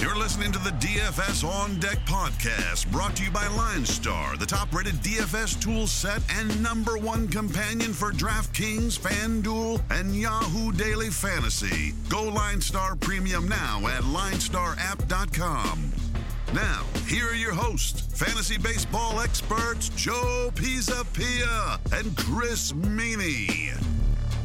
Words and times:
You're 0.00 0.16
listening 0.16 0.52
to 0.52 0.58
the 0.60 0.70
DFS 0.70 1.42
On 1.42 1.78
Deck 1.80 1.98
podcast, 2.06 2.90
brought 2.92 3.16
to 3.16 3.24
you 3.24 3.32
by 3.32 3.44
LineStar, 3.46 4.38
the 4.38 4.46
top 4.46 4.72
rated 4.72 4.94
DFS 4.94 5.60
tool 5.60 5.88
set 5.88 6.22
and 6.36 6.62
number 6.62 6.96
one 6.96 7.26
companion 7.26 7.92
for 7.92 8.12
DraftKings, 8.12 8.96
FanDuel, 8.98 9.82
and 9.90 10.14
Yahoo 10.14 10.70
Daily 10.70 11.10
Fantasy. 11.10 11.94
Go 12.08 12.30
LineStar 12.30 12.98
Premium 13.00 13.48
now 13.48 13.86
at 13.88 14.02
linestarapp.com. 14.04 15.92
Now, 16.54 16.84
here 17.06 17.26
are 17.26 17.34
your 17.34 17.52
hosts, 17.52 18.02
fantasy 18.16 18.56
baseball 18.56 19.20
experts 19.20 19.88
Joe 19.90 20.50
Pisapia 20.54 21.78
and 21.98 22.16
Chris 22.16 22.72
Meaney. 22.72 23.77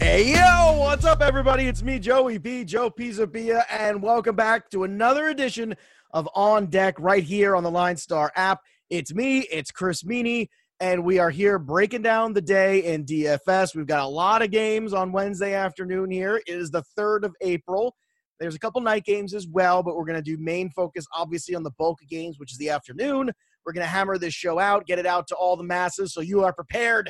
Hey 0.03 0.33
yo, 0.33 0.79
what's 0.79 1.05
up, 1.05 1.21
everybody? 1.21 1.65
It's 1.65 1.81
me, 1.81 1.97
Joey 1.97 2.37
B, 2.37 2.65
Joe 2.65 2.91
Pisapia, 2.91 3.63
and 3.69 4.03
welcome 4.03 4.35
back 4.35 4.69
to 4.71 4.83
another 4.83 5.29
edition 5.29 5.75
of 6.11 6.27
On 6.35 6.65
Deck 6.65 6.99
right 6.99 7.23
here 7.23 7.55
on 7.55 7.63
the 7.63 7.71
LineStar 7.71 8.29
app. 8.35 8.59
It's 8.89 9.13
me, 9.13 9.47
it's 9.49 9.71
Chris 9.71 10.03
Meaney, 10.03 10.49
and 10.81 11.05
we 11.05 11.19
are 11.19 11.29
here 11.29 11.57
breaking 11.57 12.01
down 12.01 12.33
the 12.33 12.41
day 12.41 12.83
in 12.83 13.05
DFS. 13.05 13.77
We've 13.77 13.87
got 13.87 14.03
a 14.03 14.07
lot 14.07 14.41
of 14.41 14.51
games 14.51 14.93
on 14.93 15.13
Wednesday 15.13 15.53
afternoon 15.53 16.11
here. 16.11 16.35
It 16.35 16.53
is 16.53 16.69
the 16.69 16.83
3rd 16.99 17.23
of 17.23 17.33
April. 17.39 17.95
There's 18.41 18.55
a 18.55 18.59
couple 18.59 18.81
night 18.81 19.05
games 19.05 19.33
as 19.33 19.47
well, 19.47 19.83
but 19.83 19.95
we're 19.95 20.03
going 20.03 20.21
to 20.21 20.21
do 20.21 20.37
main 20.37 20.69
focus, 20.69 21.05
obviously, 21.15 21.55
on 21.55 21.63
the 21.63 21.71
bulk 21.79 22.01
of 22.01 22.09
games, 22.09 22.37
which 22.39 22.51
is 22.51 22.57
the 22.57 22.71
afternoon. 22.71 23.31
We're 23.65 23.71
going 23.71 23.85
to 23.85 23.89
hammer 23.89 24.17
this 24.17 24.33
show 24.33 24.59
out, 24.59 24.85
get 24.85 24.99
it 24.99 25.05
out 25.05 25.27
to 25.27 25.35
all 25.35 25.55
the 25.55 25.63
masses 25.63 26.13
so 26.13 26.19
you 26.19 26.43
are 26.43 26.51
prepared 26.51 27.09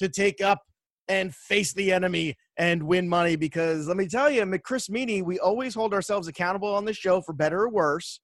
to 0.00 0.08
take 0.08 0.40
up 0.40 0.58
and 1.12 1.34
face 1.34 1.74
the 1.74 1.92
enemy 1.92 2.34
and 2.56 2.82
win 2.82 3.06
money 3.06 3.36
because 3.36 3.86
let 3.86 3.98
me 3.98 4.06
tell 4.06 4.30
you, 4.30 4.46
Chris 4.58 4.88
Meaney, 4.88 5.22
we 5.22 5.38
always 5.38 5.74
hold 5.74 5.92
ourselves 5.92 6.26
accountable 6.26 6.74
on 6.74 6.86
the 6.86 6.94
show 6.94 7.20
for 7.20 7.34
better 7.34 7.60
or 7.62 7.68
worse. 7.68 8.18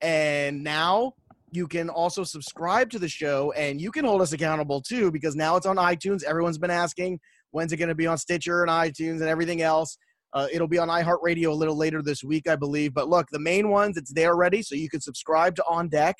And 0.00 0.64
now 0.64 1.12
you 1.52 1.68
can 1.68 1.88
also 1.88 2.24
subscribe 2.24 2.90
to 2.90 2.98
the 2.98 3.08
show 3.08 3.52
and 3.52 3.80
you 3.80 3.92
can 3.92 4.04
hold 4.04 4.22
us 4.22 4.32
accountable 4.32 4.80
too 4.80 5.12
because 5.12 5.36
now 5.36 5.54
it's 5.54 5.66
on 5.66 5.76
iTunes. 5.76 6.24
Everyone's 6.24 6.58
been 6.58 6.70
asking 6.70 7.20
when's 7.52 7.72
it 7.72 7.76
going 7.76 7.90
to 7.90 7.94
be 7.94 8.08
on 8.08 8.18
Stitcher 8.18 8.62
and 8.62 8.70
iTunes 8.70 9.20
and 9.20 9.28
everything 9.28 9.62
else. 9.62 9.96
Uh, 10.32 10.48
it'll 10.52 10.66
be 10.66 10.78
on 10.78 10.88
iHeartRadio 10.88 11.48
a 11.48 11.54
little 11.54 11.76
later 11.76 12.02
this 12.02 12.24
week, 12.24 12.48
I 12.48 12.56
believe. 12.56 12.92
But 12.92 13.08
look, 13.08 13.28
the 13.30 13.38
main 13.38 13.68
ones, 13.68 13.96
it's 13.96 14.12
there 14.12 14.30
already, 14.30 14.62
so 14.62 14.74
you 14.74 14.88
can 14.88 15.00
subscribe 15.00 15.54
to 15.56 15.64
On 15.68 15.88
Deck. 15.88 16.16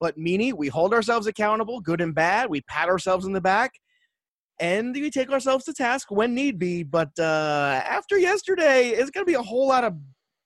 But 0.00 0.18
Meaney, 0.18 0.52
we 0.52 0.68
hold 0.68 0.92
ourselves 0.92 1.28
accountable, 1.28 1.80
good 1.80 2.00
and 2.00 2.14
bad. 2.14 2.50
We 2.50 2.60
pat 2.62 2.88
ourselves 2.88 3.24
in 3.24 3.32
the 3.32 3.40
back 3.40 3.72
and 4.60 4.94
we 4.94 5.10
take 5.10 5.30
ourselves 5.30 5.64
to 5.64 5.74
task 5.74 6.10
when 6.10 6.34
need 6.34 6.58
be. 6.58 6.82
But 6.82 7.10
uh, 7.18 7.82
after 7.84 8.18
yesterday, 8.18 8.90
it's 8.90 9.10
going 9.10 9.24
to 9.26 9.30
be 9.30 9.36
a 9.36 9.42
whole 9.42 9.68
lot 9.68 9.84
of 9.84 9.94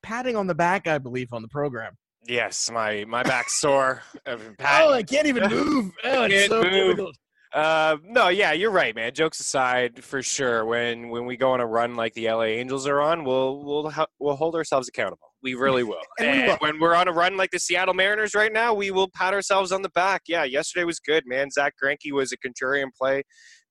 patting 0.02 0.36
on 0.36 0.46
the 0.46 0.54
back, 0.54 0.86
I 0.86 0.98
believe, 0.98 1.32
on 1.32 1.42
the 1.42 1.48
program. 1.48 1.94
Yes, 2.28 2.70
my 2.70 3.04
my 3.06 3.22
back's 3.22 3.60
sore. 3.60 4.02
oh, 4.26 4.92
I 4.92 5.02
can't 5.02 5.26
even 5.26 5.48
move. 5.50 5.92
Oh, 6.04 6.22
it's 6.24 6.34
Can't 6.34 6.50
so 6.50 6.62
move. 6.62 6.72
difficult. 6.96 7.16
Uh, 7.54 7.96
no, 8.04 8.28
yeah, 8.28 8.52
you're 8.52 8.70
right, 8.70 8.94
man. 8.94 9.14
Jokes 9.14 9.40
aside, 9.40 10.04
for 10.04 10.22
sure. 10.22 10.64
When 10.64 11.08
when 11.08 11.24
we 11.24 11.36
go 11.36 11.52
on 11.52 11.60
a 11.60 11.66
run 11.66 11.94
like 11.94 12.12
the 12.14 12.28
LA 12.30 12.42
Angels 12.42 12.86
are 12.86 13.00
on, 13.00 13.24
we'll 13.24 13.64
we'll 13.64 13.92
we'll 14.18 14.36
hold 14.36 14.54
ourselves 14.56 14.88
accountable. 14.88 15.28
We 15.42 15.54
really 15.54 15.84
will. 15.84 16.00
And 16.18 16.42
we 16.42 16.48
will. 16.48 16.56
when 16.58 16.80
we're 16.80 16.94
on 16.94 17.08
a 17.08 17.12
run 17.12 17.36
like 17.36 17.52
the 17.52 17.60
Seattle 17.60 17.94
Mariners 17.94 18.34
right 18.34 18.52
now, 18.52 18.74
we 18.74 18.90
will 18.90 19.08
pat 19.14 19.32
ourselves 19.32 19.70
on 19.70 19.82
the 19.82 19.88
back. 19.90 20.22
Yeah, 20.26 20.44
yesterday 20.44 20.84
was 20.84 20.98
good, 20.98 21.24
man. 21.26 21.50
Zack 21.50 21.74
Greinke 21.82 22.12
was 22.12 22.32
a 22.32 22.36
contrarian 22.36 22.88
play 22.98 23.22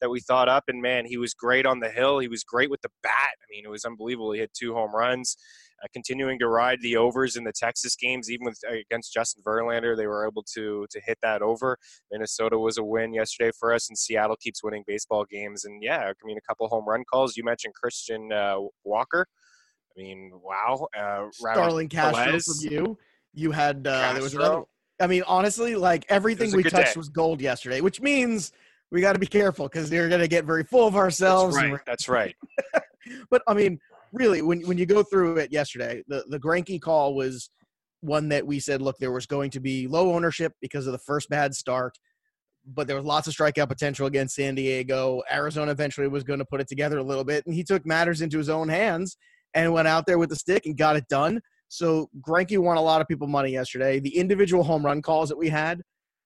that 0.02 0.10
we 0.10 0.20
thought 0.20 0.50
up, 0.50 0.66
and 0.68 0.82
man, 0.82 1.06
he 1.06 1.18
was 1.18 1.34
great 1.34 1.66
on 1.66 1.80
the 1.80 1.90
hill. 1.90 2.20
He 2.20 2.28
was 2.28 2.44
great 2.44 2.70
with 2.70 2.82
the 2.82 2.90
bat. 3.02 3.12
I 3.14 3.46
mean, 3.50 3.66
it 3.66 3.70
was 3.70 3.86
unbelievable. 3.86 4.32
He 4.32 4.40
had 4.40 4.50
two 4.58 4.74
home 4.74 4.96
runs. 4.96 5.38
Uh, 5.84 5.88
continuing 5.94 6.40
to 6.40 6.48
ride 6.48 6.80
the 6.82 6.96
overs 6.96 7.36
in 7.36 7.44
the 7.44 7.52
Texas 7.52 7.98
games, 7.98 8.32
even 8.32 8.46
with 8.46 8.58
uh, 8.70 8.76
against 8.76 9.14
Justin 9.14 9.44
Verlander, 9.46 9.98
they 9.98 10.08
were 10.08 10.26
able 10.26 10.44
to 10.54 10.86
to 10.90 11.02
hit 11.06 11.18
that 11.22 11.42
over. 11.42 11.78
Minnesota 12.12 12.58
was 12.58 12.78
a 12.78 12.84
win 12.84 13.14
yesterday 13.14 13.52
for 13.60 13.73
us, 13.73 13.89
and 13.89 13.98
Seattle 13.98 14.38
keeps 14.39 14.64
winning 14.64 14.86
baseball 14.88 15.26
games. 15.30 15.66
And 15.66 15.84
yeah, 15.84 16.10
I 16.10 16.26
mean, 16.26 16.38
a 16.38 16.42
couple 16.48 16.67
home 16.70 16.88
run 16.88 17.04
calls. 17.11 17.36
You 17.36 17.44
mentioned 17.44 17.73
Christian 17.73 18.32
uh, 18.32 18.55
Walker. 18.86 19.28
I 19.98 20.02
mean, 20.02 20.32
wow. 20.34 20.88
Uh, 20.98 21.26
Starlin 21.32 21.89
Castro 21.89 22.23
Perez. 22.23 22.45
from 22.45 22.72
you. 22.72 22.98
You 23.34 23.52
had 23.52 23.86
uh, 23.86 24.14
there 24.14 24.23
was 24.23 24.34
another. 24.34 24.64
I 25.02 25.08
mean, 25.08 25.23
honestly, 25.28 25.76
like 25.76 26.05
everything 26.08 26.52
It 26.52 26.55
was 26.55 26.66
a 26.66 26.67
we 26.67 26.70
touched 26.70 26.94
day. 26.94 26.98
was 26.98 27.10
gold 27.10 27.42
yesterday, 27.42 27.82
which 27.82 28.00
means 28.00 28.54
we 28.92 29.02
got 29.02 29.14
to 29.14 29.20
be 29.20 29.28
careful 29.28 29.68
because 29.68 29.90
they're 29.90 30.10
going 30.10 30.22
to 30.22 30.28
get 30.28 30.46
very 30.46 30.64
full 30.64 30.88
of 30.88 30.96
ourselves. 30.96 31.56
That's 31.56 31.72
right. 31.72 31.82
That's 31.86 32.10
right. 32.10 32.36
but 33.30 33.42
I 33.48 33.54
mean, 33.54 33.80
really, 34.14 34.42
when 34.42 34.62
when 34.62 34.78
you 34.78 34.86
go 34.86 35.04
through 35.04 35.38
it 35.38 35.52
yesterday, 35.52 36.04
the 36.08 36.23
the 36.30 36.40
Greinke 36.40 36.82
call 36.82 37.16
was 37.16 37.50
one 38.02 38.30
that 38.30 38.46
we 38.46 38.60
said, 38.60 38.82
look, 38.82 38.98
there 39.00 39.12
was 39.12 39.26
going 39.26 39.50
to 39.52 39.60
be 39.60 39.88
low 39.88 40.14
ownership 40.14 40.54
because 40.62 40.86
of 40.86 40.92
the 40.92 41.00
first 41.00 41.28
bad 41.30 41.56
start, 41.56 41.98
but 42.66 42.88
there 42.88 42.96
was 42.96 43.06
lots 43.06 43.28
of 43.28 43.34
strikeout 43.34 43.68
potential 43.68 44.06
against 44.06 44.36
San 44.36 44.56
Diego. 44.56 45.23
Arizona 45.32 45.72
eventually 45.72 46.08
was 46.08 46.23
going 46.23 46.40
to 46.40 46.46
put 46.46 46.62
it 46.62 46.67
together 46.67 47.00
a 47.00 47.04
little 47.04 47.23
bit, 47.23 47.46
and 47.46 47.56
he 47.56 47.64
took 47.64 47.86
matters 47.86 48.22
into 48.22 48.38
his 48.38 48.50
own 48.50 48.70
hands 48.70 49.17
and 49.54 49.73
went 49.73 49.88
out 49.88 50.06
there 50.06 50.17
with 50.17 50.30
the 50.30 50.36
stick 50.36 50.66
and 50.66 50.78
got 50.78 50.96
it 50.96 51.08
done. 51.08 51.42
So 51.67 52.10
Greinke 52.22 52.60
won 52.60 52.78
a 52.78 52.82
lot 52.82 53.02
of 53.02 53.08
people 53.08 53.28
money 53.28 53.52
yesterday. 53.52 54.00
The 54.00 54.16
individual 54.16 54.64
home 54.64 54.86
run 54.86 55.02
calls 55.02 55.30
that 55.30 55.38
we 55.38 55.50
had 55.50 55.82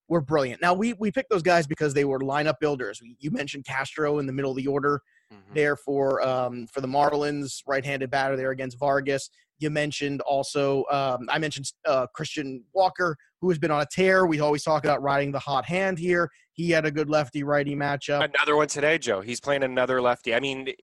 were 0.10 0.22
brilliant. 0.22 0.62
Now 0.62 0.74
we 0.74 0.94
we 0.94 1.12
picked 1.12 1.30
those 1.30 1.44
guys 1.44 1.66
because 1.68 1.94
they 1.94 2.04
were 2.04 2.20
lineup 2.20 2.56
builders. 2.60 3.00
You 3.20 3.32
mentioned 3.32 3.64
Castro 3.66 4.20
in 4.20 4.26
the 4.26 4.34
middle 4.34 4.52
of 4.52 4.58
the 4.58 4.68
order 4.68 5.02
Mhm. 5.32 5.54
there 5.54 5.76
for 5.76 6.28
um, 6.28 6.66
for 6.74 6.82
the 6.82 6.88
Marlins, 6.88 7.62
right-handed 7.68 8.10
batter 8.10 8.36
there 8.36 8.50
against 8.50 8.80
Vargas. 8.80 9.30
You 9.60 9.70
mentioned 9.70 10.22
also, 10.22 10.86
um, 10.90 11.28
I 11.30 11.38
mentioned 11.38 11.72
uh, 11.86 12.08
Christian 12.16 12.64
Walker, 12.74 13.16
who 13.40 13.50
has 13.50 13.60
been 13.60 13.70
on 13.70 13.82
a 13.82 13.86
tear. 13.86 14.26
We 14.26 14.40
always 14.40 14.64
talk 14.64 14.86
about 14.86 15.04
riding 15.04 15.32
the 15.32 15.38
hot 15.40 15.66
hand 15.66 16.00
here. 16.00 16.32
He 16.54 16.72
had 16.72 16.86
a 16.86 16.92
good 16.92 17.10
lefty-righty 17.10 17.76
matchup. 17.76 18.24
Another 18.24 18.56
one 18.56 18.70
today, 18.70 18.98
Joe. 18.98 19.22
He's 19.22 19.40
playing 19.40 19.64
another 19.64 20.02
lefty. 20.02 20.34
I 20.34 20.40
mean, 20.40 20.74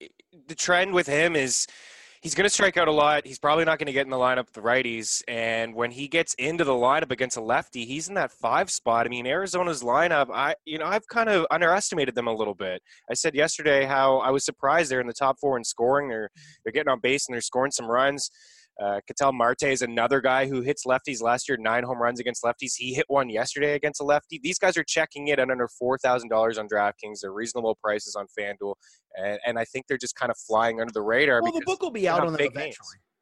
the 0.47 0.55
trend 0.55 0.93
with 0.93 1.07
him 1.07 1.35
is 1.35 1.67
he's 2.21 2.35
going 2.35 2.45
to 2.45 2.49
strike 2.49 2.77
out 2.77 2.87
a 2.87 2.91
lot. 2.91 3.25
He's 3.25 3.39
probably 3.39 3.65
not 3.65 3.79
going 3.79 3.87
to 3.87 3.93
get 3.93 4.05
in 4.05 4.09
the 4.09 4.17
lineup 4.17 4.45
with 4.45 4.53
the 4.53 4.61
righties. 4.61 5.21
And 5.27 5.73
when 5.75 5.91
he 5.91 6.07
gets 6.07 6.33
into 6.35 6.63
the 6.63 6.73
lineup 6.73 7.11
against 7.11 7.37
a 7.37 7.41
lefty, 7.41 7.85
he's 7.85 8.07
in 8.07 8.15
that 8.15 8.31
five 8.31 8.69
spot. 8.69 9.05
I 9.05 9.09
mean, 9.09 9.27
Arizona's 9.27 9.83
lineup, 9.83 10.29
I 10.33 10.55
you 10.65 10.77
know, 10.77 10.85
I've 10.85 11.07
kind 11.07 11.29
of 11.29 11.45
underestimated 11.51 12.15
them 12.15 12.27
a 12.27 12.33
little 12.33 12.55
bit. 12.55 12.81
I 13.09 13.13
said 13.13 13.35
yesterday 13.35 13.85
how 13.85 14.17
I 14.17 14.31
was 14.31 14.45
surprised 14.45 14.91
they're 14.91 15.01
in 15.01 15.07
the 15.07 15.13
top 15.13 15.37
four 15.39 15.57
in 15.57 15.63
scoring. 15.63 16.09
They're 16.09 16.29
they're 16.63 16.73
getting 16.73 16.91
on 16.91 16.99
base 16.99 17.27
and 17.27 17.33
they're 17.33 17.41
scoring 17.41 17.71
some 17.71 17.87
runs. 17.87 18.29
Uh, 18.81 18.99
Ketel 19.07 19.33
Marte 19.33 19.63
is 19.63 19.81
another 19.81 20.21
guy 20.21 20.47
who 20.47 20.61
hits 20.61 20.85
lefties 20.85 21.21
last 21.21 21.49
year, 21.49 21.57
nine 21.59 21.83
home 21.83 21.99
runs 21.99 22.19
against 22.19 22.43
lefties. 22.43 22.73
He 22.77 22.93
hit 22.93 23.05
one 23.07 23.29
yesterday 23.29 23.73
against 23.73 23.99
a 24.01 24.03
lefty. 24.03 24.39
These 24.41 24.59
guys 24.59 24.77
are 24.77 24.83
checking 24.83 25.29
it 25.29 25.39
at 25.39 25.49
under 25.49 25.67
$4,000 25.81 26.59
on 26.59 26.67
DraftKings. 26.67 27.21
They're 27.21 27.31
reasonable 27.31 27.77
prices 27.83 28.15
on 28.15 28.27
FanDuel. 28.39 28.75
And, 29.15 29.39
and 29.45 29.59
I 29.59 29.65
think 29.65 29.85
they're 29.87 29.97
just 29.97 30.15
kind 30.15 30.29
of 30.29 30.37
flying 30.37 30.79
under 30.79 30.93
the 30.93 31.01
radar. 31.01 31.41
well, 31.41 31.51
the 31.51 31.63
book 31.65 31.81
will 31.81 31.91
be 31.91 32.07
out 32.07 32.21
on 32.21 32.33
them 32.33 32.41
eventually. 32.41 32.65
names. 32.65 32.77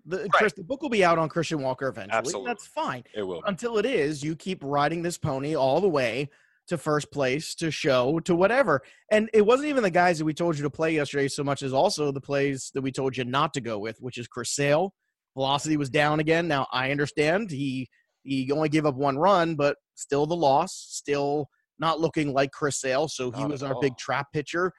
The, 0.08 0.30
Chris, 0.30 0.54
the 0.54 0.64
book 0.64 0.82
will 0.82 0.90
be 0.90 1.04
out 1.04 1.18
on 1.18 1.30
Christian 1.30 1.62
Walker 1.62 1.88
eventually. 1.88 2.18
Absolutely. 2.18 2.50
That's 2.50 2.68
fine. 2.68 3.04
It 3.16 3.24
will. 3.24 3.42
Until 3.46 3.78
it 3.78 3.86
is, 3.86 4.24
you 4.24 4.36
keep 4.36 4.60
riding 4.64 5.02
this 5.02 5.18
pony 5.18 5.56
all 5.56 5.82
the 5.82 5.90
way 5.90 6.30
to 6.68 6.78
first 6.78 7.12
place, 7.12 7.56
to 7.56 7.72
show, 7.72 8.20
to 8.22 8.36
whatever. 8.36 8.82
And 9.12 9.30
it 9.34 9.46
wasn't 9.46 9.70
even 9.70 9.84
the 9.84 9.92
guys 9.92 10.18
that 10.18 10.26
we 10.26 10.34
told 10.34 10.58
you 10.58 10.64
to 10.64 10.70
play 10.70 10.94
yesterday 10.96 11.28
so 11.28 11.44
much 11.44 11.62
as 11.62 11.74
also 11.74 12.12
the 12.12 12.22
plays 12.22 12.72
that 12.74 12.82
we 12.82 12.92
told 12.92 13.18
you 13.18 13.24
not 13.24 13.54
to 13.54 13.62
go 13.62 13.80
with, 13.80 13.98
which 14.00 14.18
is 14.18 14.28
Chris 14.28 14.52
Sale. 14.52 14.94
Velocity 15.36 15.78
was 15.78 15.90
down 15.90 16.20
again. 16.20 16.48
Now 16.48 16.68
I 16.72 16.92
understand 16.92 17.52
he 17.52 17.90
he 18.24 18.52
only 18.52 18.70
gave 18.70 18.86
up 18.86 18.96
one 18.96 19.18
run, 19.18 19.56
but 19.56 19.78
still 19.96 20.26
the 20.26 20.36
loss, 20.36 20.74
still 20.74 21.48
not 21.80 22.00
looking 22.00 22.34
like 22.34 22.52
Chris 22.52 22.80
Sale. 22.80 23.08
So 23.10 23.32
he 23.32 23.42
Not 23.42 23.52
was 23.52 23.64
our 23.64 23.80
big 23.80 23.98
trap 23.98 24.28
pitcher. 24.34 24.72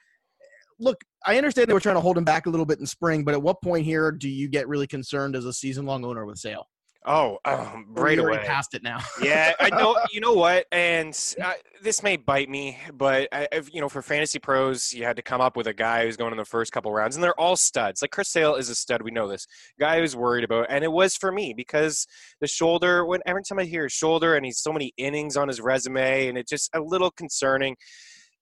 Look, 0.78 0.98
I 1.24 1.36
understand 1.38 1.68
they 1.68 1.74
were 1.74 1.80
trying 1.80 1.94
to 1.94 2.00
hold 2.00 2.18
him 2.18 2.24
back 2.24 2.46
a 2.46 2.50
little 2.50 2.66
bit 2.66 2.80
in 2.80 2.86
spring, 2.86 3.24
but 3.24 3.34
at 3.34 3.42
what 3.42 3.62
point 3.62 3.84
here 3.84 4.12
do 4.12 4.28
you 4.28 4.48
get 4.48 4.68
really 4.68 4.86
concerned 4.86 5.36
as 5.36 5.44
a 5.44 5.52
season 5.52 5.86
long 5.86 6.04
owner 6.04 6.26
with 6.26 6.38
Sale? 6.38 6.66
Oh, 7.08 7.38
um, 7.44 7.86
right 7.90 8.18
away. 8.18 8.38
past 8.38 8.74
it 8.74 8.82
now. 8.82 8.98
yeah, 9.22 9.52
I 9.60 9.70
know. 9.70 9.96
You 10.10 10.20
know 10.20 10.32
what? 10.32 10.66
And 10.72 11.16
uh, 11.40 11.52
this 11.80 12.02
may 12.02 12.16
bite 12.16 12.50
me, 12.50 12.78
but 12.92 13.28
I, 13.30 13.46
you 13.72 13.80
know, 13.80 13.88
for 13.88 14.02
fantasy 14.02 14.40
pros, 14.40 14.92
you 14.92 15.04
had 15.04 15.14
to 15.14 15.22
come 15.22 15.40
up 15.40 15.56
with 15.56 15.68
a 15.68 15.72
guy 15.72 16.04
who's 16.04 16.16
going 16.16 16.32
in 16.32 16.36
the 16.36 16.44
first 16.44 16.72
couple 16.72 16.92
rounds, 16.92 17.14
and 17.14 17.22
they're 17.22 17.38
all 17.38 17.54
studs. 17.54 18.02
Like 18.02 18.10
Chris 18.10 18.28
Sale 18.28 18.56
is 18.56 18.70
a 18.70 18.74
stud. 18.74 19.02
We 19.02 19.12
know 19.12 19.28
this 19.28 19.46
guy 19.78 20.00
who's 20.00 20.16
worried 20.16 20.42
about, 20.42 20.66
and 20.68 20.82
it 20.82 20.90
was 20.90 21.14
for 21.14 21.30
me 21.30 21.54
because 21.56 22.08
the 22.40 22.48
shoulder. 22.48 23.06
When 23.06 23.20
every 23.24 23.44
time 23.44 23.60
I 23.60 23.64
hear 23.64 23.84
his 23.84 23.92
shoulder, 23.92 24.34
and 24.34 24.44
he's 24.44 24.58
so 24.58 24.72
many 24.72 24.92
innings 24.96 25.36
on 25.36 25.46
his 25.46 25.60
resume, 25.60 26.26
and 26.26 26.36
it's 26.36 26.50
just 26.50 26.70
a 26.74 26.80
little 26.80 27.12
concerning. 27.12 27.76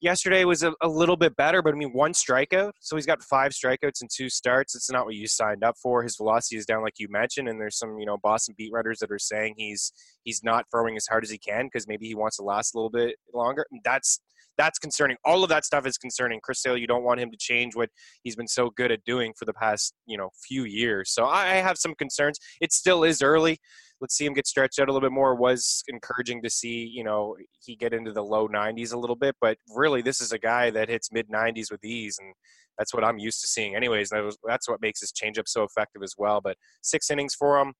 Yesterday 0.04 0.44
was 0.44 0.62
a, 0.62 0.74
a 0.82 0.86
little 0.86 1.16
bit 1.16 1.34
better, 1.34 1.62
but 1.62 1.72
I 1.72 1.78
mean, 1.78 1.94
one 1.94 2.12
strikeout. 2.12 2.72
So 2.80 2.94
he's 2.94 3.06
got 3.06 3.22
five 3.22 3.52
strikeouts 3.52 4.02
and 4.02 4.10
two 4.14 4.28
starts. 4.28 4.74
It's 4.74 4.90
not 4.90 5.06
what 5.06 5.14
you 5.14 5.26
signed 5.26 5.64
up 5.64 5.76
for. 5.82 6.02
His 6.02 6.16
velocity 6.16 6.58
is 6.58 6.66
down, 6.66 6.82
like 6.82 6.98
you 6.98 7.08
mentioned, 7.08 7.48
and 7.48 7.58
there's 7.58 7.78
some, 7.78 7.98
you 7.98 8.04
know, 8.04 8.18
Boston 8.18 8.54
beat 8.58 8.70
writers 8.70 8.98
that 8.98 9.10
are 9.10 9.18
saying 9.18 9.54
he's 9.56 9.92
he's 10.22 10.42
not 10.44 10.66
throwing 10.70 10.94
as 10.98 11.06
hard 11.06 11.24
as 11.24 11.30
he 11.30 11.38
can 11.38 11.68
because 11.72 11.88
maybe 11.88 12.06
he 12.06 12.14
wants 12.14 12.36
to 12.36 12.42
last 12.42 12.74
a 12.74 12.76
little 12.76 12.90
bit 12.90 13.16
longer. 13.32 13.64
That's 13.82 14.20
that's 14.58 14.78
concerning. 14.78 15.16
All 15.24 15.42
of 15.42 15.48
that 15.48 15.64
stuff 15.64 15.86
is 15.86 15.96
concerning. 15.96 16.38
Chris 16.42 16.60
Sale, 16.60 16.76
you 16.76 16.86
don't 16.86 17.02
want 17.02 17.18
him 17.18 17.30
to 17.30 17.38
change 17.40 17.74
what 17.74 17.88
he's 18.24 18.36
been 18.36 18.46
so 18.46 18.68
good 18.76 18.92
at 18.92 19.02
doing 19.06 19.32
for 19.38 19.46
the 19.46 19.54
past, 19.54 19.94
you 20.04 20.18
know, 20.18 20.28
few 20.46 20.64
years. 20.64 21.14
So 21.14 21.24
I 21.24 21.44
I 21.44 21.54
have 21.62 21.78
some 21.78 21.94
concerns. 21.94 22.38
It 22.60 22.74
still 22.74 23.04
is 23.04 23.22
early. 23.22 23.58
Let's 24.04 24.16
see 24.16 24.26
him 24.26 24.34
get 24.34 24.46
stretched 24.46 24.78
out 24.78 24.90
a 24.90 24.92
little 24.92 25.08
bit 25.08 25.14
more. 25.14 25.32
It 25.32 25.38
was 25.38 25.82
encouraging 25.88 26.42
to 26.42 26.50
see, 26.50 26.84
you 26.84 27.02
know, 27.02 27.38
he 27.64 27.74
get 27.74 27.94
into 27.94 28.12
the 28.12 28.22
low 28.22 28.46
90s 28.46 28.92
a 28.92 28.98
little 28.98 29.16
bit, 29.16 29.34
but 29.40 29.56
really, 29.74 30.02
this 30.02 30.20
is 30.20 30.30
a 30.30 30.38
guy 30.38 30.68
that 30.68 30.90
hits 30.90 31.10
mid 31.10 31.30
90s 31.30 31.70
with 31.70 31.82
ease, 31.82 32.18
and 32.20 32.34
that's 32.76 32.92
what 32.92 33.02
I'm 33.02 33.16
used 33.16 33.40
to 33.40 33.46
seeing, 33.46 33.74
anyways. 33.74 34.10
That 34.10 34.22
was, 34.22 34.36
that's 34.46 34.68
what 34.68 34.82
makes 34.82 35.00
his 35.00 35.10
changeup 35.10 35.48
so 35.48 35.62
effective 35.62 36.02
as 36.02 36.12
well. 36.18 36.42
But 36.42 36.58
six 36.82 37.10
innings 37.10 37.34
for 37.34 37.58
him, 37.58 37.72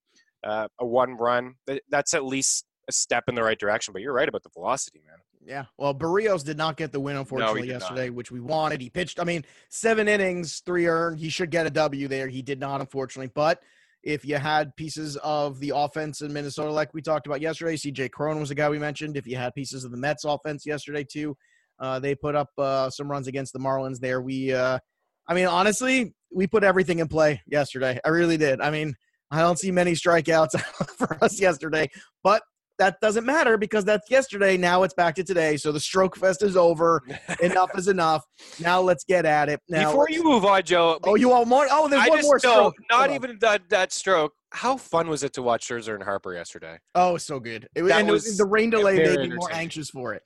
uh, 0.43 0.69
a 0.81 0.87
one 0.87 1.13
run, 1.19 1.57
that's 1.91 2.15
at 2.15 2.25
least 2.25 2.65
a 2.89 2.93
step 2.93 3.25
in 3.29 3.35
the 3.35 3.43
right 3.43 3.59
direction. 3.59 3.93
But 3.93 4.01
you're 4.01 4.15
right 4.15 4.27
about 4.27 4.45
the 4.45 4.51
velocity, 4.55 5.03
man. 5.07 5.19
Yeah. 5.47 5.65
Well, 5.77 5.95
Berrios 5.95 6.43
did 6.43 6.57
not 6.57 6.79
get 6.79 6.91
the 6.91 7.01
win, 7.01 7.17
unfortunately, 7.17 7.69
no, 7.69 7.75
yesterday, 7.75 8.07
not. 8.07 8.15
which 8.15 8.31
we 8.31 8.41
wanted. 8.41 8.81
He 8.81 8.89
pitched, 8.89 9.21
I 9.21 9.25
mean, 9.25 9.45
seven 9.69 10.09
innings, 10.09 10.63
three 10.65 10.87
earned. 10.87 11.19
He 11.19 11.29
should 11.29 11.51
get 11.51 11.67
a 11.67 11.71
W 11.71 12.09
there. 12.09 12.29
He 12.29 12.41
did 12.41 12.59
not, 12.59 12.81
unfortunately. 12.81 13.31
But 13.35 13.63
if 14.05 14.25
you 14.25 14.37
had 14.37 14.77
pieces 14.77 15.17
of 15.25 15.59
the 15.61 15.73
offense 15.75 16.21
in 16.21 16.33
Minnesota, 16.33 16.71
like 16.71 16.93
we 16.93 17.01
talked 17.01 17.27
about 17.27 17.41
yesterday, 17.41 17.75
CJ 17.75 18.11
Cron 18.11 18.39
was 18.39 18.51
a 18.51 18.55
guy 18.55 18.69
we 18.69 18.79
mentioned. 18.79 19.17
If 19.17 19.27
you 19.27 19.37
had 19.37 19.55
pieces 19.55 19.83
of 19.83 19.91
the 19.91 19.97
Mets 19.97 20.25
offense 20.25 20.67
yesterday, 20.67 21.05
too, 21.11 21.37
uh, 21.81 21.99
they 21.99 22.15
put 22.15 22.35
up 22.35 22.51
uh, 22.59 22.91
some 22.91 23.11
runs 23.11 23.27
against 23.27 23.55
the 23.55 23.59
Marlins 23.59 23.99
there. 23.99 24.21
We, 24.21 24.53
uh, 24.53 24.79
I 25.27 25.35
mean, 25.35 25.47
honestly, 25.47 26.15
we 26.31 26.47
put 26.47 26.65
everything 26.65 26.99
in 26.99 27.09
play 27.09 27.41
yesterday. 27.47 27.99
I 28.05 28.11
really 28.11 28.37
did. 28.37 28.61
I 28.61 28.71
mean, 28.71 28.95
I 29.31 29.41
don't 29.41 29.59
see 29.59 29.71
many 29.71 29.93
strikeouts 29.93 30.61
for 30.99 31.23
us 31.25 31.41
yesterday, 31.41 31.89
but 32.23 32.43
that 32.79 33.01
doesn't 33.01 33.25
matter 33.25 33.57
because 33.57 33.85
that's 33.85 34.11
yesterday. 34.11 34.57
Now 34.57 34.83
it's 34.83 34.95
back 34.95 35.15
to 35.17 35.25
today. 35.25 35.57
So 35.57 35.73
the 35.73 35.81
stroke 35.81 36.17
fest 36.17 36.43
is 36.43 36.57
over. 36.57 37.03
enough 37.43 37.71
is 37.77 37.89
enough. 37.89 38.25
Now 38.61 38.81
let's 38.81 39.05
get 39.05 39.25
at 39.25 39.49
it. 39.49 39.61
Now, 39.69 39.91
Before 39.91 40.09
you 40.11 40.25
move 40.25 40.45
on, 40.45 40.63
Joe. 40.63 40.99
Oh, 41.05 41.15
you 41.15 41.29
want 41.29 41.49
more? 41.49 41.67
Oh, 41.71 41.89
there's 41.89 42.03
I 42.03 42.09
one 42.09 42.23
more 42.23 42.39
stroke. 42.39 42.75
Not 42.91 43.11
even 43.11 43.39
that, 43.41 43.69
that 43.71 43.93
stroke. 43.93 44.33
How 44.51 44.77
fun 44.77 45.09
was 45.09 45.25
it 45.25 45.33
to 45.35 45.43
watch 45.43 45.67
Scherzer 45.67 45.95
and 45.95 46.03
Harper 46.03 46.33
yesterday? 46.33 46.79
Oh, 46.95 47.17
so 47.17 47.41
good. 47.41 47.69
It, 47.75 47.83
and 47.83 48.09
was, 48.09 48.25
it 48.25 48.31
was, 48.31 48.39
the 48.39 48.47
rain 48.47 48.71
delay 48.71 48.99
made 48.99 49.31
me 49.31 49.37
more 49.37 49.53
anxious 49.53 49.91
for 49.91 50.15
it. 50.15 50.23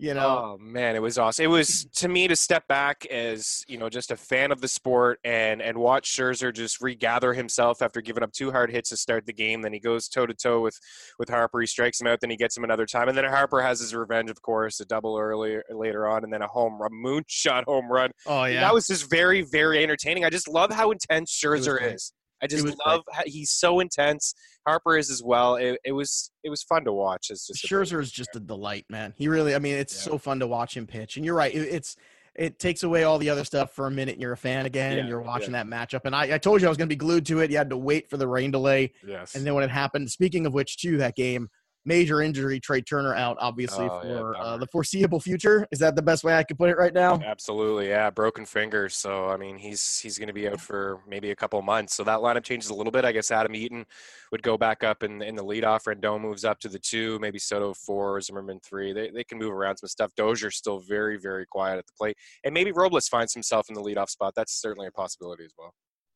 You 0.00 0.14
know, 0.14 0.54
oh 0.54 0.58
man, 0.60 0.94
it 0.94 1.02
was 1.02 1.18
awesome. 1.18 1.44
It 1.44 1.48
was 1.48 1.86
to 1.96 2.06
me 2.06 2.28
to 2.28 2.36
step 2.36 2.68
back 2.68 3.04
as 3.06 3.64
you 3.66 3.78
know 3.78 3.88
just 3.88 4.12
a 4.12 4.16
fan 4.16 4.52
of 4.52 4.60
the 4.60 4.68
sport 4.68 5.18
and 5.24 5.60
and 5.60 5.76
watch 5.76 6.08
Scherzer 6.08 6.54
just 6.54 6.80
regather 6.80 7.34
himself 7.34 7.82
after 7.82 8.00
giving 8.00 8.22
up 8.22 8.30
two 8.30 8.52
hard 8.52 8.70
hits 8.70 8.90
to 8.90 8.96
start 8.96 9.26
the 9.26 9.32
game. 9.32 9.60
Then 9.60 9.72
he 9.72 9.80
goes 9.80 10.06
toe 10.08 10.24
to 10.24 10.34
toe 10.34 10.60
with 10.60 10.78
with 11.18 11.28
Harper. 11.28 11.60
He 11.60 11.66
strikes 11.66 12.00
him 12.00 12.06
out. 12.06 12.20
Then 12.20 12.30
he 12.30 12.36
gets 12.36 12.56
him 12.56 12.62
another 12.62 12.86
time, 12.86 13.08
and 13.08 13.18
then 13.18 13.24
Harper 13.24 13.60
has 13.60 13.80
his 13.80 13.92
revenge, 13.92 14.30
of 14.30 14.40
course, 14.40 14.78
a 14.78 14.84
double 14.84 15.18
earlier 15.18 15.64
later 15.68 16.06
on, 16.06 16.22
and 16.22 16.32
then 16.32 16.42
a 16.42 16.46
home 16.46 16.80
run, 16.80 16.92
moonshot 16.92 17.64
home 17.64 17.90
run. 17.90 18.12
Oh 18.24 18.44
yeah, 18.44 18.60
that 18.60 18.72
was 18.72 18.86
just 18.86 19.10
very 19.10 19.42
very 19.42 19.82
entertaining. 19.82 20.24
I 20.24 20.30
just 20.30 20.46
love 20.46 20.72
how 20.72 20.92
intense 20.92 21.36
Scherzer 21.36 21.94
is. 21.94 22.12
I 22.42 22.46
just 22.46 22.66
love 22.86 23.02
how 23.12 23.22
he's 23.26 23.50
so 23.50 23.80
intense. 23.80 24.34
Harper 24.66 24.96
is 24.96 25.10
as 25.10 25.22
well. 25.22 25.56
It, 25.56 25.78
it 25.84 25.92
was 25.92 26.30
it 26.44 26.50
was 26.50 26.62
fun 26.62 26.84
to 26.84 26.92
watch. 26.92 27.28
It's 27.30 27.46
just 27.46 27.64
Scherzer 27.64 28.00
is 28.00 28.12
just 28.12 28.36
a 28.36 28.40
delight, 28.40 28.84
man. 28.88 29.14
He 29.16 29.28
really, 29.28 29.54
I 29.54 29.58
mean, 29.58 29.74
it's 29.74 29.94
yeah. 29.94 30.12
so 30.12 30.18
fun 30.18 30.40
to 30.40 30.46
watch 30.46 30.76
him 30.76 30.86
pitch. 30.86 31.16
And 31.16 31.24
you're 31.24 31.34
right, 31.34 31.54
it, 31.54 31.60
it's 31.60 31.96
it 32.34 32.58
takes 32.58 32.84
away 32.84 33.02
all 33.02 33.18
the 33.18 33.30
other 33.30 33.44
stuff 33.44 33.72
for 33.72 33.86
a 33.86 33.90
minute. 33.90 34.12
And 34.12 34.22
you're 34.22 34.32
a 34.32 34.36
fan 34.36 34.66
again, 34.66 34.92
yeah, 34.92 35.00
and 35.00 35.08
you're 35.08 35.20
watching 35.20 35.52
yeah. 35.52 35.64
that 35.64 35.66
matchup. 35.66 36.02
And 36.04 36.14
I, 36.14 36.34
I 36.34 36.38
told 36.38 36.60
you 36.60 36.68
I 36.68 36.70
was 36.70 36.78
going 36.78 36.88
to 36.88 36.92
be 36.92 36.96
glued 36.96 37.26
to 37.26 37.40
it. 37.40 37.50
You 37.50 37.56
had 37.56 37.70
to 37.70 37.76
wait 37.76 38.08
for 38.08 38.16
the 38.16 38.28
rain 38.28 38.50
delay. 38.50 38.92
Yes. 39.04 39.34
And 39.34 39.44
then 39.44 39.54
when 39.54 39.64
it 39.64 39.70
happened, 39.70 40.10
speaking 40.10 40.46
of 40.46 40.54
which, 40.54 40.76
too, 40.76 40.98
that 40.98 41.16
game 41.16 41.48
major 41.88 42.22
injury, 42.22 42.60
Trea 42.60 42.82
Turner 42.82 43.14
out, 43.14 43.36
obviously, 43.40 43.86
oh, 43.86 44.00
for 44.00 44.34
yeah, 44.36 44.42
uh, 44.42 44.56
the 44.58 44.66
foreseeable 44.66 45.18
future. 45.18 45.66
Is 45.72 45.80
that 45.80 45.96
the 45.96 46.02
best 46.02 46.22
way 46.22 46.36
I 46.36 46.44
could 46.44 46.56
put 46.56 46.70
it 46.70 46.76
right 46.76 46.94
now? 46.94 47.18
Absolutely, 47.24 47.88
yeah. 47.88 48.10
Broken 48.10 48.44
fingers. 48.44 48.94
So, 48.94 49.28
I 49.28 49.36
mean, 49.36 49.56
he's 49.56 49.98
he's 49.98 50.18
going 50.18 50.28
to 50.28 50.32
be 50.32 50.46
out 50.46 50.60
for 50.60 51.00
maybe 51.08 51.32
a 51.32 51.34
couple 51.34 51.60
months. 51.62 51.94
So 51.96 52.04
that 52.04 52.20
lineup 52.20 52.44
changes 52.44 52.70
a 52.70 52.74
little 52.74 52.92
bit. 52.92 53.04
I 53.04 53.12
guess 53.12 53.30
Adam 53.30 53.56
Eaton 53.56 53.84
would 54.30 54.42
go 54.42 54.56
back 54.56 54.84
up 54.84 55.02
in, 55.02 55.22
in 55.22 55.34
the 55.34 55.44
leadoff. 55.44 55.84
Rendon 55.84 56.20
moves 56.20 56.44
up 56.44 56.60
to 56.60 56.68
the 56.68 56.78
two, 56.78 57.18
maybe 57.18 57.38
Soto 57.38 57.74
four, 57.74 58.20
Zimmerman 58.20 58.60
three. 58.60 58.92
They, 58.92 59.10
they 59.10 59.24
can 59.24 59.38
move 59.38 59.52
around 59.52 59.78
some 59.78 59.88
stuff. 59.88 60.12
Dozier's 60.14 60.56
still 60.56 60.78
very, 60.78 61.16
very 61.18 61.46
quiet 61.46 61.78
at 61.78 61.86
the 61.86 61.94
plate. 61.98 62.16
And 62.44 62.52
maybe 62.52 62.70
Robles 62.70 63.08
finds 63.08 63.32
himself 63.32 63.68
in 63.68 63.74
the 63.74 63.82
leadoff 63.82 64.10
spot. 64.10 64.34
That's 64.36 64.52
certainly 64.52 64.86
a 64.86 64.92
possibility 64.92 65.44
as 65.44 65.52
well. 65.58 65.72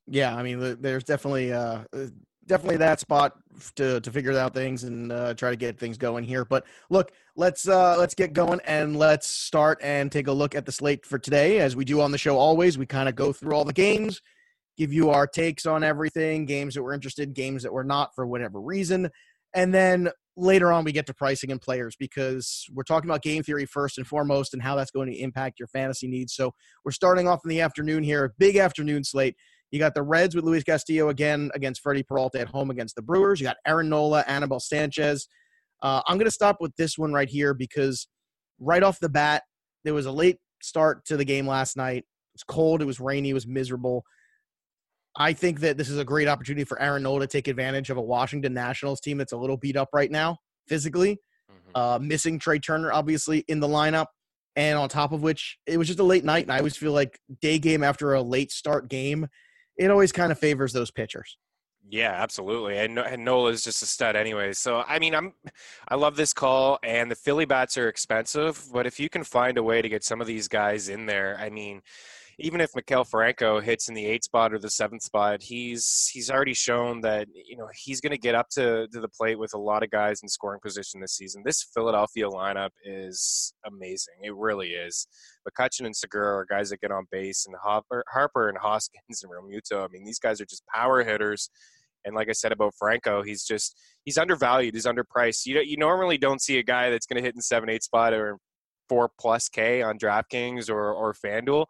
Yeah, 0.08 0.34
I 0.34 0.42
mean, 0.42 0.78
there's 0.80 1.04
definitely 1.04 1.52
uh, 1.52 1.84
definitely 2.47 2.79
that 2.79 3.00
spot 3.00 3.37
to 3.77 4.00
to 4.00 4.11
figure 4.11 4.37
out 4.37 4.55
things 4.55 4.85
and 4.85 5.12
uh, 5.12 5.35
try 5.35 5.50
to 5.50 5.56
get 5.56 5.79
things 5.79 5.99
going 5.99 6.25
here. 6.25 6.44
But 6.44 6.65
look, 6.91 7.12
let's 7.37 7.69
uh, 7.69 7.97
let's 7.99 8.15
get 8.15 8.33
going 8.33 8.61
and 8.65 8.97
let's 8.97 9.29
start 9.29 9.79
and 9.83 10.11
take 10.11 10.27
a 10.27 10.33
look 10.33 10.55
at 10.55 10.67
the 10.67 10.73
slate 10.73 11.06
for 11.06 11.19
today. 11.19 11.59
As 11.61 11.77
we 11.77 11.85
do 11.85 12.00
on 12.00 12.12
the 12.12 12.19
show, 12.19 12.39
always 12.39 12.79
we 12.79 12.87
kind 12.87 13.09
of 13.09 13.15
go 13.15 13.33
through 13.33 13.55
all 13.55 13.65
the 13.65 13.73
games, 13.73 14.21
give 14.77 14.93
you 14.93 15.11
our 15.11 15.27
takes 15.27 15.67
on 15.67 15.85
everything, 15.85 16.47
games 16.47 16.75
that 16.75 16.83
we're 16.83 16.94
interested, 16.94 17.35
games 17.35 17.62
that 17.62 17.73
we're 17.73 17.83
not 17.83 18.15
for 18.15 18.27
whatever 18.27 18.61
reason, 18.61 19.11
and 19.55 19.73
then 19.73 20.11
later 20.37 20.73
on 20.73 20.85
we 20.85 20.93
get 20.93 21.06
to 21.06 21.15
pricing 21.15 21.50
and 21.50 21.61
players 21.61 21.94
because 21.97 22.67
we're 22.73 22.83
talking 22.83 23.09
about 23.09 23.23
game 23.23 23.43
theory 23.43 23.67
first 23.67 23.99
and 23.99 24.06
foremost 24.06 24.55
and 24.55 24.62
how 24.62 24.75
that's 24.75 24.91
going 24.91 25.11
to 25.11 25.19
impact 25.19 25.59
your 25.59 25.69
fantasy 25.69 26.09
needs. 26.09 26.33
So 26.35 26.55
we're 26.85 26.93
starting 26.93 27.29
off 27.29 27.41
in 27.44 27.50
the 27.50 27.61
afternoon 27.61 28.03
here, 28.03 28.33
big 28.39 28.56
afternoon 28.56 29.05
slate. 29.05 29.37
You 29.72 29.78
got 29.78 29.94
the 29.94 30.02
Reds 30.02 30.36
with 30.36 30.44
Luis 30.44 30.62
Castillo 30.62 31.08
again 31.08 31.50
against 31.54 31.80
Freddie 31.80 32.02
Peralta 32.02 32.38
at 32.38 32.48
home 32.48 32.70
against 32.70 32.94
the 32.94 33.02
Brewers. 33.02 33.40
You 33.40 33.46
got 33.46 33.56
Aaron 33.66 33.88
Nola, 33.88 34.22
Anibal 34.28 34.60
Sanchez. 34.60 35.26
Uh, 35.80 36.02
I'm 36.06 36.19
going 36.19 36.26
to 36.26 36.30
stop 36.30 36.58
with 36.60 36.76
this 36.76 36.98
one 36.98 37.12
right 37.12 37.28
here 37.28 37.54
because 37.54 38.06
right 38.60 38.82
off 38.82 39.00
the 39.00 39.08
bat, 39.08 39.42
there 39.84 39.94
was 39.94 40.06
a 40.06 40.12
late 40.12 40.36
start 40.62 41.06
to 41.06 41.16
the 41.16 41.24
game 41.24 41.46
last 41.46 41.76
night. 41.76 41.98
It 41.98 42.34
was 42.34 42.44
cold, 42.44 42.82
it 42.82 42.84
was 42.84 43.00
rainy, 43.00 43.30
it 43.30 43.34
was 43.34 43.46
miserable. 43.46 44.04
I 45.16 45.32
think 45.32 45.60
that 45.60 45.76
this 45.76 45.88
is 45.88 45.98
a 45.98 46.04
great 46.04 46.28
opportunity 46.28 46.64
for 46.64 46.80
Aaron 46.80 47.02
Nola 47.02 47.20
to 47.20 47.26
take 47.26 47.48
advantage 47.48 47.90
of 47.90 47.96
a 47.96 48.02
Washington 48.02 48.54
Nationals 48.54 49.00
team 49.00 49.19
that's 49.19 49.32
a 49.32 49.36
little 49.36 49.56
beat 49.56 49.76
up 49.76 49.88
right 49.92 50.10
now 50.10 50.36
physically, 50.69 51.19
mm-hmm. 51.50 51.70
uh, 51.74 51.98
missing 51.98 52.38
Trea 52.38 52.58
Turner 52.58 52.92
obviously 52.92 53.44
in 53.48 53.58
the 53.58 53.69
lineup, 53.69 54.06
and 54.54 54.78
on 54.78 54.88
top 54.90 55.12
of 55.12 55.22
which 55.22 55.58
it 55.66 55.78
was 55.78 55.86
just 55.88 55.98
a 55.98 56.04
late 56.04 56.24
night, 56.24 56.44
and 56.44 56.52
I 56.52 56.58
always 56.58 56.76
feel 56.76 56.92
like 56.92 57.19
day 57.40 57.58
game 57.58 57.82
after 57.82 58.12
a 58.12 58.22
late 58.22 58.52
start 58.52 58.88
game 58.88 59.26
it 59.76 59.90
always 59.90 60.12
kind 60.12 60.32
of 60.32 60.38
favors 60.38 60.72
those 60.72 60.90
pitchers. 60.90 61.36
Yeah, 61.88 62.12
absolutely. 62.12 62.78
And, 62.78 62.98
and 62.98 63.28
is 63.48 63.64
just 63.64 63.82
a 63.82 63.86
stud 63.86 64.16
anyway. 64.16 64.52
So, 64.52 64.84
I 64.86 64.98
mean, 64.98 65.14
I'm, 65.14 65.34
I 65.88 65.96
love 65.96 66.16
this 66.16 66.32
call 66.32 66.78
and 66.82 67.10
the 67.10 67.16
Philly 67.16 67.44
bats 67.44 67.76
are 67.76 67.88
expensive, 67.88 68.64
but 68.72 68.86
if 68.86 69.00
you 69.00 69.08
can 69.08 69.24
find 69.24 69.58
a 69.58 69.62
way 69.62 69.82
to 69.82 69.88
get 69.88 70.04
some 70.04 70.20
of 70.20 70.26
these 70.26 70.48
guys 70.48 70.88
in 70.88 71.06
there, 71.06 71.36
I 71.40 71.50
mean, 71.50 71.82
even 72.38 72.61
if 72.61 72.73
Maikel 72.73 73.06
Franco 73.06 73.61
hits 73.61 73.88
in 73.88 73.94
the 73.94 74.06
eighth 74.06 74.25
spot 74.25 74.52
or 74.52 74.58
the 74.58 74.70
seventh 74.70 75.02
spot, 75.02 75.43
he's 75.43 76.11
he's 76.12 76.31
already 76.31 76.55
shown 76.55 77.00
that 77.02 77.29
you 77.34 77.56
know 77.56 77.69
he's 77.75 78.00
going 78.00 78.12
to 78.12 78.19
get 78.19 78.34
up 78.34 78.49
to, 78.50 78.89
to 78.89 79.01
the 79.01 79.08
plate 79.08 79.39
with 79.39 79.55
a 79.55 79.58
lot 79.58 79.82
of 79.82 79.91
guys 79.91 80.20
in 80.22 80.29
scoring 80.29 80.60
position 80.62 81.01
this 81.01 81.12
season. 81.12 81.43
This 81.44 81.62
Philadelphia 81.74 82.29
lineup 82.29 82.70
is 82.84 83.55
amazing. 83.67 84.15
It 84.22 84.34
really 84.34 84.70
is. 84.70 85.06
McCutchen 85.48 85.86
and 85.86 85.96
Segura 85.96 86.39
are 86.39 86.46
guys 86.48 86.70
that 86.70 86.81
get 86.81 86.91
on 86.91 87.06
base, 87.10 87.46
and 87.46 87.55
Harper, 87.62 88.05
Harper 88.12 88.48
and 88.48 88.58
Hoskins 88.58 89.22
and 89.22 89.32
Realmuto. 89.32 89.84
I 89.84 89.89
mean, 89.89 90.05
these 90.05 90.19
guys 90.19 90.41
are 90.41 90.46
just 90.46 90.65
power 90.74 91.05
hitters. 91.05 91.51
And 92.05 92.17
like 92.17 92.29
I 92.29 92.32
said 92.32 92.51
about 92.51 92.74
Franco, 92.79 93.22
he's 93.22 93.44
just 93.44 93.79
he's 94.05 94.19
undervalued. 94.19 94.74
He's 94.74 94.86
underpriced. 94.86 95.46
You 95.46 95.60
you 95.60 95.77
normally 95.77 96.19
don't 96.19 96.43
see 96.43 96.58
a 96.58 96.62
guy 96.62 96.91
that's 96.91 97.06
going 97.06 97.22
to 97.22 97.27
hit 97.27 97.34
in 97.34 97.41
seven 97.41 97.69
eight 97.69 97.82
spot 97.82 98.12
or 98.12 98.39
four 98.93 99.11
plus 99.19 99.49
K 99.49 99.81
on 99.81 99.99
DraftKings 99.99 100.69
or 100.69 100.93
or 100.93 101.15
FanDuel. 101.15 101.65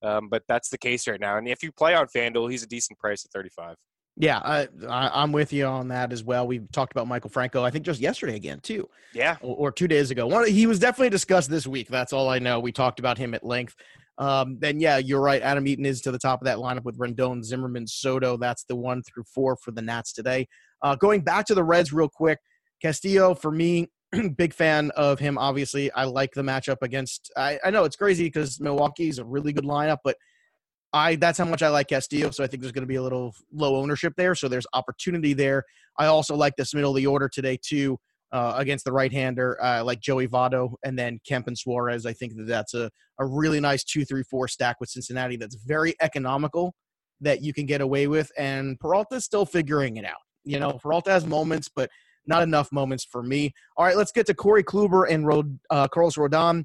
Um, 0.00 0.28
but 0.28 0.44
that's 0.46 0.68
the 0.68 0.78
case 0.78 1.08
right 1.08 1.18
now. 1.18 1.36
And 1.38 1.48
if 1.48 1.60
you 1.64 1.72
play 1.72 1.94
on 1.96 2.06
FanDuel, 2.06 2.52
he's 2.52 2.62
a 2.62 2.68
decent 2.68 3.00
price 3.00 3.24
at 3.24 3.32
35. 3.32 3.74
Yeah, 4.16 4.38
I, 4.38 4.68
I, 4.88 5.22
am 5.22 5.32
with 5.32 5.52
you 5.52 5.66
on 5.66 5.88
that 5.88 6.12
as 6.12 6.22
well. 6.22 6.46
We 6.46 6.60
talked 6.72 6.92
about 6.92 7.08
Maikel 7.08 7.32
Franco, 7.32 7.64
I 7.64 7.70
think 7.70 7.84
just 7.84 8.00
yesterday 8.00 8.36
again 8.36 8.60
too. 8.60 8.88
Yeah, 9.12 9.36
or, 9.40 9.56
or 9.56 9.72
two 9.72 9.88
days 9.88 10.12
ago. 10.12 10.26
One, 10.28 10.48
he 10.48 10.66
was 10.66 10.78
definitely 10.78 11.10
discussed 11.10 11.50
this 11.50 11.66
week. 11.66 11.88
That's 11.88 12.12
all 12.12 12.28
I 12.28 12.38
know. 12.38 12.60
We 12.60 12.70
talked 12.70 13.00
about 13.00 13.18
him 13.18 13.34
at 13.34 13.44
length. 13.44 13.74
Um, 14.18 14.58
then 14.60 14.78
yeah, 14.78 14.98
you're 14.98 15.20
right. 15.20 15.42
Adam 15.42 15.66
Eaton 15.66 15.86
is 15.86 16.00
to 16.02 16.12
the 16.12 16.18
top 16.18 16.40
of 16.40 16.46
that 16.46 16.58
lineup 16.58 16.84
with 16.84 16.98
Rendon, 16.98 17.42
Zimmerman, 17.44 17.86
Soto. 17.86 18.36
That's 18.36 18.64
the 18.64 18.76
one 18.76 19.02
through 19.02 19.24
four 19.32 19.56
for 19.56 19.72
the 19.72 19.82
Nats 19.82 20.12
today. 20.12 20.46
Uh, 20.82 20.94
going 20.94 21.22
back 21.22 21.46
to 21.46 21.54
the 21.54 21.64
Reds 21.64 21.92
real 21.92 22.08
quick, 22.08 22.38
Castillo 22.82 23.34
for 23.34 23.50
me 23.50 23.88
big 24.36 24.54
fan 24.54 24.90
of 24.96 25.18
him. 25.18 25.38
Obviously, 25.38 25.90
I 25.92 26.04
like 26.04 26.32
the 26.32 26.42
matchup 26.42 26.78
against. 26.82 27.30
I, 27.36 27.58
I 27.64 27.70
know 27.70 27.84
it's 27.84 27.96
crazy 27.96 28.24
because 28.24 28.60
Milwaukee's 28.60 29.18
a 29.18 29.24
really 29.24 29.52
good 29.52 29.64
lineup, 29.64 29.98
but 30.04 30.16
I 30.92 31.16
that's 31.16 31.38
how 31.38 31.44
much 31.44 31.62
I 31.62 31.68
like 31.68 31.88
Castillo. 31.88 32.30
So 32.30 32.42
I 32.42 32.46
think 32.46 32.62
there's 32.62 32.72
going 32.72 32.82
to 32.82 32.88
be 32.88 32.96
a 32.96 33.02
little 33.02 33.34
low 33.52 33.76
ownership 33.76 34.14
there. 34.16 34.34
So 34.34 34.48
there's 34.48 34.66
opportunity 34.72 35.34
there. 35.34 35.64
I 35.98 36.06
also 36.06 36.34
like 36.34 36.54
this 36.56 36.74
middle 36.74 36.90
of 36.90 36.96
the 36.96 37.06
order 37.06 37.28
today 37.28 37.58
too. 37.60 37.98
Uh, 38.30 38.52
against 38.58 38.84
the 38.84 38.92
right-hander 38.92 39.56
uh, 39.64 39.82
like 39.82 40.00
Joey 40.00 40.28
Votto 40.28 40.74
and 40.84 40.98
then 40.98 41.18
Kemp 41.26 41.46
and 41.46 41.56
Suarez. 41.56 42.04
I 42.04 42.12
think 42.12 42.36
that 42.36 42.46
that's 42.46 42.74
a, 42.74 42.90
a 43.18 43.24
really 43.24 43.58
nice 43.58 43.82
two, 43.82 44.04
three, 44.04 44.22
four 44.22 44.48
stack 44.48 44.80
with 44.80 44.90
Cincinnati. 44.90 45.38
That's 45.38 45.54
very 45.54 45.94
economical 46.02 46.74
that 47.22 47.40
you 47.40 47.54
can 47.54 47.64
get 47.64 47.80
away 47.80 48.06
with. 48.06 48.30
And 48.36 48.78
Peralta's 48.80 49.24
still 49.24 49.46
figuring 49.46 49.96
it 49.96 50.04
out. 50.04 50.20
You 50.44 50.60
know, 50.60 50.72
Peralta 50.72 51.10
has 51.10 51.26
moments, 51.26 51.70
but 51.74 51.88
not 52.28 52.42
enough 52.42 52.70
moments 52.70 53.06
for 53.10 53.22
me. 53.22 53.52
All 53.76 53.84
right, 53.84 53.96
let's 53.96 54.12
get 54.12 54.26
to 54.26 54.34
Corey 54.34 54.62
Kluber 54.62 55.10
and 55.10 55.26
Rod, 55.26 55.58
uh, 55.70 55.88
Carlos 55.88 56.16
Rodon. 56.16 56.64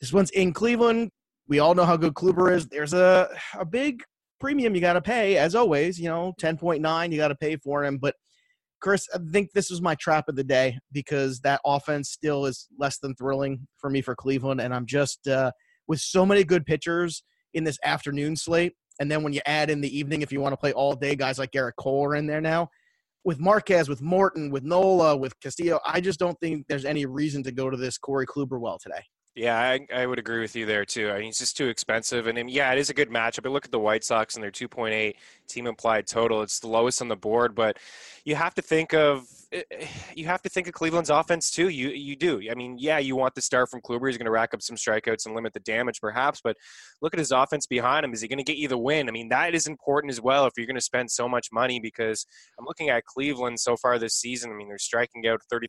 This 0.00 0.12
one's 0.12 0.30
in 0.30 0.52
Cleveland. 0.52 1.10
We 1.48 1.58
all 1.58 1.74
know 1.74 1.84
how 1.84 1.96
good 1.96 2.14
Kluber 2.14 2.52
is. 2.52 2.66
There's 2.66 2.92
a, 2.92 3.28
a 3.58 3.64
big 3.64 4.02
premium 4.40 4.74
you 4.74 4.80
got 4.80 4.94
to 4.94 5.02
pay, 5.02 5.36
as 5.36 5.54
always. 5.54 6.00
You 6.00 6.08
know, 6.08 6.34
10.9, 6.40 7.12
you 7.12 7.16
got 7.16 7.28
to 7.28 7.36
pay 7.36 7.56
for 7.56 7.84
him. 7.84 7.98
But 7.98 8.14
Chris, 8.80 9.06
I 9.14 9.18
think 9.32 9.52
this 9.52 9.70
was 9.70 9.80
my 9.80 9.94
trap 9.96 10.28
of 10.28 10.36
the 10.36 10.44
day 10.44 10.78
because 10.92 11.40
that 11.40 11.60
offense 11.64 12.10
still 12.10 12.46
is 12.46 12.68
less 12.78 12.98
than 12.98 13.14
thrilling 13.14 13.66
for 13.78 13.90
me 13.90 14.02
for 14.02 14.14
Cleveland, 14.14 14.60
and 14.60 14.74
I'm 14.74 14.86
just 14.86 15.26
uh, 15.28 15.50
with 15.88 16.00
so 16.00 16.26
many 16.26 16.44
good 16.44 16.66
pitchers 16.66 17.22
in 17.54 17.64
this 17.64 17.78
afternoon 17.84 18.36
slate, 18.36 18.74
and 19.00 19.10
then 19.10 19.22
when 19.22 19.32
you 19.32 19.40
add 19.46 19.70
in 19.70 19.80
the 19.80 19.98
evening, 19.98 20.22
if 20.22 20.32
you 20.32 20.40
want 20.40 20.52
to 20.52 20.58
play 20.58 20.72
all 20.72 20.94
day, 20.94 21.16
guys 21.16 21.38
like 21.38 21.52
Gerrit 21.52 21.72
Cole 21.78 22.04
are 22.04 22.16
in 22.16 22.26
there 22.26 22.40
now. 22.40 22.68
With 23.26 23.40
Marquez, 23.40 23.88
with 23.88 24.00
Morton, 24.00 24.52
with 24.52 24.62
Nola, 24.62 25.16
with 25.16 25.38
Castillo, 25.40 25.80
I 25.84 26.00
just 26.00 26.20
don't 26.20 26.38
think 26.38 26.64
there's 26.68 26.84
any 26.84 27.06
reason 27.06 27.42
to 27.42 27.50
go 27.50 27.68
to 27.68 27.76
this 27.76 27.98
Corey 27.98 28.24
Kluber 28.24 28.60
well 28.60 28.78
today. 28.78 29.02
Yeah, 29.34 29.58
I, 29.58 29.80
I, 29.92 30.06
would 30.06 30.20
agree 30.20 30.40
with 30.40 30.54
you 30.54 30.64
there 30.64 30.84
too. 30.84 31.10
I 31.10 31.18
mean, 31.18 31.30
it's 31.30 31.40
just 31.40 31.56
too 31.56 31.66
expensive. 31.66 32.28
And 32.28 32.48
yeah, 32.48 32.70
it 32.72 32.78
is 32.78 32.88
a 32.88 32.94
good 32.94 33.10
matchup. 33.10 33.42
But 33.42 33.50
look 33.50 33.64
at 33.64 33.72
the 33.72 33.80
White 33.80 34.04
Sox 34.04 34.36
and 34.36 34.44
their 34.44 34.52
2.8 34.52 35.14
team 35.48 35.66
implied 35.66 36.06
total. 36.06 36.40
It's 36.42 36.60
the 36.60 36.68
lowest 36.68 37.02
on 37.02 37.08
the 37.08 37.16
board, 37.16 37.56
but 37.56 37.78
you 38.26 38.34
have 38.34 38.54
to 38.54 38.62
think 38.62 38.92
of 38.92 39.26
Eh, 39.52 39.62
eh, 39.70 39.86
you 40.14 40.26
have 40.26 40.42
to 40.42 40.48
think 40.48 40.66
of 40.66 40.74
Cleveland's 40.74 41.10
offense 41.10 41.50
too. 41.50 41.68
You 41.68 41.90
you 41.90 42.16
do. 42.16 42.42
I 42.50 42.54
mean, 42.54 42.76
yeah, 42.78 42.98
you 42.98 43.14
want 43.14 43.34
the 43.34 43.40
star 43.40 43.66
from 43.66 43.80
Kluber. 43.80 44.08
He's 44.08 44.18
going 44.18 44.26
to 44.26 44.30
rack 44.30 44.52
up 44.52 44.60
some 44.60 44.76
strikeouts 44.76 45.24
and 45.24 45.34
limit 45.34 45.52
the 45.52 45.60
damage, 45.60 46.00
perhaps. 46.00 46.40
But 46.42 46.56
look 47.00 47.14
at 47.14 47.18
his 47.18 47.30
offense 47.30 47.66
behind 47.66 48.04
him. 48.04 48.12
Is 48.12 48.20
he 48.20 48.28
going 48.28 48.38
to 48.38 48.44
get 48.44 48.56
you 48.56 48.66
the 48.66 48.78
win? 48.78 49.08
I 49.08 49.12
mean, 49.12 49.28
that 49.28 49.54
is 49.54 49.66
important 49.66 50.10
as 50.10 50.20
well 50.20 50.46
if 50.46 50.54
you're 50.56 50.66
going 50.66 50.74
to 50.74 50.80
spend 50.80 51.10
so 51.10 51.28
much 51.28 51.48
money. 51.52 51.78
Because 51.78 52.26
I'm 52.58 52.64
looking 52.66 52.88
at 52.88 53.04
Cleveland 53.04 53.60
so 53.60 53.76
far 53.76 53.98
this 53.98 54.14
season. 54.14 54.50
I 54.50 54.54
mean, 54.56 54.68
they're 54.68 54.78
striking 54.78 55.26
out 55.28 55.40
33% 55.52 55.62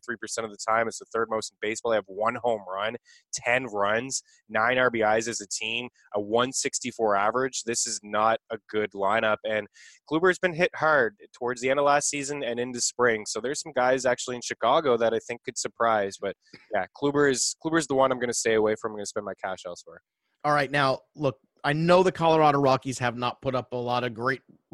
of 0.44 0.50
the 0.50 0.58
time. 0.68 0.88
It's 0.88 0.98
the 0.98 1.06
third 1.12 1.28
most 1.30 1.52
in 1.52 1.58
baseball. 1.60 1.92
They 1.92 1.98
have 1.98 2.04
one 2.06 2.36
home 2.42 2.62
run, 2.68 2.96
10 3.32 3.66
runs, 3.66 4.22
nine 4.48 4.76
RBIs 4.76 5.28
as 5.28 5.40
a 5.40 5.46
team, 5.46 5.88
a 6.14 6.20
164 6.20 7.14
average. 7.14 7.62
This 7.62 7.86
is 7.86 8.00
not 8.02 8.40
a 8.50 8.58
good 8.68 8.90
lineup. 8.92 9.38
And 9.48 9.68
Kluber's 10.10 10.38
been 10.38 10.54
hit 10.54 10.70
hard 10.74 11.16
towards 11.32 11.60
the 11.60 11.70
end 11.70 11.78
of 11.78 11.86
last 11.86 12.08
season 12.08 12.42
and 12.48 12.58
into 12.58 12.80
spring. 12.80 13.24
So 13.26 13.40
there's 13.40 13.60
some 13.62 13.72
guys 13.74 14.04
actually 14.04 14.36
in 14.36 14.42
Chicago 14.42 14.96
that 14.96 15.14
I 15.14 15.18
think 15.26 15.42
could 15.44 15.58
surprise. 15.58 16.16
But 16.20 16.34
yeah, 16.72 16.86
Kluber 17.00 17.30
is 17.30 17.56
Kluber 17.64 17.78
is 17.78 17.86
the 17.86 17.94
one 17.94 18.10
I'm 18.10 18.18
going 18.18 18.28
to 18.28 18.34
stay 18.34 18.54
away 18.54 18.74
from. 18.80 18.92
I'm 18.92 18.96
going 18.96 19.04
to 19.04 19.08
spend 19.08 19.26
my 19.26 19.34
cash 19.42 19.60
elsewhere. 19.66 20.00
All 20.44 20.52
right, 20.52 20.70
now 20.70 21.00
look, 21.16 21.36
I 21.64 21.72
know 21.72 22.02
the 22.02 22.12
Colorado 22.12 22.60
Rockies 22.60 22.98
have 23.00 23.16
not 23.16 23.40
put 23.42 23.54
up 23.54 23.72
a 23.72 23.76
lot 23.76 24.04
of 24.04 24.14
great, 24.14 24.40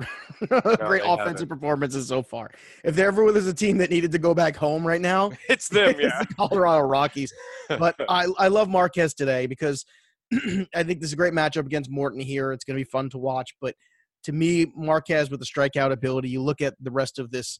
no, 0.50 0.60
great 0.60 1.02
offensive 1.04 1.26
haven't. 1.26 1.48
performances 1.48 2.08
so 2.08 2.22
far. 2.22 2.50
If 2.84 2.94
there 2.94 3.08
ever 3.08 3.24
was 3.24 3.46
a 3.46 3.54
team 3.54 3.78
that 3.78 3.90
needed 3.90 4.12
to 4.12 4.18
go 4.18 4.34
back 4.34 4.56
home 4.56 4.86
right 4.86 5.00
now, 5.00 5.32
it's 5.48 5.68
them. 5.68 5.94
Yeah, 5.98 6.20
it's 6.20 6.28
the 6.28 6.34
Colorado 6.34 6.86
Rockies. 6.86 7.32
But 7.68 7.96
I, 8.08 8.26
I 8.38 8.48
love 8.48 8.68
Marquez 8.68 9.14
today 9.14 9.46
because 9.46 9.84
I 10.74 10.82
think 10.82 11.00
this 11.00 11.08
is 11.08 11.12
a 11.14 11.16
great 11.16 11.32
matchup 11.32 11.66
against 11.66 11.90
Morton 11.90 12.20
here. 12.20 12.52
It's 12.52 12.64
going 12.64 12.76
to 12.78 12.84
be 12.84 12.90
fun 12.90 13.08
to 13.10 13.18
watch. 13.18 13.54
But 13.60 13.74
to 14.24 14.32
me, 14.32 14.72
Marquez 14.76 15.30
with 15.30 15.40
the 15.40 15.46
strikeout 15.46 15.92
ability, 15.92 16.28
you 16.28 16.42
look 16.42 16.60
at 16.60 16.74
the 16.80 16.90
rest 16.90 17.18
of 17.18 17.30
this 17.30 17.58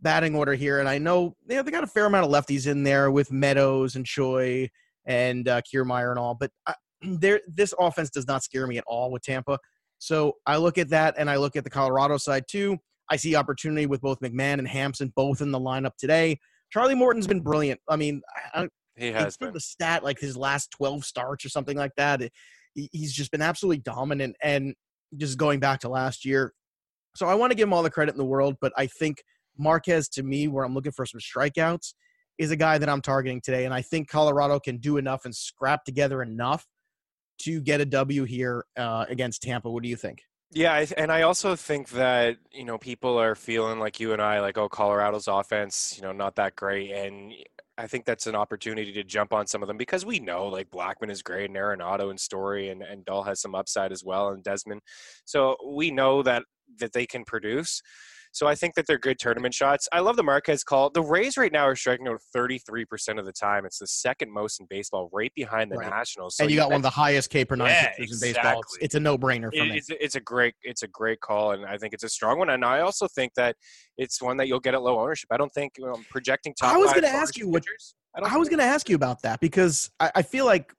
batting 0.00 0.34
order 0.34 0.54
here, 0.54 0.80
and 0.80 0.88
I 0.88 0.98
know 0.98 1.36
you 1.48 1.56
know, 1.56 1.62
they 1.62 1.70
got 1.70 1.84
a 1.84 1.88
fair 1.88 2.06
amount 2.06 2.26
of 2.26 2.32
lefties 2.32 2.66
in 2.66 2.82
there 2.82 3.10
with 3.10 3.32
Meadows 3.32 3.96
and 3.96 4.04
Choi 4.04 4.68
and 5.06 5.48
uh, 5.48 5.60
Kiermaier 5.62 6.10
and 6.10 6.18
all, 6.18 6.34
but 6.34 6.50
I, 6.66 6.74
there 7.02 7.40
this 7.46 7.74
offense 7.78 8.10
does 8.10 8.26
not 8.26 8.42
scare 8.42 8.66
me 8.66 8.78
at 8.78 8.84
all 8.86 9.10
with 9.10 9.22
Tampa. 9.22 9.58
So 9.98 10.34
I 10.44 10.56
look 10.56 10.76
at 10.78 10.90
that, 10.90 11.14
and 11.18 11.30
I 11.30 11.36
look 11.36 11.56
at 11.56 11.64
the 11.64 11.70
Colorado 11.70 12.16
side 12.18 12.44
too. 12.48 12.78
I 13.10 13.16
see 13.16 13.36
opportunity 13.36 13.86
with 13.86 14.00
both 14.00 14.20
McMahon 14.20 14.58
and 14.58 14.66
Hampson 14.66 15.12
both 15.14 15.40
in 15.40 15.52
the 15.52 15.60
lineup 15.60 15.96
today. 15.98 16.38
Charlie 16.72 16.96
Morton's 16.96 17.26
been 17.26 17.40
brilliant. 17.40 17.80
I 17.88 17.96
mean, 17.96 18.20
I, 18.52 18.68
he 18.96 19.12
has 19.12 19.36
been 19.36 19.52
the 19.52 19.60
stat 19.60 20.02
like 20.02 20.18
his 20.18 20.36
last 20.36 20.70
12 20.72 21.04
starts 21.04 21.44
or 21.44 21.48
something 21.48 21.76
like 21.76 21.92
that. 21.96 22.20
he's 22.74 23.12
just 23.12 23.30
been 23.30 23.42
absolutely 23.42 23.78
dominant. 23.78 24.36
And 24.42 24.74
just 25.16 25.38
going 25.38 25.60
back 25.60 25.80
to 25.80 25.88
last 25.88 26.24
year. 26.24 26.52
So 27.14 27.26
I 27.26 27.34
want 27.34 27.50
to 27.50 27.54
give 27.54 27.66
him 27.66 27.72
all 27.72 27.82
the 27.82 27.90
credit 27.90 28.12
in 28.12 28.18
the 28.18 28.24
world, 28.24 28.56
but 28.60 28.72
I 28.76 28.86
think 28.86 29.22
Marquez, 29.58 30.08
to 30.10 30.22
me, 30.22 30.48
where 30.48 30.64
I'm 30.64 30.74
looking 30.74 30.92
for 30.92 31.06
some 31.06 31.20
strikeouts, 31.20 31.94
is 32.38 32.50
a 32.50 32.56
guy 32.56 32.78
that 32.78 32.88
I'm 32.88 33.00
targeting 33.00 33.40
today. 33.40 33.64
And 33.64 33.72
I 33.72 33.82
think 33.82 34.08
Colorado 34.08 34.60
can 34.60 34.76
do 34.78 34.98
enough 34.98 35.24
and 35.24 35.34
scrap 35.34 35.84
together 35.84 36.22
enough 36.22 36.66
to 37.38 37.60
get 37.60 37.80
a 37.80 37.86
W 37.86 38.24
here 38.24 38.64
uh, 38.76 39.06
against 39.08 39.42
Tampa. 39.42 39.70
What 39.70 39.82
do 39.82 39.88
you 39.88 39.96
think? 39.96 40.20
Yeah, 40.52 40.84
and 40.96 41.10
I 41.10 41.22
also 41.22 41.56
think 41.56 41.88
that 41.90 42.36
you 42.52 42.64
know 42.64 42.78
people 42.78 43.18
are 43.18 43.34
feeling 43.34 43.80
like 43.80 43.98
you 43.98 44.12
and 44.12 44.22
I, 44.22 44.40
like, 44.40 44.56
oh, 44.56 44.68
Colorado's 44.68 45.26
offense, 45.26 45.94
you 45.96 46.02
know, 46.02 46.12
not 46.12 46.36
that 46.36 46.54
great, 46.54 46.92
and 46.92 47.32
I 47.78 47.86
think 47.86 48.04
that's 48.04 48.26
an 48.26 48.34
opportunity 48.34 48.92
to 48.92 49.04
jump 49.04 49.32
on 49.32 49.46
some 49.46 49.62
of 49.62 49.68
them 49.68 49.76
because 49.76 50.06
we 50.06 50.18
know 50.18 50.46
like 50.46 50.70
Blackmon 50.70 51.10
is 51.10 51.22
great 51.22 51.50
and 51.50 51.56
Arenado 51.56 52.10
and 52.10 52.18
Story 52.18 52.70
and, 52.70 52.82
and 52.82 53.04
Dahl 53.04 53.22
has 53.24 53.40
some 53.40 53.54
upside 53.54 53.92
as 53.92 54.02
well 54.02 54.28
and 54.28 54.42
Desmond. 54.42 54.80
So 55.24 55.56
we 55.64 55.90
know 55.90 56.22
that 56.22 56.42
that 56.78 56.92
they 56.92 57.06
can 57.06 57.24
produce. 57.24 57.82
So 58.36 58.46
I 58.46 58.54
think 58.54 58.74
that 58.74 58.86
they're 58.86 58.98
good 58.98 59.18
tournament 59.18 59.54
shots. 59.54 59.88
I 59.92 60.00
love 60.00 60.16
the 60.16 60.22
Marquez 60.22 60.62
call. 60.62 60.90
The 60.90 61.00
Rays 61.00 61.38
right 61.38 61.50
now 61.50 61.66
are 61.66 61.74
striking 61.74 62.06
out 62.06 62.20
33% 62.36 63.18
of 63.18 63.24
the 63.24 63.32
time. 63.32 63.64
It's 63.64 63.78
the 63.78 63.86
second 63.86 64.30
most 64.30 64.60
in 64.60 64.66
baseball, 64.68 65.08
right 65.10 65.32
behind 65.34 65.72
the 65.72 65.76
right. 65.76 65.88
Nationals. 65.88 66.36
So 66.36 66.44
and 66.44 66.50
you 66.50 66.58
got 66.58 66.68
one 66.68 66.76
of 66.76 66.82
the 66.82 66.90
highest 66.90 67.30
K 67.30 67.46
per 67.46 67.56
nine 67.56 67.70
yeah, 67.70 67.92
in 67.96 68.04
baseball. 68.20 68.60
It's, 68.60 68.78
it's, 68.82 68.94
a 68.94 69.00
no 69.00 69.16
brainer 69.16 69.48
for 69.48 69.54
it, 69.54 69.70
me. 69.70 69.78
It's, 69.78 69.88
it's, 69.88 70.16
a 70.16 70.20
great, 70.20 70.54
it's 70.62 70.82
a 70.82 70.88
great 70.88 71.18
call, 71.20 71.52
and 71.52 71.64
I 71.64 71.78
think 71.78 71.94
it's 71.94 72.04
a 72.04 72.10
strong 72.10 72.38
one. 72.38 72.50
And 72.50 72.62
I 72.62 72.80
also 72.80 73.08
think 73.08 73.32
that 73.36 73.56
it's 73.96 74.20
one 74.20 74.36
that 74.36 74.48
you'll 74.48 74.60
get 74.60 74.74
at 74.74 74.82
low 74.82 75.00
ownership. 75.00 75.28
I 75.32 75.38
don't 75.38 75.52
think 75.54 75.72
you 75.78 75.86
know, 75.86 75.96
projecting 76.10 76.52
top. 76.60 76.74
I 76.74 76.76
was 76.76 76.90
going 76.90 77.04
to 77.04 77.08
ask 77.08 77.38
you 77.38 77.48
what. 77.48 77.64
I, 78.14 78.34
I 78.34 78.36
was 78.36 78.50
going 78.50 78.58
to 78.58 78.66
ask 78.66 78.90
you 78.90 78.96
about 78.96 79.22
that 79.22 79.40
because 79.40 79.90
I, 79.98 80.12
I 80.16 80.20
feel 80.20 80.44
like 80.44 80.74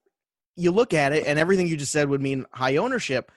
you 0.56 0.70
look 0.70 0.94
at 0.94 1.12
it, 1.12 1.26
and 1.26 1.40
everything 1.40 1.68
you 1.68 1.76
just 1.76 1.92
said 1.92 2.08
would 2.08 2.22
mean 2.22 2.46
high 2.54 2.78
ownership. 2.78 3.32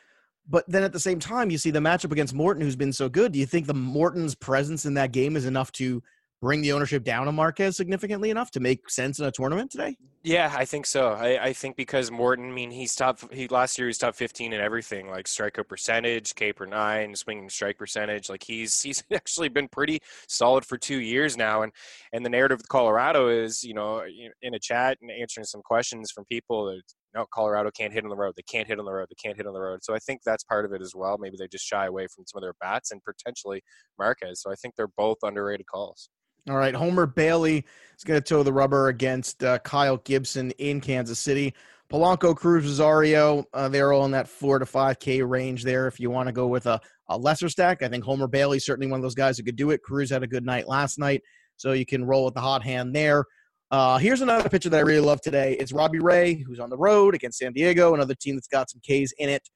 But 0.49 0.65
then 0.69 0.83
at 0.83 0.93
the 0.93 1.01
same 1.01 1.21
time, 1.21 1.51
you 1.51 1.59
see 1.59 1.71
the 1.71 1.79
matchup 1.79 2.13
against 2.13 2.35
Morton, 2.35 2.63
who's 2.63 2.77
been 2.77 2.93
so 2.93 3.09
good. 3.09 3.33
Do 3.33 3.39
you 3.39 3.47
think 3.47 3.67
the 3.67 3.75
Morton's 3.75 4.35
presence 4.35 4.85
in 4.85 4.95
that 4.95 5.13
game 5.13 5.37
is 5.37 5.45
enough 5.45 5.71
to 5.73 6.03
bring 6.41 6.63
the 6.63 6.73
ownership 6.73 7.05
down 7.05 7.29
on 7.29 7.35
Marquez 7.35 7.77
significantly 7.77 8.31
enough 8.31 8.51
to 8.53 8.61
make 8.61 8.89
sense 8.89 9.19
in 9.19 9.27
a 9.27 9.31
tournament 9.31 9.71
today? 9.71 9.97
Yeah, 10.23 10.53
I 10.55 10.67
think 10.67 10.85
so. 10.85 11.13
I, 11.13 11.45
I 11.47 11.53
think 11.53 11.77
because 11.77 12.11
Morton, 12.11 12.51
I 12.51 12.53
mean, 12.53 12.71
he's 12.71 12.95
top. 12.95 13.21
He 13.33 13.49
last 13.49 13.79
year 13.79 13.87
he 13.87 13.89
was 13.89 13.99
top 13.99 14.15
fifteen 14.15 14.53
in 14.53 14.61
everything, 14.61 15.09
like 15.09 15.27
strikeout 15.27 15.67
percentage, 15.67 16.35
K 16.35 16.53
per 16.53 16.67
nine, 16.67 17.15
swinging 17.15 17.49
strike 17.49 17.79
percentage. 17.79 18.29
Like 18.29 18.43
he's 18.43 18.83
he's 18.83 19.03
actually 19.15 19.49
been 19.49 19.69
pretty 19.69 20.01
solid 20.29 20.67
for 20.67 20.77
two 20.77 21.01
years 21.01 21.37
now. 21.39 21.63
And 21.63 21.73
and 22.13 22.25
the 22.25 22.31
narrative 22.31 22.61
of 22.61 22.69
Colorado 22.69 23.29
is, 23.29 23.65
you 23.65 23.73
know, 23.73 24.03
in 24.43 24.55
a 24.55 24.59
chat 24.59 24.99
and 25.01 25.11
answering 25.11 25.45
some 25.45 25.63
questions 25.63 26.11
from 26.11 26.27
people 26.27 26.69
no, 27.15 27.27
Colorado 27.33 27.71
can't 27.71 27.93
hit 27.93 28.05
on 28.05 28.11
the 28.11 28.17
road. 28.17 28.35
They 28.37 28.43
can't 28.43 28.69
hit 28.69 28.79
on 28.79 28.85
the 28.85 28.93
road. 28.93 29.09
They 29.11 29.17
can't 29.21 29.37
hit 29.37 29.47
on 29.47 29.53
the 29.53 29.61
road. 29.61 29.81
So 29.83 29.95
I 29.95 29.99
think 29.99 30.21
that's 30.25 30.45
part 30.45 30.65
of 30.65 30.73
it 30.73 30.81
as 30.81 30.95
well. 30.95 31.19
Maybe 31.19 31.37
they 31.39 31.49
just 31.49 31.67
shy 31.67 31.87
away 31.87 32.07
from 32.15 32.25
some 32.27 32.39
of 32.39 32.43
their 32.43 32.55
bats 32.61 32.93
and 32.93 33.01
potentially 33.05 33.63
Marquez. 33.99 34.41
So 34.41 34.53
I 34.53 34.55
think 34.55 34.75
they're 34.77 34.89
both 34.97 35.19
underrated 35.23 35.67
calls. 35.67 36.09
All 36.49 36.57
right, 36.57 36.75
Homer 36.75 37.07
Bailey 37.07 37.65
is 37.99 38.05
going 38.05 38.21
to 38.21 38.27
toe 38.27 38.43
the 38.43 38.53
rubber 38.53 38.89
against 38.89 39.45
uh, 39.45 39.59
Kyle 39.59 39.99
Gibson 39.99 40.53
in 40.53 40.81
Kansas 40.81 41.19
City. 41.19 41.53
Polanco, 41.93 42.35
Cruz, 42.35 42.65
Rosario, 42.65 43.45
uh, 43.53 43.69
they're 43.69 43.93
all 43.93 44.05
in 44.05 44.13
that 44.13 44.29
four 44.29 44.59
to 44.61 44.65
five 44.65 45.01
K 45.01 45.21
range 45.23 45.65
there. 45.65 45.89
If 45.89 45.99
you 45.99 46.09
want 46.09 46.29
to 46.29 46.33
go 46.33 46.47
with 46.47 46.67
a, 46.67 46.81
a 47.09 47.19
lesser 47.19 47.49
stack, 47.49 47.83
I 47.83 47.89
think 47.89 48.05
Homer 48.05 48.29
Bailey 48.29 48.61
certainly 48.61 48.91
one 48.91 49.01
of 49.01 49.03
those 49.03 49.15
guys 49.15 49.37
who 49.37 49.45
could 49.45 49.57
do 49.57 49.71
it. 49.71 49.83
Cruz 49.83 50.11
had 50.11 50.23
a 50.23 50.29
good 50.29 50.47
night 50.47 50.69
last 50.69 50.99
night, 50.99 51.21
so 51.57 51.73
you 51.73 51.85
can 51.85 52.05
roll 52.05 52.25
with 52.25 52.35
the 52.35 52.41
hot 52.41 52.63
hand 52.63 52.95
there. 52.95 53.25
Uh, 53.71 53.99
here's 53.99 54.21
another 54.21 54.49
pitcher 54.49 54.69
that 54.69 54.79
I 54.79 54.81
really 54.81 55.01
love 55.01 55.21
today. 55.21 55.57
It's 55.61 55.73
Robbie 55.73 56.01
Ray, 56.01 56.35
who's 56.35 56.59
on 56.59 56.71
the 56.71 56.77
road 56.77 57.15
against 57.15 57.39
San 57.39 57.53
Diego, 57.53 57.95
another 57.95 58.17
team 58.17 58.35
that's 58.35 58.49
got 58.49 58.69
some 58.69 58.81
Ks 58.81 59.13
in 59.19 59.29
it, 59.29 59.49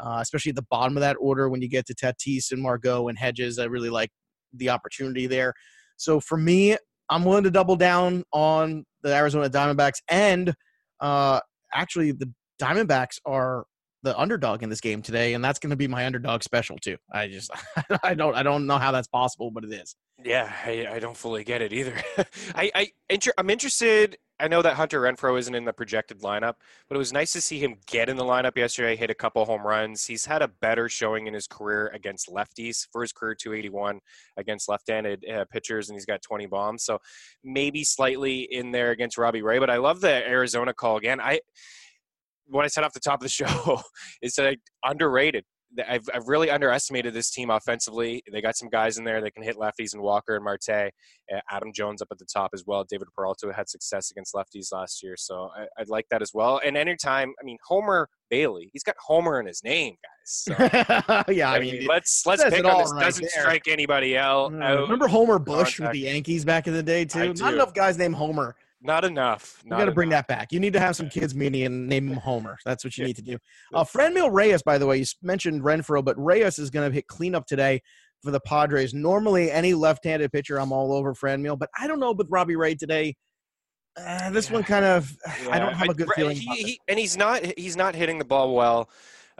uh, 0.00 0.18
especially 0.20 0.50
at 0.50 0.56
the 0.56 0.66
bottom 0.70 0.96
of 0.96 1.02
that 1.02 1.16
order 1.20 1.48
when 1.48 1.62
you 1.62 1.68
get 1.68 1.86
to 1.86 1.94
Tatis 1.94 2.50
and 2.50 2.60
Margot 2.60 3.06
and 3.06 3.16
Hedges. 3.16 3.60
I 3.60 3.66
really 3.66 3.90
like 3.90 4.10
the 4.54 4.70
opportunity 4.70 5.28
there. 5.28 5.54
So 5.98 6.18
for 6.18 6.36
me, 6.36 6.76
I'm 7.10 7.24
willing 7.24 7.44
to 7.44 7.50
double 7.50 7.76
down 7.76 8.24
on 8.32 8.84
the 9.02 9.14
Arizona 9.14 9.48
Diamondbacks, 9.48 10.00
and 10.08 10.52
uh, 10.98 11.38
actually, 11.72 12.10
the 12.10 12.32
Diamondbacks 12.60 13.18
are 13.24 13.66
the 14.02 14.18
underdog 14.18 14.62
in 14.62 14.70
this 14.70 14.80
game 14.80 15.02
today, 15.02 15.34
and 15.34 15.44
that's 15.44 15.58
going 15.58 15.70
to 15.70 15.76
be 15.76 15.88
my 15.88 16.06
underdog 16.06 16.42
special 16.42 16.78
too. 16.78 16.96
I 17.12 17.28
just 17.28 17.50
I 18.02 18.14
don't 18.14 18.34
I 18.34 18.42
don't 18.42 18.66
know 18.66 18.78
how 18.78 18.92
that's 18.92 19.08
possible, 19.08 19.50
but 19.50 19.64
it 19.64 19.72
is. 19.72 19.94
Yeah, 20.24 20.52
I, 20.66 20.86
I 20.92 20.98
don't 20.98 21.16
fully 21.16 21.44
get 21.44 21.62
it 21.62 21.72
either. 21.72 21.94
I, 22.54 22.70
I 22.74 22.88
inter- 23.08 23.32
I'm 23.38 23.48
interested. 23.48 24.18
I 24.38 24.48
know 24.48 24.62
that 24.62 24.74
Hunter 24.74 25.02
Renfroe 25.02 25.38
isn't 25.38 25.54
in 25.54 25.64
the 25.66 25.72
projected 25.72 26.20
lineup, 26.20 26.54
but 26.88 26.94
it 26.94 26.98
was 26.98 27.12
nice 27.12 27.32
to 27.34 27.42
see 27.42 27.58
him 27.58 27.76
get 27.86 28.08
in 28.08 28.16
the 28.16 28.24
lineup 28.24 28.56
yesterday. 28.56 28.96
Hit 28.96 29.10
a 29.10 29.14
couple 29.14 29.44
home 29.44 29.66
runs. 29.66 30.06
He's 30.06 30.24
had 30.24 30.40
a 30.40 30.48
better 30.48 30.88
showing 30.88 31.26
in 31.26 31.34
his 31.34 31.46
career 31.46 31.90
against 31.94 32.28
lefties. 32.28 32.86
For 32.90 33.02
his 33.02 33.12
career, 33.12 33.34
281 33.34 34.00
against 34.38 34.68
left-handed 34.68 35.24
uh, 35.28 35.44
pitchers, 35.50 35.88
and 35.88 35.96
he's 35.96 36.06
got 36.06 36.22
20 36.22 36.46
bombs. 36.46 36.84
So 36.84 36.98
maybe 37.44 37.84
slightly 37.84 38.40
in 38.50 38.72
there 38.72 38.92
against 38.92 39.18
Robbie 39.18 39.42
Ray. 39.42 39.58
But 39.58 39.70
I 39.70 39.76
love 39.76 40.00
the 40.00 40.26
Arizona 40.26 40.72
call 40.72 40.96
again. 40.96 41.20
I 41.20 41.40
what 42.50 42.64
I 42.64 42.68
said 42.68 42.84
off 42.84 42.92
the 42.92 43.00
top 43.00 43.20
of 43.20 43.22
the 43.22 43.28
show 43.28 43.80
is 44.22 44.34
that 44.34 44.46
I, 44.46 44.56
underrated 44.90 45.44
I've, 45.86 46.08
I've 46.12 46.26
really 46.26 46.50
underestimated 46.50 47.14
this 47.14 47.30
team 47.30 47.50
offensively. 47.50 48.22
They 48.30 48.40
got 48.40 48.56
some 48.56 48.68
guys 48.68 48.98
in 48.98 49.04
there 49.04 49.20
that 49.20 49.32
can 49.32 49.42
hit 49.42 49.56
lefties 49.56 49.94
and 49.94 50.02
Walker 50.02 50.34
and 50.34 50.44
Marte. 50.44 50.92
Adam 51.50 51.72
Jones 51.72 52.02
up 52.02 52.08
at 52.10 52.18
the 52.18 52.26
top 52.26 52.50
as 52.54 52.64
well. 52.66 52.84
David 52.84 53.08
Peralta 53.16 53.52
had 53.54 53.68
success 53.68 54.10
against 54.10 54.34
lefties 54.34 54.72
last 54.72 55.02
year, 55.02 55.14
so 55.16 55.50
I, 55.56 55.66
would 55.78 55.88
like 55.88 56.06
that 56.10 56.22
as 56.22 56.32
well. 56.34 56.60
And 56.64 56.76
anytime, 56.76 57.32
I 57.40 57.44
mean, 57.44 57.56
Homer 57.64 58.08
Bailey, 58.30 58.70
he's 58.72 58.82
got 58.82 58.96
Homer 58.98 59.38
in 59.38 59.46
his 59.46 59.62
name, 59.62 59.94
guys. 60.02 60.10
So, 60.24 60.54
yeah, 61.32 61.50
I, 61.50 61.56
I 61.56 61.60
mean, 61.60 61.86
let's 61.86 62.24
let's 62.26 62.42
pick 62.42 62.64
on 62.64 62.78
this. 62.78 62.92
Right 62.92 63.04
Doesn't 63.04 63.28
there. 63.34 63.42
strike 63.42 63.68
anybody 63.68 64.16
else. 64.16 64.52
Mm. 64.52 64.82
Remember 64.82 65.06
Homer 65.06 65.38
Bush 65.38 65.78
with 65.78 65.92
the 65.92 66.00
Yankees 66.00 66.44
back 66.44 66.66
in 66.66 66.72
the 66.72 66.82
day 66.82 67.04
too? 67.04 67.32
Not 67.34 67.54
enough 67.54 67.74
guys 67.74 67.96
named 67.96 68.16
Homer. 68.16 68.56
Not 68.82 69.04
enough. 69.04 69.62
Not 69.64 69.76
you 69.76 69.82
got 69.82 69.84
to 69.86 69.94
bring 69.94 70.08
that 70.10 70.26
back. 70.26 70.52
You 70.52 70.60
need 70.60 70.72
to 70.72 70.80
have 70.80 70.96
some 70.96 71.08
kids 71.10 71.34
meeting 71.34 71.64
and 71.64 71.86
name 71.86 72.08
him 72.08 72.16
Homer. 72.16 72.56
That's 72.64 72.84
what 72.84 72.96
you 72.96 73.04
need 73.04 73.16
to 73.16 73.22
do. 73.22 73.38
Uh, 73.74 73.84
Franmil 73.84 74.32
Reyes, 74.32 74.62
by 74.62 74.78
the 74.78 74.86
way, 74.86 74.98
you 74.98 75.04
mentioned 75.22 75.62
Renfroe, 75.62 76.04
but 76.04 76.16
Reyes 76.18 76.58
is 76.58 76.70
going 76.70 76.88
to 76.88 76.94
hit 76.94 77.06
cleanup 77.06 77.46
today 77.46 77.82
for 78.22 78.30
the 78.30 78.40
Padres. 78.40 78.94
Normally, 78.94 79.50
any 79.50 79.74
left-handed 79.74 80.32
pitcher, 80.32 80.58
I'm 80.58 80.72
all 80.72 80.92
over 80.92 81.14
Franmil, 81.14 81.58
but 81.58 81.68
I 81.78 81.86
don't 81.86 82.00
know 82.00 82.12
with 82.12 82.28
Robbie 82.30 82.56
Ray 82.56 82.74
today. 82.74 83.16
Uh, 83.98 84.30
this 84.30 84.48
yeah. 84.48 84.54
one 84.54 84.62
kind 84.62 84.84
of, 84.84 85.14
yeah. 85.44 85.50
I 85.50 85.58
don't 85.58 85.74
have 85.74 85.88
a 85.88 85.94
good 85.94 86.10
feeling. 86.14 86.36
He, 86.36 86.62
he, 86.62 86.80
and 86.88 86.98
he's 86.98 87.16
not, 87.16 87.44
he's 87.58 87.76
not 87.76 87.94
hitting 87.94 88.18
the 88.18 88.24
ball 88.24 88.54
well. 88.54 88.88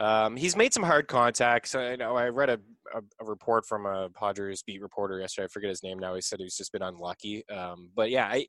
Um, 0.00 0.34
he's 0.34 0.56
made 0.56 0.72
some 0.72 0.82
hard 0.82 1.08
contacts. 1.08 1.74
I 1.74 1.94
know 1.94 2.16
I 2.16 2.28
read 2.28 2.48
a 2.48 2.58
a, 2.94 2.98
a, 3.20 3.24
report 3.24 3.66
from 3.66 3.86
a 3.86 4.08
Padres 4.10 4.62
beat 4.62 4.82
reporter 4.82 5.20
yesterday. 5.20 5.44
I 5.44 5.48
forget 5.48 5.70
his 5.70 5.82
name 5.82 5.98
now. 5.98 6.14
He 6.14 6.20
said 6.20 6.40
he's 6.40 6.56
just 6.56 6.72
been 6.72 6.82
unlucky. 6.82 7.48
Um, 7.48 7.90
but 7.94 8.10
yeah, 8.10 8.26
I, 8.26 8.46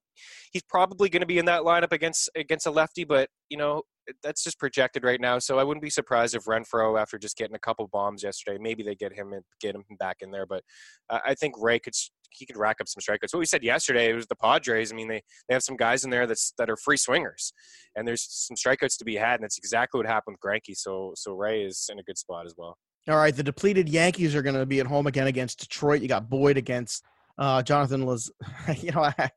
he's 0.51 0.63
probably 0.63 1.10
going 1.10 1.22
to 1.22 1.27
be 1.27 1.38
in 1.38 1.46
that 1.46 1.62
lineup 1.62 1.91
against 1.91 2.29
against 2.36 2.67
a 2.67 2.72
lefty. 2.72 3.03
But 3.03 3.29
you 3.50 3.58
know, 3.58 3.84
that's 4.24 4.43
just 4.43 4.60
projected 4.60 5.03
right 5.03 5.22
now. 5.22 5.39
So 5.39 5.60
I 5.60 5.63
wouldn't 5.63 5.84
be 5.84 5.89
surprised 5.89 6.36
if 6.36 6.46
Renfroe, 6.46 7.00
after 7.00 7.17
just 7.17 7.38
getting 7.38 7.55
a 7.55 7.60
couple 7.60 7.88
bombs 7.88 8.24
yesterday, 8.24 8.58
maybe 8.60 8.84
they 8.84 8.96
get 8.96 9.13
him 9.13 9.34
and 9.34 9.43
get 9.60 9.75
him 9.75 9.84
back 10.00 10.17
in 10.22 10.31
there. 10.31 10.46
But 10.46 10.63
uh, 11.10 11.20
I 11.25 11.36
think 11.36 11.55
Ray 11.60 11.79
could 11.79 11.93
he 12.31 12.45
could 12.45 12.57
rack 12.57 12.77
up 12.81 12.88
some 12.88 13.01
strikeouts. 13.01 13.33
What 13.33 13.39
we 13.39 13.45
said 13.45 13.63
yesterday 13.63 14.09
it 14.09 14.15
was 14.15 14.27
the 14.27 14.35
Padres. 14.35 14.91
I 14.91 14.95
mean, 14.95 15.07
they 15.07 15.21
they 15.47 15.53
have 15.53 15.63
some 15.63 15.77
guys 15.77 16.03
in 16.03 16.09
there 16.09 16.27
that's 16.27 16.53
that 16.57 16.69
are 16.69 16.77
free 16.77 16.97
swingers, 16.97 17.53
and 17.95 18.07
there's 18.07 18.25
some 18.29 18.55
strikeouts 18.55 18.97
to 18.97 19.05
be 19.05 19.15
had, 19.15 19.35
and 19.35 19.43
that's 19.43 19.57
exactly 19.57 20.00
what 20.00 20.07
happened 20.07 20.38
with 20.41 20.51
Greinke. 20.51 20.75
So 20.75 21.13
so 21.15 21.33
Ray 21.33 21.63
is 21.63 21.89
in 21.91 22.00
a 22.00 22.03
good 22.03 22.17
spot 22.17 22.45
as 22.45 22.55
well. 22.57 22.77
All 23.07 23.17
right, 23.17 23.35
the 23.35 23.43
depleted 23.43 23.89
Yankees 23.89 24.35
are 24.35 24.43
going 24.43 24.55
to 24.55 24.65
be 24.65 24.79
at 24.79 24.85
home 24.85 25.07
again 25.07 25.27
against 25.27 25.59
Detroit. 25.59 26.01
You 26.01 26.07
got 26.07 26.29
Boyd 26.29 26.57
against 26.57 27.03
uh, 27.38 27.63
Jonathan 27.63 28.05
Laz. 28.05 28.29
you 28.77 28.91
know, 28.91 29.01
I, 29.01 29.29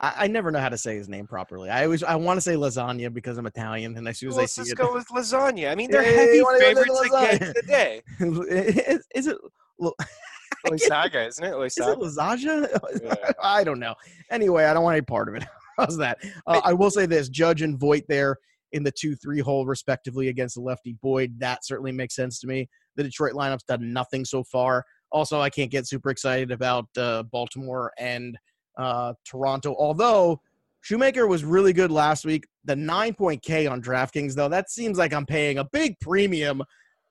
I 0.00 0.26
never 0.26 0.50
know 0.50 0.60
how 0.60 0.68
to 0.68 0.78
say 0.78 0.96
his 0.96 1.08
name 1.08 1.26
properly. 1.26 1.70
I 1.70 1.84
always 1.84 2.02
I 2.02 2.14
want 2.16 2.36
to 2.36 2.40
say 2.40 2.54
lasagna 2.54 3.12
because 3.12 3.38
I'm 3.38 3.46
Italian, 3.46 3.96
and 3.96 4.06
as 4.06 4.18
soon 4.18 4.28
as 4.28 4.34
well, 4.34 4.42
I 4.42 4.46
see 4.46 4.60
let's 4.62 4.72
it, 4.72 4.78
go 4.78 4.92
with 4.92 5.08
lasagna. 5.08 5.70
I 5.70 5.74
mean, 5.74 5.90
they're 5.90 6.02
heavy 6.04 6.42
favorites 6.60 7.00
again 7.00 7.54
today. 7.54 8.02
is, 8.20 9.06
is 9.14 9.26
it? 9.26 9.38
Loaisiga, 10.66 11.28
isn't 11.28 11.44
it? 11.44 11.66
Is 11.66 11.76
it 11.78 11.98
lasagna? 11.98 12.68
Yeah. 13.02 13.32
I 13.42 13.64
don't 13.64 13.78
know. 13.78 13.94
Anyway, 14.30 14.64
I 14.64 14.74
don't 14.74 14.82
want 14.82 14.96
any 14.96 15.04
part 15.04 15.28
of 15.28 15.34
it. 15.34 15.44
How's 15.78 15.96
that? 15.98 16.18
Uh, 16.46 16.60
I 16.64 16.72
will 16.72 16.90
say 16.90 17.06
this: 17.06 17.28
Judge 17.28 17.62
and 17.62 17.78
Voit 17.78 18.04
there 18.08 18.36
in 18.72 18.82
the 18.82 18.90
two-three 18.90 19.40
hole 19.40 19.64
respectively 19.64 20.28
against 20.28 20.56
the 20.56 20.60
lefty 20.60 20.96
Boyd. 21.02 21.38
That 21.38 21.64
certainly 21.64 21.92
makes 21.92 22.14
sense 22.14 22.38
to 22.40 22.46
me. 22.46 22.68
The 22.96 23.04
Detroit 23.04 23.32
lineup's 23.32 23.64
done 23.64 23.92
nothing 23.92 24.24
so 24.24 24.42
far. 24.42 24.84
Also, 25.10 25.40
I 25.40 25.48
can't 25.48 25.70
get 25.70 25.86
super 25.86 26.10
excited 26.10 26.50
about 26.50 26.86
uh, 26.98 27.22
Baltimore 27.22 27.92
and 27.98 28.36
uh, 28.76 29.14
Toronto, 29.24 29.74
although 29.78 30.40
Shoemaker 30.82 31.26
was 31.26 31.44
really 31.44 31.72
good 31.72 31.90
last 31.90 32.24
week. 32.24 32.46
The 32.64 32.76
nine 32.76 33.14
point 33.14 33.42
K 33.42 33.66
on 33.66 33.80
DraftKings, 33.80 34.34
though, 34.34 34.48
that 34.48 34.70
seems 34.70 34.98
like 34.98 35.12
I'm 35.12 35.26
paying 35.26 35.58
a 35.58 35.64
big 35.64 35.98
premium 36.00 36.62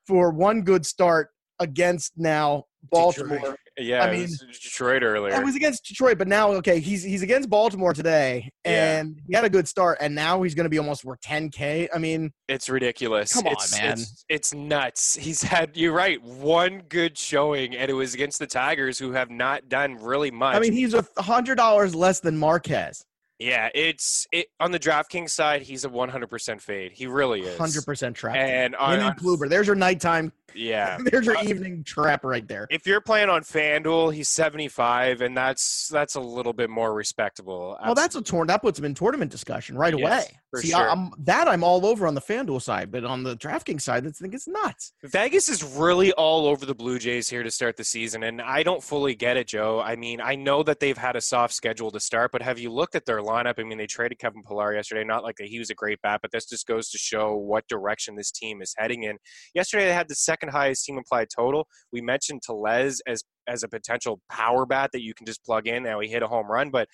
for 0.06 0.32
one 0.32 0.62
good 0.62 0.86
start 0.86 1.30
against 1.60 2.14
now 2.18 2.66
Baltimore. 2.90 3.38
Detroit. 3.38 3.58
Yeah, 3.80 4.04
I 4.04 4.12
mean 4.12 4.28
Detroit 4.52 5.04
earlier. 5.04 5.40
It 5.40 5.46
was 5.46 5.56
against 5.56 5.86
Detroit, 5.86 6.18
but 6.18 6.28
now 6.28 6.52
okay, 6.54 6.80
he's 6.80 7.04
he's 7.04 7.22
against 7.22 7.50
Baltimore 7.50 7.94
today, 7.94 8.50
and 8.66 9.16
yeah. 9.16 9.24
he 9.28 9.36
had 9.36 9.46
a 9.46 9.50
good 9.50 9.68
start, 9.68 10.00
and 10.02 10.16
now 10.16 10.42
he's 10.42 10.56
going 10.56 10.66
to 10.66 10.70
be 10.70 10.80
almost 10.80 11.06
worth 11.06 11.22
10k. 11.22 11.90
I 11.94 11.98
mean, 12.00 12.32
it's 12.48 12.70
ridiculous. 12.70 13.34
Come 13.34 13.46
on, 13.46 13.54
it's, 13.54 13.80
man, 13.80 13.94
it's, 13.94 14.26
it's 14.30 14.54
nuts. 14.54 15.16
He's 15.16 15.44
had 15.44 15.78
you're 15.78 15.94
right, 15.94 16.22
one 16.24 16.84
good 16.90 17.18
showing, 17.18 17.76
and 17.76 17.92
it 17.92 17.94
was 17.94 18.16
against 18.16 18.40
the 18.40 18.48
Tigers, 18.48 18.98
who 18.98 19.12
have 19.12 19.30
not 19.30 19.70
done 19.70 19.96
really 20.02 20.32
much. 20.32 20.56
I 20.56 20.60
mean, 20.60 20.74
he's 20.74 20.96
a 20.96 21.06
hundred 21.20 21.56
dollars 21.56 21.94
less 21.94 22.20
than 22.20 22.38
Marquez. 22.38 23.06
Yeah, 23.40 23.70
it's 23.76 24.26
it 24.32 24.48
on 24.60 24.72
the 24.72 24.80
DraftKings 24.80 25.30
side. 25.30 25.62
He's 25.62 25.86
a 25.86 25.90
100% 25.90 26.60
fade. 26.60 26.92
He 26.92 27.06
really 27.06 27.42
is 27.42 27.60
100% 27.60 28.16
trap. 28.16 28.36
And 28.36 28.76
on, 28.76 29.00
on 29.00 29.16
Kluber, 29.16 29.48
there's 29.48 29.68
your 29.68 29.76
nighttime. 29.76 30.34
Yeah, 30.54 30.98
there's 31.12 31.26
your 31.26 31.38
uh, 31.38 31.44
evening 31.44 31.84
trap 31.84 32.24
right 32.24 32.48
there. 32.48 32.68
If 32.70 32.86
you're 32.86 33.02
playing 33.02 33.30
on 33.30 33.44
FanDuel, 33.44 34.14
he's 34.14 34.28
75, 34.30 35.22
and 35.22 35.36
that's 35.36 35.88
that's 35.90 36.16
a 36.16 36.22
little 36.22 36.54
bit 36.54 36.70
more 36.70 36.94
respectable. 36.94 37.78
Absolutely. 37.80 37.86
Well, 37.88 37.96
that's 37.96 38.16
a 38.16 38.22
torn. 38.22 38.48
That 38.48 38.62
puts 38.62 38.80
him 38.80 38.86
in 38.86 38.94
tournament 38.94 39.32
discussion 39.32 39.78
right 39.78 39.98
yes, 39.98 40.02
away. 40.02 40.40
See, 40.62 40.70
sure. 40.70 40.90
I'm, 40.90 41.12
that 41.20 41.48
I'm 41.48 41.64
all 41.64 41.86
over 41.86 42.08
on 42.08 42.16
the 42.16 42.22
FanDuel 42.22 42.62
side, 42.62 42.90
but 42.90 43.04
on 43.04 43.24
the 43.24 43.36
DraftKings 43.36 43.82
side, 43.82 44.08
I 44.08 44.12
think 44.12 44.34
it's 44.34 44.48
nuts. 44.48 44.94
Vegas 45.04 45.50
is 45.50 45.64
really 45.64 46.14
all 46.14 46.48
over 46.48 46.66
the 46.66 46.74
Blue 46.74 47.00
Jays 47.00 47.30
here 47.30 47.44
to 47.44 47.52
start 47.52 47.76
the 47.76 47.84
season, 47.84 48.24
and 48.24 48.42
I 48.42 48.64
don't 48.64 48.82
fully 48.82 49.14
get 49.14 49.38
it, 49.38 49.48
Joe. 49.48 49.82
I 49.82 49.96
mean, 49.96 50.22
I 50.22 50.36
know 50.36 50.64
that 50.64 50.80
they've 50.80 50.98
had 50.98 51.16
a 51.16 51.22
soft 51.22 51.54
schedule 51.54 51.92
to 51.92 52.00
start, 52.00 52.32
but 52.32 52.42
have 52.42 52.60
you 52.60 52.72
looked 52.72 52.96
at 52.96 53.06
their 53.06 53.22
lineup? 53.22 53.56
I 53.60 53.64
mean, 53.64 53.78
they 53.78 53.88
traded 53.88 54.20
Kevin 54.20 54.42
Pillar 54.42 54.74
yesterday. 54.74 55.04
Not 55.04 55.24
like 55.24 55.36
that 55.38 55.48
he 55.48 55.60
was 55.60 55.70
a 55.70 55.76
great 55.76 56.02
bat, 56.02 56.20
but 56.22 56.32
this 56.32 56.46
just 56.46 56.66
goes 56.66 56.90
to 56.90 56.98
show 56.98 57.36
what 57.36 57.68
direction 57.68 58.16
this 58.16 58.32
team 58.32 58.62
is 58.62 58.74
heading 58.78 59.04
in. 59.04 59.18
Yesterday, 59.54 59.86
they 59.86 59.94
had 59.94 60.08
the 60.08 60.16
second 60.16 60.37
highest 60.50 60.86
team 60.86 60.98
implied 60.98 61.28
total. 61.36 61.68
We 61.92 62.02
mentioned 62.02 62.42
Tellez 62.44 63.02
as 63.08 63.24
as 63.48 63.64
a 63.64 63.68
potential 63.68 64.20
power 64.30 64.66
bat 64.66 64.92
that 64.94 65.02
you 65.02 65.14
can 65.14 65.26
just 65.26 65.44
plug 65.44 65.68
in. 65.68 65.84
Now 65.84 66.00
he 66.00 66.10
hit 66.10 66.24
a 66.24 66.28
home 66.28 66.52
run, 66.52 66.70
but 66.70 66.88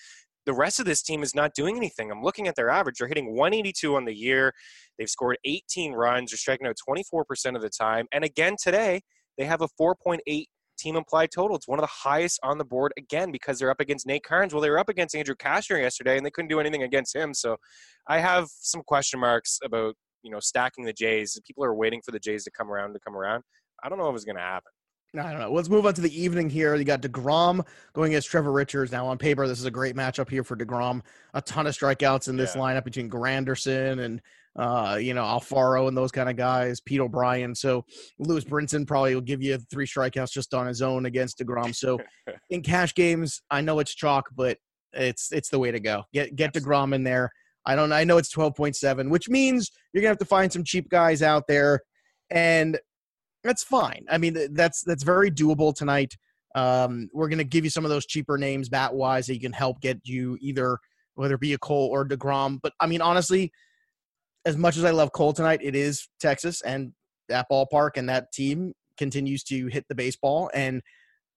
the 0.45 0.53
rest 0.53 0.79
of 0.79 0.85
this 0.85 1.01
team 1.01 1.23
is 1.23 1.33
not 1.33 1.53
doing 1.55 1.77
anything. 1.77 2.11
I'm 2.11 2.21
looking 2.21 2.47
at 2.47 2.55
their 2.55 2.69
average. 2.69 2.97
They're 2.99 3.07
hitting 3.07 3.35
182 3.35 3.95
on 3.95 4.05
the 4.05 4.13
year. 4.13 4.53
They've 4.97 5.09
scored 5.09 5.37
18 5.45 5.93
runs. 5.93 6.31
They're 6.31 6.37
striking 6.37 6.67
out 6.67 6.75
24% 6.87 7.55
of 7.55 7.61
the 7.61 7.69
time. 7.69 8.07
And 8.11 8.23
again 8.23 8.55
today, 8.61 9.01
they 9.37 9.45
have 9.45 9.61
a 9.61 9.69
4.8 9.79 10.45
team 10.77 10.95
implied 10.95 11.29
total. 11.31 11.55
It's 11.55 11.67
one 11.67 11.79
of 11.79 11.83
the 11.83 12.09
highest 12.09 12.39
on 12.43 12.57
the 12.57 12.65
board 12.65 12.93
again 12.97 13.31
because 13.31 13.57
they're 13.57 13.71
up 13.71 13.79
against 13.79 14.05
Nate 14.05 14.23
Karns. 14.23 14.53
Well, 14.53 14.61
they 14.61 14.69
were 14.69 14.79
up 14.79 14.89
against 14.89 15.15
Andrew 15.15 15.35
Cashner 15.35 15.81
yesterday, 15.81 16.17
and 16.17 16.25
they 16.25 16.31
couldn't 16.31 16.49
do 16.49 16.59
anything 16.59 16.83
against 16.83 17.15
him. 17.15 17.33
So 17.33 17.57
I 18.07 18.19
have 18.19 18.47
some 18.49 18.81
question 18.85 19.19
marks 19.19 19.59
about 19.63 19.95
you 20.23 20.31
know 20.31 20.39
stacking 20.39 20.85
the 20.85 20.93
Jays. 20.93 21.39
People 21.45 21.63
are 21.63 21.73
waiting 21.73 22.01
for 22.03 22.11
the 22.11 22.19
Jays 22.19 22.43
to 22.45 22.51
come 22.51 22.71
around 22.71 22.93
to 22.93 22.99
come 22.99 23.15
around. 23.15 23.43
I 23.83 23.89
don't 23.89 23.97
know 23.97 24.09
if 24.09 24.15
it's 24.15 24.25
going 24.25 24.37
to 24.37 24.41
happen. 24.41 24.71
I 25.15 25.29
don't 25.29 25.39
know. 25.39 25.51
Let's 25.51 25.69
move 25.69 25.85
on 25.85 25.93
to 25.93 26.01
the 26.01 26.19
evening 26.19 26.49
here. 26.49 26.73
You 26.73 26.83
got 26.83 27.01
DeGrom 27.01 27.63
going 27.93 28.13
against 28.13 28.29
Trevor 28.29 28.51
Richards. 28.51 28.91
Now, 28.91 29.05
on 29.05 29.19
paper, 29.19 29.47
this 29.47 29.59
is 29.59 29.65
a 29.65 29.71
great 29.71 29.95
matchup 29.95 30.27
here 30.27 30.43
for 30.43 30.57
DeGrom. 30.57 31.01
A 31.35 31.41
ton 31.41 31.67
of 31.67 31.77
strikeouts 31.77 32.29
in 32.29 32.35
this 32.35 32.55
yeah. 32.55 32.61
lineup 32.61 32.83
between 32.83 33.11
Granderson 33.11 34.05
and, 34.05 34.21
uh, 34.55 34.97
you 34.99 35.13
know, 35.13 35.21
Alfaro 35.21 35.87
and 35.87 35.95
those 35.95 36.11
kind 36.11 36.29
of 36.29 36.35
guys, 36.35 36.81
Pete 36.81 36.99
O'Brien. 36.99 37.53
So, 37.53 37.85
Lewis 38.17 38.43
Brinson 38.43 38.87
probably 38.87 39.13
will 39.13 39.21
give 39.21 39.43
you 39.43 39.59
three 39.69 39.85
strikeouts 39.85 40.31
just 40.31 40.51
on 40.55 40.65
his 40.65 40.81
own 40.81 41.05
against 41.05 41.37
DeGrom. 41.37 41.75
So, 41.75 41.99
in 42.49 42.63
cash 42.63 42.95
games, 42.95 43.39
I 43.51 43.61
know 43.61 43.77
it's 43.77 43.93
chalk, 43.93 44.29
but 44.35 44.57
it's 44.93 45.31
it's 45.31 45.49
the 45.49 45.59
way 45.59 45.69
to 45.69 45.79
go. 45.79 46.03
Get 46.11 46.35
get 46.35 46.53
DeGrom 46.53 46.95
in 46.95 47.03
there. 47.03 47.31
I 47.65 47.75
don't 47.75 47.91
I 47.91 48.03
know 48.03 48.17
it's 48.17 48.33
12.7, 48.33 49.09
which 49.09 49.29
means 49.29 49.71
you're 49.91 50.01
going 50.01 50.09
to 50.09 50.11
have 50.11 50.17
to 50.19 50.25
find 50.25 50.51
some 50.51 50.63
cheap 50.63 50.89
guys 50.89 51.21
out 51.21 51.47
there. 51.47 51.81
And 52.29 52.79
that's 53.43 53.63
fine. 53.63 54.05
I 54.09 54.17
mean, 54.17 54.53
that's 54.53 54.81
that's 54.83 55.03
very 55.03 55.29
doable 55.29 55.73
tonight. 55.75 56.15
Um, 56.55 57.09
we're 57.13 57.29
going 57.29 57.39
to 57.39 57.43
give 57.43 57.63
you 57.63 57.69
some 57.69 57.83
of 57.83 57.89
those 57.89 58.05
cheaper 58.05 58.37
names 58.37 58.69
bat 58.69 58.93
wise 58.93 59.27
that 59.27 59.33
you 59.33 59.39
can 59.39 59.53
help 59.53 59.81
get 59.81 59.99
you 60.03 60.37
either 60.39 60.77
whether 61.15 61.35
it 61.35 61.41
be 61.41 61.53
a 61.53 61.57
Cole 61.57 61.89
or 61.91 62.07
Degrom. 62.07 62.59
But 62.61 62.73
I 62.79 62.87
mean, 62.87 63.01
honestly, 63.01 63.51
as 64.45 64.57
much 64.57 64.77
as 64.77 64.83
I 64.83 64.91
love 64.91 65.11
Cole 65.11 65.33
tonight, 65.33 65.59
it 65.63 65.75
is 65.75 66.07
Texas 66.19 66.61
and 66.61 66.93
that 67.29 67.47
ballpark 67.51 67.91
and 67.95 68.09
that 68.09 68.31
team 68.31 68.73
continues 68.97 69.43
to 69.43 69.67
hit 69.67 69.85
the 69.87 69.95
baseball. 69.95 70.49
And 70.53 70.81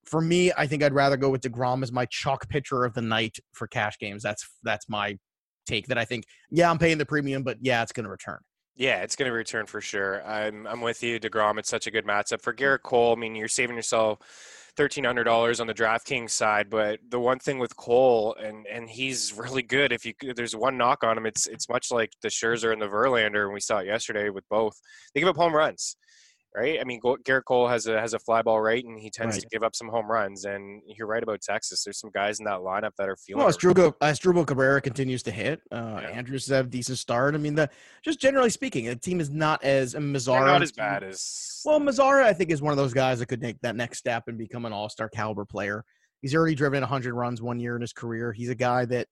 for 0.04 0.20
me, 0.20 0.52
I 0.56 0.66
think 0.66 0.82
I'd 0.82 0.94
rather 0.94 1.16
go 1.16 1.30
with 1.30 1.42
Degrom 1.42 1.82
as 1.82 1.92
my 1.92 2.06
chalk 2.06 2.48
pitcher 2.48 2.84
of 2.84 2.94
the 2.94 3.02
night 3.02 3.38
for 3.52 3.66
cash 3.66 3.98
games. 3.98 4.22
That's 4.22 4.48
that's 4.62 4.88
my 4.88 5.18
take. 5.66 5.87
That 5.88 5.98
I 5.98 6.05
think, 6.05 6.24
yeah, 6.50 6.70
I'm 6.70 6.79
paying 6.79 6.98
the 6.98 7.07
premium, 7.07 7.42
but 7.42 7.59
yeah, 7.61 7.83
it's 7.83 7.92
going 7.92 8.05
to 8.05 8.11
return. 8.11 8.38
Yeah, 8.76 9.02
it's 9.02 9.16
going 9.16 9.31
to 9.31 9.35
return 9.35 9.66
for 9.66 9.81
sure. 9.81 10.24
I'm 10.26 10.66
I'm 10.66 10.81
with 10.81 11.02
you, 11.02 11.18
Degrom. 11.18 11.59
It's 11.59 11.70
such 11.70 11.87
a 11.87 11.90
good 11.90 12.07
matchup 12.07 12.42
for 12.42 12.52
mm. 12.52 12.59
Gerrit 12.59 12.83
Cole. 12.83 13.12
I 13.12 13.16
mean, 13.16 13.35
you're 13.35 13.48
saving 13.48 13.76
yourself 13.76 14.18
thirteen 14.76 15.05
hundred 15.05 15.24
dollars 15.24 15.61
on 15.61 15.66
the 15.66 15.74
DraftKings 15.74 16.31
side, 16.31 16.68
but 16.68 17.00
the 17.09 17.18
one 17.18 17.38
thing 17.38 17.59
with 17.59 17.74
Cole, 17.76 18.37
and 18.38 18.66
and 18.66 18.88
he's 18.88 19.33
really 19.37 19.62
good. 19.62 19.92
If 19.92 20.05
you 20.05 20.12
there's 20.35 20.55
one 20.55 20.76
knock 20.76 21.05
on 21.05 21.16
him, 21.16 21.24
it's 21.26 21.46
it's 21.46 21.68
much 21.68 21.90
like 21.90 22.12
the 22.20 22.29
Scherzer 22.29 22.72
and 22.72 22.83
the 22.83 22.88
Verlander, 22.88 23.44
and 23.44 23.55
we 23.55 23.61
saw 23.61 23.79
it 23.79 23.87
yesterday 23.87 24.29
with 24.29 24.48
both. 24.50 24.79
They 25.14 25.20
give 25.20 25.29
up 25.29 25.37
home 25.37 25.55
runs 25.55 25.96
right? 26.56 26.78
I 26.80 26.84
mean, 26.84 27.00
Gerrit 27.02 27.44
Cole 27.44 27.68
has 27.68 27.86
a 27.86 28.00
has 28.00 28.14
a 28.14 28.18
fly 28.18 28.42
ball 28.42 28.60
rate, 28.60 28.84
and 28.86 28.98
he 28.98 29.10
tends 29.10 29.36
Right. 29.36 29.42
to 29.42 29.48
give 29.50 29.62
up 29.62 29.76
some 29.76 29.88
home 29.88 30.10
runs. 30.10 30.44
And 30.44 30.82
you're 30.86 31.06
right 31.06 31.22
about 31.22 31.42
Texas. 31.42 31.84
There's 31.84 32.00
some 32.00 32.10
guys 32.14 32.38
in 32.38 32.44
that 32.46 32.60
lineup 32.60 32.92
that 32.98 33.08
are 33.08 33.16
feeling. 33.16 33.40
Well, 33.40 33.48
it. 33.48 33.56
Asdrubal, 33.56 33.94
Asdrubal 34.00 34.46
Cabrera 34.46 34.80
continues 34.80 35.22
to 35.24 35.30
hit. 35.30 35.60
Uh, 35.70 36.00
Yeah. 36.02 36.08
Andrus 36.10 36.46
have 36.48 36.66
a 36.66 36.68
decent 36.68 36.98
start. 36.98 37.34
I 37.34 37.38
mean, 37.38 37.54
the 37.54 37.68
just 38.04 38.20
generally 38.20 38.50
speaking, 38.50 38.86
the 38.86 38.96
team 38.96 39.20
is 39.20 39.30
not 39.30 39.62
as 39.62 39.94
Mazara. 39.94 40.46
not 40.46 40.62
as 40.62 40.72
bad 40.72 41.02
as. 41.04 41.60
Well, 41.64 41.80
Mazara, 41.80 42.22
I 42.24 42.32
think, 42.32 42.50
is 42.50 42.62
one 42.62 42.72
of 42.72 42.76
those 42.78 42.94
guys 42.94 43.18
that 43.18 43.26
could 43.26 43.40
take 43.40 43.60
that 43.60 43.76
next 43.76 43.98
step 43.98 44.24
and 44.28 44.38
become 44.38 44.64
an 44.64 44.72
all-star 44.72 45.08
caliber 45.08 45.44
player. 45.44 45.84
He's 46.22 46.34
already 46.34 46.54
driven 46.54 46.80
100 46.82 47.14
runs 47.14 47.42
one 47.42 47.60
year 47.60 47.74
in 47.76 47.82
his 47.82 47.92
career. 47.92 48.32
He's 48.32 48.48
a 48.48 48.54
guy 48.54 48.84
that 48.86 49.06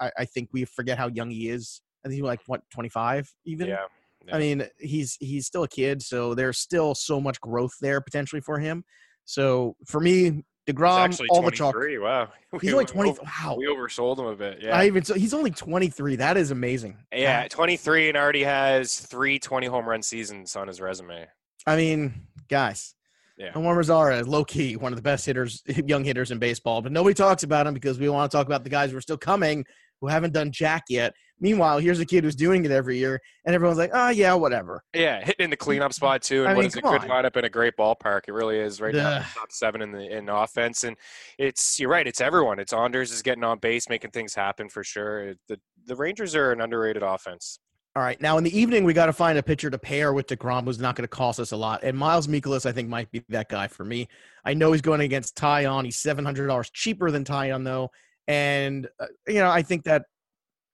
uh, 0.00 0.04
I, 0.06 0.10
I 0.20 0.24
think 0.24 0.50
we 0.52 0.64
forget 0.64 0.98
how 0.98 1.08
young 1.08 1.30
he 1.30 1.48
is. 1.48 1.80
I 2.04 2.08
think 2.08 2.16
he's 2.16 2.22
like 2.24 2.40
what 2.46 2.60
25 2.70 3.28
even. 3.46 3.66
yeah. 3.68 3.84
I 4.32 4.38
mean, 4.38 4.66
he's 4.78 5.16
he's 5.20 5.46
still 5.46 5.64
a 5.64 5.68
kid, 5.68 6.02
so 6.02 6.34
there's 6.34 6.58
still 6.58 6.94
so 6.94 7.20
much 7.20 7.40
growth 7.40 7.72
there 7.80 8.00
potentially 8.00 8.40
for 8.40 8.58
him. 8.58 8.84
So 9.24 9.76
for 9.86 10.00
me, 10.00 10.42
He's 10.66 10.74
Degrom, 10.74 11.26
all 11.28 11.42
the 11.42 11.50
chalk. 11.50 11.74
23. 11.74 11.98
Wow. 11.98 12.28
He's 12.52 12.62
We- 12.62 12.72
only 12.72 12.84
20. 12.86 13.10
over- 13.10 13.20
Wow. 13.22 13.56
We 13.58 13.66
oversold 13.66 14.18
him 14.18 14.24
a 14.26 14.34
bit. 14.34 14.60
Yeah. 14.62 14.74
I 14.74 14.86
even 14.86 15.04
so 15.04 15.12
he's 15.12 15.34
only 15.34 15.50
23. 15.50 16.16
That 16.16 16.38
is 16.38 16.50
amazing. 16.52 16.96
yeah. 17.12 17.46
23 17.48 18.08
and 18.08 18.16
already 18.16 18.44
has 18.44 18.96
three 18.98 19.38
20 19.38 19.66
home 19.66 19.86
run 19.86 20.02
seasons 20.02 20.56
on 20.56 20.68
his 20.68 20.80
resume. 20.80 21.26
I 21.66 21.76
mean, 21.76 22.28
guys. 22.48 22.94
Yeah. 23.36 23.50
Omar 23.54 23.76
Mazara 23.76 24.20
is 24.20 24.28
low 24.28 24.44
key 24.44 24.76
one 24.76 24.92
of 24.92 24.96
the 24.96 25.02
best 25.02 25.26
hitters, 25.26 25.62
young 25.86 26.02
hitters 26.04 26.30
in 26.30 26.38
baseball, 26.38 26.80
but 26.80 26.92
nobody 26.92 27.12
talks 27.14 27.42
about 27.42 27.66
him 27.66 27.74
because 27.74 27.98
we 27.98 28.08
want 28.08 28.30
to 28.30 28.34
talk 28.36 28.46
about 28.46 28.64
the 28.64 28.70
guys 28.70 28.90
who 28.90 28.96
are 28.96 29.02
still 29.02 29.18
coming 29.18 29.66
who 30.00 30.08
haven't 30.08 30.32
done 30.32 30.52
jack 30.52 30.84
yet. 30.88 31.14
Meanwhile, 31.40 31.78
here's 31.78 32.00
a 32.00 32.06
kid 32.06 32.24
who's 32.24 32.36
doing 32.36 32.64
it 32.64 32.70
every 32.70 32.96
year, 32.96 33.20
and 33.44 33.54
everyone's 33.54 33.78
like, 33.78 33.90
"Oh 33.92 34.08
yeah, 34.08 34.34
whatever." 34.34 34.82
Yeah, 34.94 35.20
hitting 35.24 35.44
in 35.44 35.50
the 35.50 35.56
cleanup 35.56 35.92
spot 35.94 36.22
too, 36.22 36.40
and 36.40 36.48
I 36.48 36.54
what 36.54 36.60
mean, 36.60 36.68
is 36.68 36.76
a 36.76 36.80
good 36.80 37.02
on. 37.02 37.08
lineup 37.08 37.36
in 37.36 37.44
a 37.44 37.50
great 37.50 37.74
ballpark. 37.76 38.22
It 38.28 38.32
really 38.32 38.58
is 38.58 38.80
right 38.80 38.94
now, 38.94 39.18
top 39.34 39.50
seven 39.50 39.82
in 39.82 39.92
the 39.92 40.16
in 40.16 40.28
offense, 40.28 40.84
and 40.84 40.96
it's 41.38 41.78
you're 41.78 41.90
right. 41.90 42.06
It's 42.06 42.20
everyone. 42.20 42.58
It's 42.58 42.72
Andrus 42.72 43.12
is 43.12 43.22
getting 43.22 43.44
on 43.44 43.58
base, 43.58 43.88
making 43.88 44.12
things 44.12 44.34
happen 44.34 44.68
for 44.68 44.84
sure. 44.84 45.34
The 45.48 45.58
the 45.86 45.96
Rangers 45.96 46.34
are 46.34 46.52
an 46.52 46.60
underrated 46.60 47.02
offense. 47.02 47.58
All 47.96 48.02
right, 48.02 48.20
now 48.20 48.38
in 48.38 48.44
the 48.44 48.58
evening 48.58 48.84
we 48.84 48.92
got 48.92 49.06
to 49.06 49.12
find 49.12 49.38
a 49.38 49.42
pitcher 49.42 49.70
to 49.70 49.78
pair 49.78 50.12
with 50.12 50.26
Degrom, 50.26 50.64
who's 50.64 50.80
not 50.80 50.96
going 50.96 51.04
to 51.04 51.08
cost 51.08 51.38
us 51.38 51.52
a 51.52 51.56
lot. 51.56 51.84
And 51.84 51.96
Miles 51.96 52.26
Mikolas, 52.26 52.66
I 52.66 52.72
think, 52.72 52.88
might 52.88 53.08
be 53.12 53.22
that 53.28 53.48
guy 53.48 53.68
for 53.68 53.84
me. 53.84 54.08
I 54.44 54.52
know 54.52 54.72
he's 54.72 54.82
going 54.82 55.00
against 55.00 55.36
Taillon. 55.36 55.84
He's 55.84 55.96
seven 55.96 56.24
hundred 56.24 56.48
dollars 56.48 56.70
cheaper 56.70 57.10
than 57.10 57.22
Taillon, 57.22 57.64
though, 57.64 57.90
and 58.28 58.88
uh, 59.00 59.06
you 59.26 59.34
know 59.34 59.50
I 59.50 59.62
think 59.62 59.84
that 59.84 60.04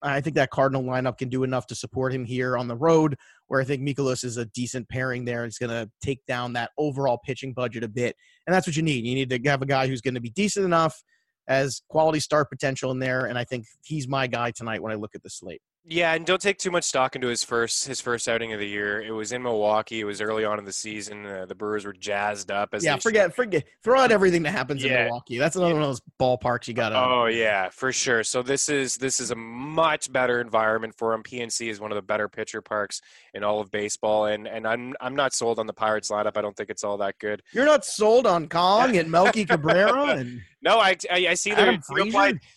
I 0.03 0.21
think 0.21 0.37
that 0.37 0.51
Cardinal 0.51 0.83
lineup 0.83 1.19
can 1.19 1.29
do 1.29 1.43
enough 1.43 1.67
to 1.67 1.75
support 1.75 2.15
him 2.15 2.25
here 2.25 2.57
on 2.57 2.69
the 2.69 2.77
road. 2.77 3.17
Where 3.49 3.61
I 3.61 3.65
think 3.65 3.83
Mikolas 3.83 4.25
is 4.25 4.37
a 4.37 4.47
decent 4.47 4.89
pairing 4.89 5.25
there. 5.25 5.45
He's 5.45 5.59
going 5.59 5.71
to 5.71 5.91
take 6.03 6.25
down 6.27 6.55
that 6.55 6.71
overall 6.79 7.19
pitching 7.25 7.53
budget 7.53 7.85
a 7.85 7.89
bit, 7.89 8.17
and 8.47 8.55
that's 8.55 8.67
what 8.67 8.77
you 8.77 8.83
need. 8.83 9.05
You 9.05 9.15
need 9.15 9.31
to 9.31 9.51
have 9.51 9.63
a 9.63 9.67
guy 9.67 9.87
who's 9.87 10.01
going 10.01 10.15
to 10.15 10.21
be 10.21 10.31
decent 10.31 10.65
enough, 10.65 11.03
as 11.49 11.83
quality 11.89 12.21
start 12.21 12.49
potential 12.49 12.91
in 12.93 12.99
there, 12.99 13.27
and 13.27 13.37
I 13.37 13.45
think 13.45 13.67
he's 13.85 14.09
my 14.09 14.27
guy 14.27 14.53
tonight 14.53 14.83
when 14.83 14.93
I 14.93 14.97
look 14.97 15.15
at 15.15 15.23
the 15.23 15.31
slate. 15.31 15.63
Yeah, 15.87 16.13
and 16.13 16.27
don't 16.27 16.41
take 16.41 16.59
too 16.59 16.71
much 16.71 16.85
stock 16.85 17.17
into 17.17 17.29
his 17.29 17.43
first 17.43 17.87
his 17.87 18.01
first 18.01 18.29
outing 18.29 18.53
of 18.53 18.61
the 18.61 18.67
year. 18.67 19.01
It 19.01 19.13
was 19.13 19.33
in 19.33 19.43
Milwaukee. 19.43 20.01
It 20.01 20.05
was 20.05 20.21
early 20.21 20.45
on 20.45 20.59
in 20.59 20.65
the 20.67 20.73
season. 20.73 21.25
Uh, 21.25 21.47
the 21.47 21.55
Brewers 21.55 21.87
were 21.87 21.95
jazzed 21.95 22.51
up. 22.51 22.75
As 22.75 22.85
yeah, 22.85 22.97
forget, 22.97 23.35
forget, 23.35 23.65
throw 23.83 23.99
out 23.99 24.13
everything 24.13 24.43
that 24.43 24.51
happens 24.51 24.85
in 24.85 24.93
Milwaukee. 24.93 25.39
That's 25.39 25.57
another 25.57 25.73
one 25.73 25.83
of 25.83 25.89
those 25.89 26.03
ballparks 26.21 26.69
you 26.69 26.75
got 26.75 26.91
to. 26.91 26.99
Oh 26.99 27.27
yeah, 27.27 27.71
for 27.71 27.93
sure. 27.93 28.23
So 28.23 28.43
this 28.43 28.69
is 28.69 28.97
this 28.97 29.21
is 29.21 29.31
a 29.31 29.35
much 29.35 30.13
better 30.13 30.41
environment 30.41 30.95
for 30.97 31.15
him. 31.15 31.23
PNC 31.23 31.71
is 31.71 31.81
one 31.81 31.91
of 31.91 31.97
the 31.97 32.03
better 32.03 32.29
pitcher 32.29 32.61
parks 32.61 33.01
in 33.33 33.43
all 33.43 33.61
of 33.61 33.71
baseball, 33.71 34.27
and 34.27 34.47
and 34.47 34.67
I'm 34.67 34.95
I'm 35.01 35.17
not 35.17 35.33
sold 35.33 35.59
on 35.59 35.67
the 35.67 35.73
Pirates 35.73 36.11
lineup. 36.11 36.37
I 36.37 36.43
don't 36.43 36.57
think 36.57 36.69
it's 36.69 36.85
all 36.85 36.99
that 36.99 37.19
good. 37.19 37.43
You're 37.53 37.65
not 37.65 37.87
sold 37.87 38.27
on 38.27 38.49
Kang 38.49 38.97
and 38.99 39.11
Melky 39.11 39.47
Cabrera 39.47 40.09
and 40.09 40.43
No, 40.63 40.79
I 40.79 40.97
I, 41.11 41.29
I 41.29 41.35
see 41.35 41.55
their 41.55 41.79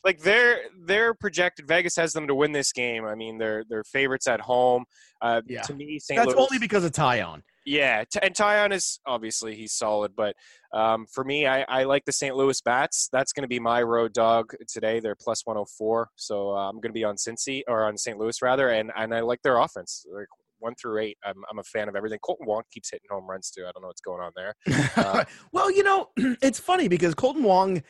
like- 0.03 0.19
they're 0.21 0.59
they're 0.85 1.13
projected. 1.13 1.67
Vegas 1.67 1.95
has 1.95 2.13
them 2.13 2.27
to 2.27 2.35
win 2.35 2.51
this 2.51 2.71
game. 2.71 3.05
I 3.05 3.15
mean, 3.15 3.37
they're 3.37 3.63
they're 3.69 3.83
favorites 3.85 4.27
at 4.27 4.41
home. 4.41 4.85
Uh, 5.21 5.41
Yeah. 5.47 5.61
To 5.61 5.73
me, 5.73 5.99
St. 5.99 6.17
That's 6.17 6.35
Louis. 6.35 6.47
only 6.49 6.59
because 6.59 6.83
of 6.83 6.91
Taillon. 6.91 7.41
Yeah, 7.65 8.03
and 8.21 8.35
Taillon 8.35 8.73
is 8.73 8.99
obviously 9.05 9.55
he's 9.55 9.71
solid, 9.71 10.17
but 10.17 10.35
um, 10.73 11.05
for 11.09 11.23
me, 11.23 11.47
I, 11.47 11.61
I 11.69 11.83
like 11.85 12.03
the 12.03 12.11
St. 12.11 12.35
Louis 12.35 12.59
Bats. 12.59 13.07
That's 13.13 13.31
going 13.31 13.43
to 13.43 13.47
be 13.47 13.57
my 13.59 13.81
road 13.81 14.11
dog 14.11 14.53
today. 14.67 14.99
They're 14.99 15.15
plus 15.15 15.45
104, 15.45 16.09
so 16.17 16.49
uh, 16.51 16.67
I'm 16.67 16.75
going 16.75 16.89
to 16.89 16.91
be 16.91 17.05
on 17.05 17.15
Cincy 17.15 17.61
or 17.69 17.85
on 17.85 17.97
St. 17.97 18.17
Louis 18.17 18.41
rather, 18.41 18.67
and 18.67 18.91
and 18.97 19.15
I 19.15 19.21
like 19.21 19.41
their 19.43 19.59
offense. 19.59 20.05
Like 20.13 20.27
one 20.63 20.73
through 20.75 20.99
eight, 21.01 21.17
I'm 21.23 21.35
I'm 21.51 21.59
a 21.59 21.63
fan 21.63 21.87
of 21.89 21.95
everything. 21.95 22.19
Kolten 22.27 22.47
Wong 22.47 22.63
keeps 22.71 22.89
hitting 22.89 23.07
home 23.09 23.29
runs 23.29 23.51
too. 23.51 23.63
I 23.67 23.71
don't 23.73 23.81
know 23.81 23.87
what's 23.87 24.01
going 24.01 24.21
on 24.21 24.31
there. 24.35 24.55
Uh, 24.95 25.23
well, 25.51 25.69
you 25.69 25.83
know, 25.83 26.09
it's 26.41 26.59
funny 26.59 26.87
because 26.87 27.13
Kolten 27.13 27.41
Wong, 27.41 27.83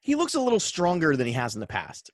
he 0.00 0.14
looks 0.14 0.34
a 0.34 0.40
little 0.40 0.60
stronger 0.60 1.16
than 1.16 1.26
he 1.26 1.32
has 1.32 1.54
in 1.54 1.60
the 1.60 1.66
past. 1.66 2.10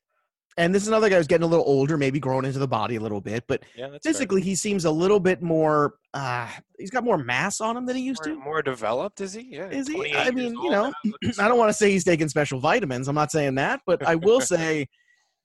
And 0.58 0.74
this 0.74 0.82
is 0.82 0.88
another 0.88 1.08
guy 1.08 1.16
who's 1.16 1.26
getting 1.26 1.44
a 1.44 1.48
little 1.48 1.64
older, 1.66 1.96
maybe 1.96 2.20
growing 2.20 2.44
into 2.44 2.58
the 2.58 2.68
body 2.68 2.96
a 2.96 3.00
little 3.00 3.22
bit, 3.22 3.44
but 3.48 3.62
Yeah, 3.74 3.88
that's 3.88 4.04
fair. 4.04 4.12
physically 4.12 4.42
he 4.42 4.54
seems 4.54 4.84
a 4.84 4.90
little 4.90 5.18
bit 5.18 5.40
more. 5.40 5.94
Uh, 6.12 6.46
he's 6.78 6.90
got 6.90 7.04
more 7.04 7.16
mass 7.16 7.62
on 7.62 7.74
him 7.74 7.86
than 7.86 7.96
he 7.96 8.02
used 8.02 8.26
more, 8.26 8.34
to. 8.36 8.40
more 8.42 8.62
developed, 8.62 9.22
is 9.22 9.32
he? 9.32 9.48
Yeah, 9.50 9.70
Is 9.70 9.88
he? 9.88 10.14
I 10.14 10.30
mean, 10.30 10.54
you 10.62 10.68
know, 10.70 10.92
I 11.38 11.48
don't 11.48 11.56
want 11.56 11.70
to 11.70 11.74
say 11.74 11.90
he's 11.90 12.04
taking 12.04 12.28
special 12.28 12.60
vitamins. 12.60 13.08
I'm 13.08 13.14
not 13.14 13.30
saying 13.32 13.54
that, 13.54 13.80
but 13.86 14.06
I 14.06 14.16
will 14.16 14.40
say 14.42 14.88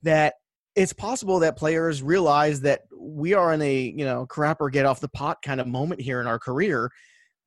that 0.02 0.34
it's 0.74 0.92
possible 0.92 1.38
that 1.40 1.56
players 1.56 2.02
realize 2.02 2.60
that 2.60 2.82
we 2.96 3.34
are 3.34 3.52
in 3.52 3.62
a 3.62 3.92
you 3.96 4.04
know 4.04 4.26
crap 4.26 4.60
or 4.60 4.70
get 4.70 4.86
off 4.86 5.00
the 5.00 5.08
pot 5.08 5.38
kind 5.42 5.60
of 5.60 5.66
moment 5.66 6.00
here 6.00 6.20
in 6.20 6.26
our 6.26 6.38
career. 6.38 6.90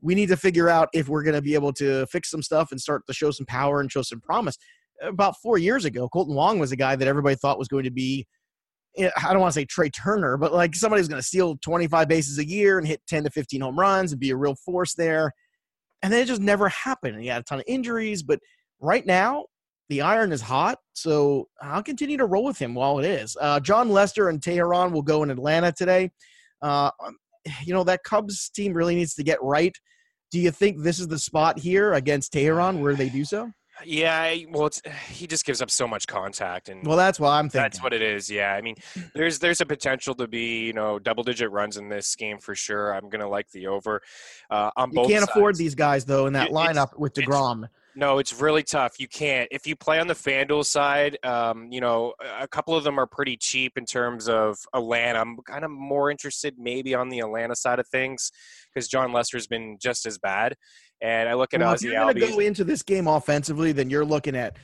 We 0.02 0.16
need 0.16 0.30
to 0.30 0.38
figure 0.38 0.68
out 0.68 0.90
if 0.94 1.08
we're 1.08 1.24
going 1.24 1.36
to 1.36 1.42
be 1.42 1.54
able 1.54 1.74
to 1.74 2.06
fix 2.08 2.32
some 2.32 2.42
stuff 2.42 2.72
and 2.72 2.82
start 2.82 3.06
to 3.08 3.14
show 3.14 3.32
some 3.32 3.46
power 3.46 3.82
and 3.82 3.92
show 3.92 4.02
some 4.02 4.20
promise. 4.20 4.58
About 5.02 5.36
four 5.42 5.58
years 5.58 5.86
ago, 5.86 6.10
Kolten 6.14 6.34
Wong 6.34 6.60
was 6.60 6.72
a 6.72 6.76
guy 6.76 6.96
that 6.96 7.08
everybody 7.08 7.36
thought 7.36 7.60
was 7.60 7.68
going 7.68 7.84
to 7.84 7.92
be. 7.92 8.26
eh, 8.98 9.10
I 9.16 9.32
don't 9.32 9.42
want 9.42 9.54
to 9.54 9.60
say 9.60 9.66
Trea 9.66 9.90
Turner, 9.90 10.38
but 10.38 10.54
like 10.54 10.76
somebody 10.76 11.00
who's 11.02 11.08
going 11.08 11.22
to 11.22 11.28
steal 11.28 11.58
25 11.58 12.08
bases 12.08 12.38
a 12.40 12.48
year 12.48 12.78
and 12.80 12.88
hit 12.88 13.02
10 13.08 13.26
to 13.26 13.30
15 13.30 13.62
home 13.62 13.80
runs 13.80 14.12
and 14.12 14.20
be 14.20 14.32
a 14.32 14.36
real 14.36 14.56
force 14.56 14.94
there. 14.96 15.32
And 16.02 16.12
then 16.12 16.24
it 16.24 16.26
just 16.26 16.42
never 16.42 16.68
happened. 16.70 17.22
He 17.22 17.28
had 17.28 17.42
a 17.42 17.44
ton 17.44 17.60
of 17.60 17.66
injuries, 17.68 18.24
but 18.24 18.40
right 18.80 19.06
now 19.06 19.46
the 19.92 20.02
iron 20.02 20.32
is 20.32 20.40
hot, 20.40 20.80
so 20.94 21.50
I'll 21.62 21.84
continue 21.84 22.16
to 22.16 22.26
roll 22.26 22.46
with 22.46 22.58
him 22.58 22.74
while 22.74 23.00
it 23.00 23.06
is. 23.06 23.36
Uh, 23.42 23.60
Jon 23.60 23.90
Lester 23.90 24.30
and 24.30 24.40
Teheran 24.40 24.94
will 24.94 25.02
go 25.02 25.22
in 25.22 25.30
Atlanta 25.30 25.74
today. 25.74 26.12
Uh, 26.62 26.92
um, 27.06 27.18
you 27.66 27.74
know 27.74 27.84
that 27.84 28.02
Cubs 28.06 28.50
team 28.50 28.72
really 28.74 28.96
needs 28.96 29.16
to 29.16 29.24
get 29.24 29.38
right. 29.44 29.76
Do 30.32 30.40
you 30.40 30.50
think 30.50 30.82
this 30.82 30.98
is 30.98 31.10
the 31.10 31.20
spot 31.20 31.60
here 31.60 31.92
against 31.96 32.32
Teheran 32.32 32.80
where 32.80 32.96
they 32.96 33.10
do 33.10 33.26
so? 33.26 33.52
Yeah, 33.84 34.34
well, 34.52 34.68
it's, 34.68 34.82
he 35.10 35.28
just 35.28 35.44
gives 35.44 35.62
up 35.62 35.70
so 35.70 35.88
much 35.88 36.08
contact, 36.08 36.70
and 36.70 36.88
Well, 36.88 36.96
that's 36.96 37.20
what 37.20 37.32
I'm 37.32 37.50
thinking. 37.50 37.64
That's 37.64 37.84
what 37.84 37.92
it 37.92 38.02
is. 38.02 38.30
Yeah, 38.30 38.54
I 38.54 38.62
mean, 38.62 38.76
there's 39.14 39.40
there's 39.40 39.60
a 39.60 39.66
potential 39.66 40.16
to 40.16 40.28
be 40.28 40.68
you 40.68 40.74
know 40.74 41.00
double 41.00 41.24
digit 41.24 41.52
runs 41.52 41.76
in 41.76 41.90
this 41.90 42.16
game 42.16 42.38
for 42.40 42.56
sure. 42.56 42.94
I'm 42.96 43.10
gonna 43.10 43.28
like 43.28 43.52
the 43.52 43.68
over. 43.68 44.02
Uh, 44.50 44.72
on 44.78 44.92
you 44.92 44.96
both 44.96 45.10
can't 45.10 45.26
afford 45.26 45.58
these 45.58 45.76
guys 45.76 46.06
though 46.06 46.28
in 46.28 46.34
that 46.34 46.50
it's- 46.50 46.58
lineup 46.58 46.98
with 46.98 47.14
Degrom. 47.14 47.68
No, 47.96 48.20
it's 48.20 48.34
really 48.40 48.64
tough. 48.64 49.00
You 49.00 49.08
can't 49.08 49.48
if 49.52 49.68
you 49.68 49.76
play 49.76 50.00
on 50.00 50.08
the 50.08 50.14
FanDuel 50.14 50.66
side. 50.66 51.18
Um, 51.24 51.68
you 51.72 51.82
know, 51.82 52.14
a 52.40 52.48
couple 52.48 52.76
of 52.76 52.84
them 52.84 53.00
are 53.00 53.08
pretty 53.08 53.38
cheap 53.38 53.74
in 53.78 53.86
terms 53.86 54.30
of 54.30 54.58
Atlanta. 54.74 55.20
I'm 55.20 55.38
kind 55.46 55.66
of 55.66 55.72
more 55.72 56.10
interested 56.10 56.56
maybe 56.58 56.96
on 56.96 57.10
the 57.10 57.20
Atlanta 57.20 57.56
side 57.56 57.80
of 57.80 57.88
things 57.88 58.32
because 58.74 58.88
Jon 58.88 59.12
Lester's 59.12 59.48
been 59.48 59.78
just 59.82 60.06
as 60.06 60.18
bad. 60.18 60.56
And 61.02 61.28
I 61.28 61.34
look 61.34 61.54
at 61.54 61.60
Well, 61.60 61.74
if 61.74 61.82
you're 61.82 61.94
going 61.94 62.16
to 62.16 62.28
go 62.28 62.40
into 62.40 62.64
this 62.64 62.84
game 62.84 63.08
offensively, 63.08 63.72
then 63.72 63.90
you're 63.90 64.06
looking 64.06 64.36
at 64.36 64.58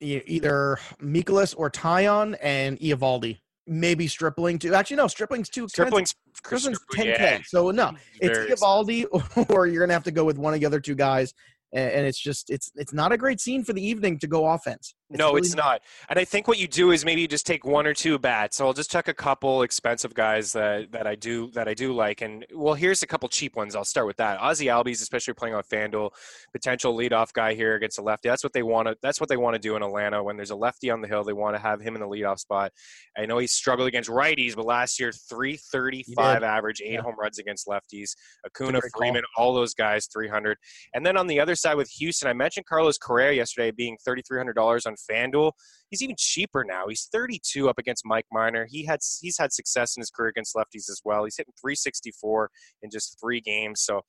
either 0.00 0.78
Mikolas 1.00 1.54
or 1.56 1.70
Taillon 1.70 2.36
and 2.40 2.78
Eovaldi. 2.78 3.38
Maybe 3.68 4.06
Stripling 4.06 4.60
too. 4.60 4.74
Actually, 4.74 4.98
no, 4.98 5.08
Stripling's 5.08 5.48
too 5.48 5.64
expensive. 5.64 6.06
Stripling's 6.06 6.14
Stripling's 6.36 6.78
10K. 6.94 7.18
yeah. 7.18 7.38
So 7.44 7.72
no, 7.72 7.94
it's 8.20 8.38
Very 8.38 8.50
Eovaldi 8.52 9.50
or 9.50 9.66
you're 9.66 9.80
going 9.80 9.88
to 9.88 9.94
have 9.94 10.04
to 10.04 10.12
go 10.12 10.24
with 10.24 10.38
one 10.38 10.54
of 10.54 10.60
the 10.60 10.66
other 10.66 10.78
two 10.78 10.94
guys. 10.94 11.34
And 11.76 12.06
it's 12.06 12.18
just 12.18 12.50
it's 12.50 12.72
it's 12.74 12.92
not 12.92 13.12
a 13.12 13.18
great 13.18 13.40
scene 13.40 13.62
for 13.62 13.72
the 13.72 13.86
evening 13.86 14.18
to 14.20 14.26
go 14.26 14.48
offense. 14.48 14.94
No, 15.10 15.28
really 15.28 15.40
it's 15.40 15.54
not. 15.54 15.82
And 16.08 16.18
I 16.18 16.24
think 16.24 16.48
what 16.48 16.58
you 16.58 16.66
do 16.66 16.90
is 16.90 17.04
maybe 17.04 17.20
you 17.20 17.28
just 17.28 17.46
take 17.46 17.64
one 17.64 17.86
or 17.86 17.94
two 17.94 18.18
bats. 18.18 18.56
So 18.56 18.66
I'll 18.66 18.72
just 18.72 18.90
check 18.90 19.08
a 19.08 19.14
couple 19.14 19.62
expensive 19.62 20.14
guys 20.14 20.52
that, 20.52 20.90
that 20.92 21.06
I 21.06 21.14
do 21.14 21.50
that 21.52 21.68
I 21.68 21.74
do 21.74 21.92
like. 21.92 22.22
And 22.22 22.44
well, 22.54 22.74
here's 22.74 23.02
a 23.02 23.06
couple 23.06 23.28
cheap 23.28 23.56
ones. 23.56 23.76
I'll 23.76 23.84
start 23.84 24.06
with 24.06 24.16
that. 24.16 24.40
Ozzy 24.40 24.66
Albies, 24.66 25.02
especially 25.02 25.34
playing 25.34 25.54
on 25.54 25.62
FanDuel, 25.62 26.10
potential 26.52 26.96
leadoff 26.96 27.32
guy 27.32 27.54
here 27.54 27.74
against 27.76 27.98
a 27.98 28.02
lefty. 28.02 28.28
That's 28.28 28.42
what 28.42 28.52
they 28.52 28.62
want 28.62 28.88
to. 28.88 28.96
That's 29.02 29.20
what 29.20 29.28
they 29.28 29.36
want 29.36 29.54
to 29.54 29.60
do 29.60 29.76
in 29.76 29.82
Atlanta. 29.82 30.22
When 30.22 30.36
there's 30.36 30.50
a 30.50 30.56
lefty 30.56 30.90
on 30.90 31.00
the 31.00 31.08
hill, 31.08 31.22
they 31.24 31.32
want 31.32 31.54
to 31.56 31.60
have 31.62 31.80
him 31.80 31.94
in 31.94 32.00
the 32.00 32.08
leadoff 32.08 32.38
spot. 32.40 32.72
I 33.16 33.26
know 33.26 33.38
he 33.38 33.46
struggled 33.46 33.88
against 33.88 34.10
righties, 34.10 34.56
but 34.56 34.66
last 34.66 34.98
year 34.98 35.12
335 35.12 36.42
average, 36.42 36.80
eight 36.84 36.92
Yeah. 36.94 37.02
home 37.02 37.14
runs 37.18 37.38
against 37.38 37.66
lefties. 37.66 38.16
Acuna. 38.44 38.80
Freeman, 38.96 39.22
all 39.36 39.54
those 39.54 39.74
guys 39.74 40.06
300. 40.06 40.56
And 40.94 41.04
then 41.04 41.16
on 41.16 41.26
the 41.26 41.40
other 41.40 41.54
side 41.54 41.76
with 41.76 41.90
Houston, 41.98 42.28
I 42.28 42.32
mentioned 42.32 42.66
Carlos 42.66 42.98
Correa 42.98 43.32
yesterday 43.32 43.70
being 43.70 43.96
$3,300 44.06 44.86
on 44.86 44.95
FanDuel. 45.10 45.52
He's 45.90 46.02
even 46.02 46.16
cheaper 46.18 46.64
now. 46.64 46.84
He's 46.88 47.08
32 47.12 47.68
up 47.68 47.78
against 47.78 48.04
Mike 48.04 48.26
Minor. 48.32 48.66
He 48.68 48.84
had 48.84 49.00
he's 49.20 49.38
had 49.38 49.52
success 49.52 49.96
in 49.96 50.00
his 50.00 50.10
career 50.10 50.28
against 50.28 50.54
lefties 50.54 50.90
as 50.90 51.00
well. 51.04 51.24
He's 51.24 51.36
hitting 51.36 51.54
364 51.60 52.50
in 52.82 52.90
just 52.90 53.18
three 53.20 53.40
games. 53.40 53.82
So 53.82 54.02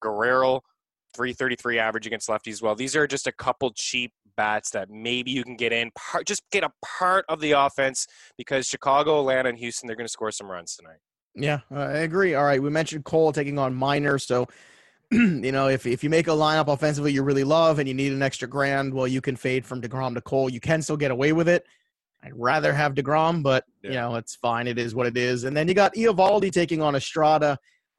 Guerrero, 0.00 0.60
333 1.14 1.78
average 1.78 2.06
against 2.06 2.28
lefties. 2.28 2.62
Well, 2.62 2.74
these 2.74 2.96
are 2.96 3.06
just 3.06 3.26
a 3.26 3.32
couple 3.32 3.72
cheap 3.74 4.12
bats 4.36 4.70
that 4.70 4.88
maybe 4.90 5.30
you 5.30 5.44
can 5.44 5.56
get 5.56 5.72
in, 5.72 5.90
part, 5.94 6.26
just 6.26 6.42
get 6.50 6.64
a 6.64 6.70
part 6.84 7.24
of 7.28 7.40
the 7.40 7.52
offense 7.52 8.06
because 8.38 8.66
Chicago, 8.66 9.20
Atlanta, 9.20 9.48
and 9.50 9.58
Houston, 9.58 9.86
they're 9.86 9.96
going 9.96 10.06
to 10.06 10.12
score 10.12 10.30
some 10.30 10.50
runs 10.50 10.76
tonight. 10.76 10.98
Yeah, 11.34 11.60
I 11.70 11.98
agree. 11.98 12.34
All 12.34 12.44
right, 12.44 12.62
we 12.62 12.70
mentioned 12.70 13.04
Cole 13.04 13.32
taking 13.32 13.58
on 13.58 13.74
Minor, 13.74 14.18
so 14.18 14.46
you 15.12 15.52
know 15.52 15.68
if 15.68 15.86
if 15.86 16.04
you 16.04 16.10
make 16.10 16.28
a 16.28 16.32
lineup 16.32 16.68
offensively 16.68 17.12
you 17.12 17.22
really 17.22 17.42
love 17.42 17.78
and 17.78 17.88
you 17.88 17.94
need 17.94 18.12
an 18.12 18.22
extra 18.22 18.46
grand, 18.48 18.94
well, 18.94 19.08
you 19.08 19.20
can 19.20 19.36
fade 19.36 19.66
from 19.66 19.80
Degrom 19.80 20.14
to 20.14 20.20
Cole. 20.20 20.50
You 20.50 20.60
can 20.60 20.82
still 20.82 20.96
get 20.96 21.10
away 21.10 21.32
with 21.32 21.48
it. 21.48 21.64
I'd 22.22 22.32
rather 22.34 22.72
have 22.72 22.94
Degrom, 22.94 23.42
but 23.42 23.64
yeah. 23.82 23.90
you 23.90 23.96
know 23.96 24.16
it's 24.16 24.36
fine. 24.36 24.66
It 24.66 24.78
is 24.78 24.94
what 24.94 25.06
it 25.06 25.16
is. 25.16 25.44
And 25.44 25.56
then 25.56 25.68
you 25.68 25.74
got 25.74 25.94
Eovaldi 25.94 26.52
taking 26.52 26.82
on 26.82 26.94
Estrada 26.94 27.58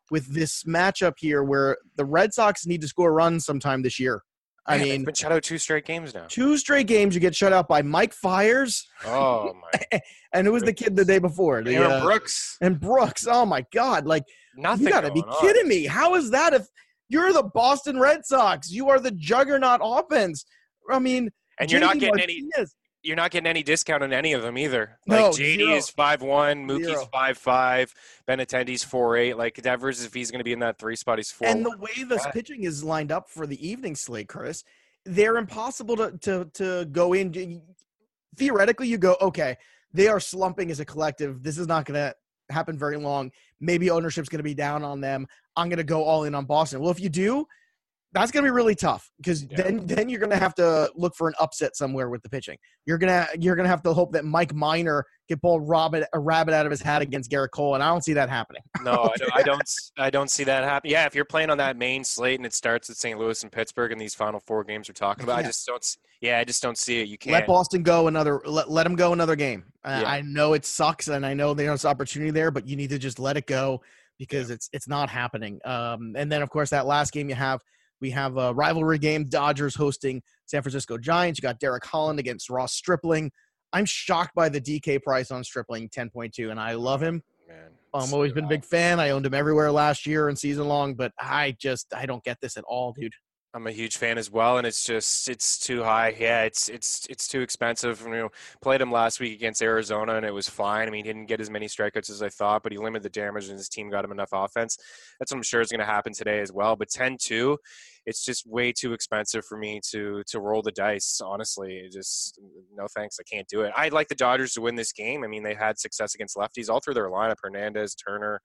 with 0.10 0.34
this 0.34 0.64
matchup 0.64 1.14
here, 1.18 1.44
where 1.44 1.78
the 1.96 2.06
Red 2.06 2.34
Sox 2.34 2.66
need 2.66 2.82
to 2.82 2.88
score 2.88 3.14
runs 3.14 3.46
sometime 3.46 3.82
this 3.82 4.00
year. 4.00 4.24
I 4.68 4.78
Man, 4.78 4.88
mean, 4.88 5.06
been 5.06 5.16
shut 5.16 5.32
out 5.32 5.42
two 5.42 5.58
straight 5.58 5.86
games 5.86 6.14
now. 6.14 6.26
Two 6.28 6.56
straight 6.58 6.86
games, 6.86 7.16
you 7.16 7.22
get 7.22 7.36
shut 7.36 7.52
out 7.52 7.68
by 7.68 7.82
Mike 7.82 8.14
Fiers. 8.14 8.88
Oh 9.06 9.56
my! 9.92 10.02
and 10.34 10.46
who 10.46 10.54
was 10.54 10.62
the 10.62 10.74
kid 10.74 10.96
the 10.96 11.06
day 11.06 11.18
before? 11.18 11.64
The, 11.64 11.84
uh, 11.84 12.04
Brooks. 12.04 12.58
And 12.62 12.80
Brooks. 12.80 13.26
Oh 13.28 13.46
my 13.46 13.66
God! 13.74 14.06
Like 14.06 14.24
nothing. 14.56 14.86
You 14.86 14.92
got 14.92 15.02
to 15.02 15.12
be 15.12 15.24
kidding 15.42 15.68
me! 15.68 15.86
How 15.86 16.14
is 16.14 16.30
that? 16.30 16.54
If 16.54 16.68
you're 17.12 17.34
the 17.34 17.44
Boston 17.44 18.00
Red 18.00 18.26
Sox, 18.26 18.72
you 18.72 18.90
are 18.90 19.00
the 19.00 19.12
juggernaut 19.12 19.82
offense. 19.84 20.46
I 20.90 21.00
mean, 21.00 21.30
and 21.60 21.72
you're 21.72 21.82
not 21.82 22.00
getting 22.00 22.16
Martinez, 22.16 22.52
any 22.58 22.68
you're 23.04 23.16
not 23.16 23.32
getting 23.32 23.48
any 23.48 23.64
discount 23.64 24.04
on 24.04 24.14
any 24.14 24.34
of 24.34 24.42
them 24.42 24.58
either. 24.58 24.98
Like 25.08 25.20
no, 25.20 25.30
JD 25.32 25.56
zero. 25.58 25.76
is 25.76 25.90
five 25.90 26.22
one, 26.22 26.68
Mookie's 26.68 27.04
five 27.12 27.38
five, 27.38 27.94
Benintendi's 28.28 28.84
four 28.84 29.18
eight. 29.18 29.38
Like 29.38 29.62
Devers, 29.62 30.04
if 30.04 30.14
he's 30.14 30.32
going 30.32 30.40
to 30.40 30.44
be 30.44 30.54
in 30.54 30.60
that 30.60 30.78
three 30.78 30.96
spot, 30.96 31.20
he's 31.20 31.32
four. 31.32 31.48
And 31.48 31.66
the 31.66 31.78
way 31.78 32.04
this 32.04 32.26
pitching 32.32 32.64
is 32.64 32.84
lined 32.84 33.12
up 33.12 33.30
for 33.30 33.46
the 33.48 33.68
evening 33.68 33.96
slate, 33.96 34.28
Chris, 34.28 34.64
they're 35.06 35.38
impossible 35.38 35.98
to 35.98 36.18
to 36.22 36.46
to 36.54 36.86
go 36.92 37.14
in. 37.14 37.62
Theoretically, 38.38 38.88
you 38.88 38.98
go 38.98 39.18
okay. 39.22 39.58
They 39.94 40.08
are 40.08 40.20
slumping 40.20 40.72
as 40.72 40.80
a 40.80 40.86
collective. 40.86 41.44
This 41.44 41.58
is 41.58 41.68
not 41.68 41.86
going 41.86 41.96
to 41.96 42.16
happen 42.54 42.78
very 42.78 42.98
long. 42.98 43.32
Maybe 43.62 43.90
ownership's 43.90 44.28
going 44.28 44.40
to 44.40 44.44
be 44.44 44.54
down 44.54 44.84
on 44.84 45.00
them. 45.00 45.28
I'm 45.56 45.70
going 45.70 45.78
to 45.78 45.84
go 45.84 46.04
all 46.04 46.26
in 46.26 46.36
on 46.36 46.46
Boston. 46.46 46.82
Well, 46.82 46.92
if 46.92 47.00
you 47.00 47.10
do, 47.10 47.48
that's 48.14 48.32
going 48.32 48.44
to 48.44 48.48
be 48.48 48.54
really 48.54 48.76
tough 48.76 49.10
because 49.18 49.44
yeah. 49.44 49.58
then 49.58 49.86
then 49.86 50.10
you're 50.10 50.20
going 50.20 50.32
to 50.32 50.38
have 50.38 50.54
to 50.56 50.92
look 50.96 51.16
for 51.16 51.28
an 51.28 51.34
upset 51.40 51.76
somewhere 51.76 52.10
with 52.10 52.22
the 52.24 52.30
pitching. 52.30 52.58
You're 52.86 52.98
gonna 52.98 53.28
you're 53.40 53.56
gonna 53.56 53.70
have 53.70 53.84
to 53.84 53.94
hope 53.94 54.12
that 54.14 54.26
Mike 54.26 54.54
Minor 54.54 55.06
can 55.28 55.40
pull 55.40 55.62
rabbit, 55.62 56.08
a 56.14 56.20
rabbit 56.20 56.54
out 56.54 56.66
of 56.66 56.72
his 56.72 56.82
hat 56.82 57.02
against 57.02 57.32
Gerrit 57.32 57.52
Cole, 57.52 57.76
and 57.76 57.84
I 57.84 57.88
don't 57.88 58.04
see 58.04 58.14
that 58.14 58.30
happening. 58.30 58.62
No, 58.84 59.12
I, 59.14 59.18
don't, 59.18 59.34
I 59.36 59.42
don't. 59.44 59.70
I 60.00 60.10
don't 60.10 60.32
see 60.32 60.44
that 60.46 60.64
happen. 60.64 60.90
Yeah, 60.90 61.06
if 61.06 61.14
you're 61.14 61.24
playing 61.24 61.52
on 61.52 61.60
that 61.60 61.78
main 61.78 62.04
slate 62.04 62.40
and 62.40 62.48
it 62.48 62.54
starts 62.54 62.90
at 62.90 62.98
St. 62.98 63.20
Louis 63.20 63.44
and 63.44 63.52
Pittsburgh 63.52 63.92
and 63.92 64.02
these 64.02 64.16
final 64.16 64.40
four 64.48 64.64
games 64.64 64.90
we're 64.90 64.94
talking 64.94 65.24
about, 65.24 65.34
yeah. 65.34 65.40
I 65.40 65.44
just 65.44 65.68
don't. 65.68 65.98
Yeah, 66.20 66.40
I 66.40 66.44
just 66.44 66.64
don't 66.64 66.78
see 66.78 67.00
it. 67.00 67.08
You 67.08 67.20
can't 67.20 67.34
let 67.34 67.46
Boston 67.46 67.84
go 67.84 68.08
another. 68.08 68.42
Let 68.44 68.72
let 68.72 68.84
them 68.84 68.96
go 68.96 69.14
another 69.14 69.36
game. 69.36 69.66
Yeah. 69.86 70.04
I 70.06 70.22
know 70.22 70.54
it 70.54 70.66
sucks, 70.66 71.10
and 71.10 71.24
I 71.24 71.36
know 71.36 71.54
there's 71.54 71.86
opportunity 71.86 72.32
there, 72.32 72.50
but 72.50 72.68
you 72.68 72.76
need 72.76 72.90
to 72.90 72.98
just 72.98 73.20
let 73.20 73.38
it 73.38 73.46
go 73.46 73.82
because 74.18 74.50
it's 74.50 74.68
it's 74.74 74.88
not 74.88 75.10
happening. 75.10 75.60
Um, 75.64 76.16
and 76.16 76.32
then 76.32 76.42
of 76.42 76.50
course 76.50 76.72
that 76.72 76.88
last 76.88 77.12
game 77.12 77.30
you 77.30 77.36
have 77.36 77.62
we 78.02 78.10
have 78.12 78.38
a 78.38 78.54
rivalry 78.54 78.98
game, 78.98 79.26
Dodgers 79.30 79.76
hosting 79.76 80.22
San 80.48 80.62
Francisco 80.62 80.98
Giants. 80.98 81.40
You 81.40 81.44
got 81.44 81.60
Derek 81.60 81.86
Holland 81.86 82.20
against 82.20 82.50
Ross 82.50 82.74
Stripling. 82.74 83.32
I'm 83.74 83.86
shocked 83.86 84.36
by 84.36 84.50
the 84.50 84.60
DK 84.60 85.02
price 85.02 85.32
on 85.32 85.44
Stripling, 85.44 85.88
10.2, 85.90 86.52
and 86.52 86.60
I 86.60 86.74
love 86.74 87.02
him. 87.02 87.22
Man, 87.48 87.70
I've 87.94 88.14
always 88.14 88.34
been 88.34 88.46
a 88.46 88.50
big 88.50 88.66
fan. 88.66 89.00
I 89.00 89.12
owned 89.12 89.26
him 89.26 89.34
everywhere 89.34 89.72
last 89.72 90.06
year 90.06 90.28
and 90.28 90.38
season 90.38 90.68
long, 90.68 90.96
but 90.96 91.14
I 91.20 91.56
just 91.60 91.94
I 91.94 92.06
don't 92.06 92.24
get 92.24 92.38
this 92.42 92.58
at 92.58 92.64
all, 92.66 92.94
dude. 92.94 93.14
I'm 93.54 93.68
a 93.68 93.72
huge 93.72 93.98
fan 93.98 94.18
as 94.18 94.32
well, 94.32 94.58
and 94.58 94.66
it's 94.66 94.86
just 94.86 95.28
it's 95.28 95.58
too 95.58 95.84
high. 95.84 96.16
Yeah, 96.18 96.44
it's 96.44 96.70
it's 96.70 97.06
it's 97.10 97.28
too 97.28 97.42
expensive. 97.42 98.02
You 98.02 98.10
know, 98.10 98.30
played 98.62 98.80
him 98.80 98.94
last 98.94 99.20
week 99.20 99.34
against 99.34 99.62
Arizona, 99.62 100.16
and 100.16 100.26
it 100.26 100.34
was 100.34 100.48
fine. 100.48 100.88
I 100.88 100.92
mean, 100.92 101.04
he 101.04 101.12
didn't 101.12 101.28
get 101.28 101.42
as 101.42 101.50
many 101.50 101.68
strikeouts 101.68 102.10
as 102.10 102.24
I 102.24 102.30
thought, 102.30 102.64
but 102.64 102.72
he 102.72 102.78
limited 102.78 103.04
the 103.04 103.10
damage, 103.10 103.50
and 103.50 103.58
his 103.58 103.68
team 103.68 103.90
got 103.90 104.06
him 104.06 104.12
enough 104.14 104.30
offense. 104.32 104.78
That's 105.20 105.34
what 105.34 105.38
I'm 105.38 105.44
sure 105.44 105.60
is 105.60 105.70
going 105.70 105.82
to 105.82 105.86
happen 105.86 106.14
today 106.14 106.40
as 106.40 106.54
well. 106.54 106.78
But 106.78 106.88
10-2, 106.90 107.58
it's 108.06 108.24
just 108.24 108.48
way 108.48 108.72
too 108.72 108.94
expensive 108.94 109.44
for 109.46 109.58
me 109.58 109.82
to 109.90 110.24
to 110.28 110.40
roll 110.40 110.62
the 110.62 110.72
dice. 110.72 111.20
Honestly, 111.22 111.74
it 111.80 111.92
just 111.92 112.40
no 112.74 112.88
thanks. 112.96 113.18
I 113.20 113.24
can't 113.24 113.50
do 113.50 113.62
it. 113.64 113.74
I'd 113.76 113.92
like 113.92 114.08
the 114.08 114.16
Dodgers 114.16 114.54
to 114.54 114.62
win 114.62 114.76
this 114.76 114.94
game. 114.94 115.26
I 115.26 115.28
mean, 115.28 115.44
they 115.44 115.56
had 115.56 115.78
success 115.78 116.16
against 116.16 116.38
lefties 116.38 116.70
all 116.70 116.80
through 116.80 116.94
their 116.94 117.10
lineup: 117.10 117.36
Hernandez, 117.44 117.96
Turner. 117.96 118.42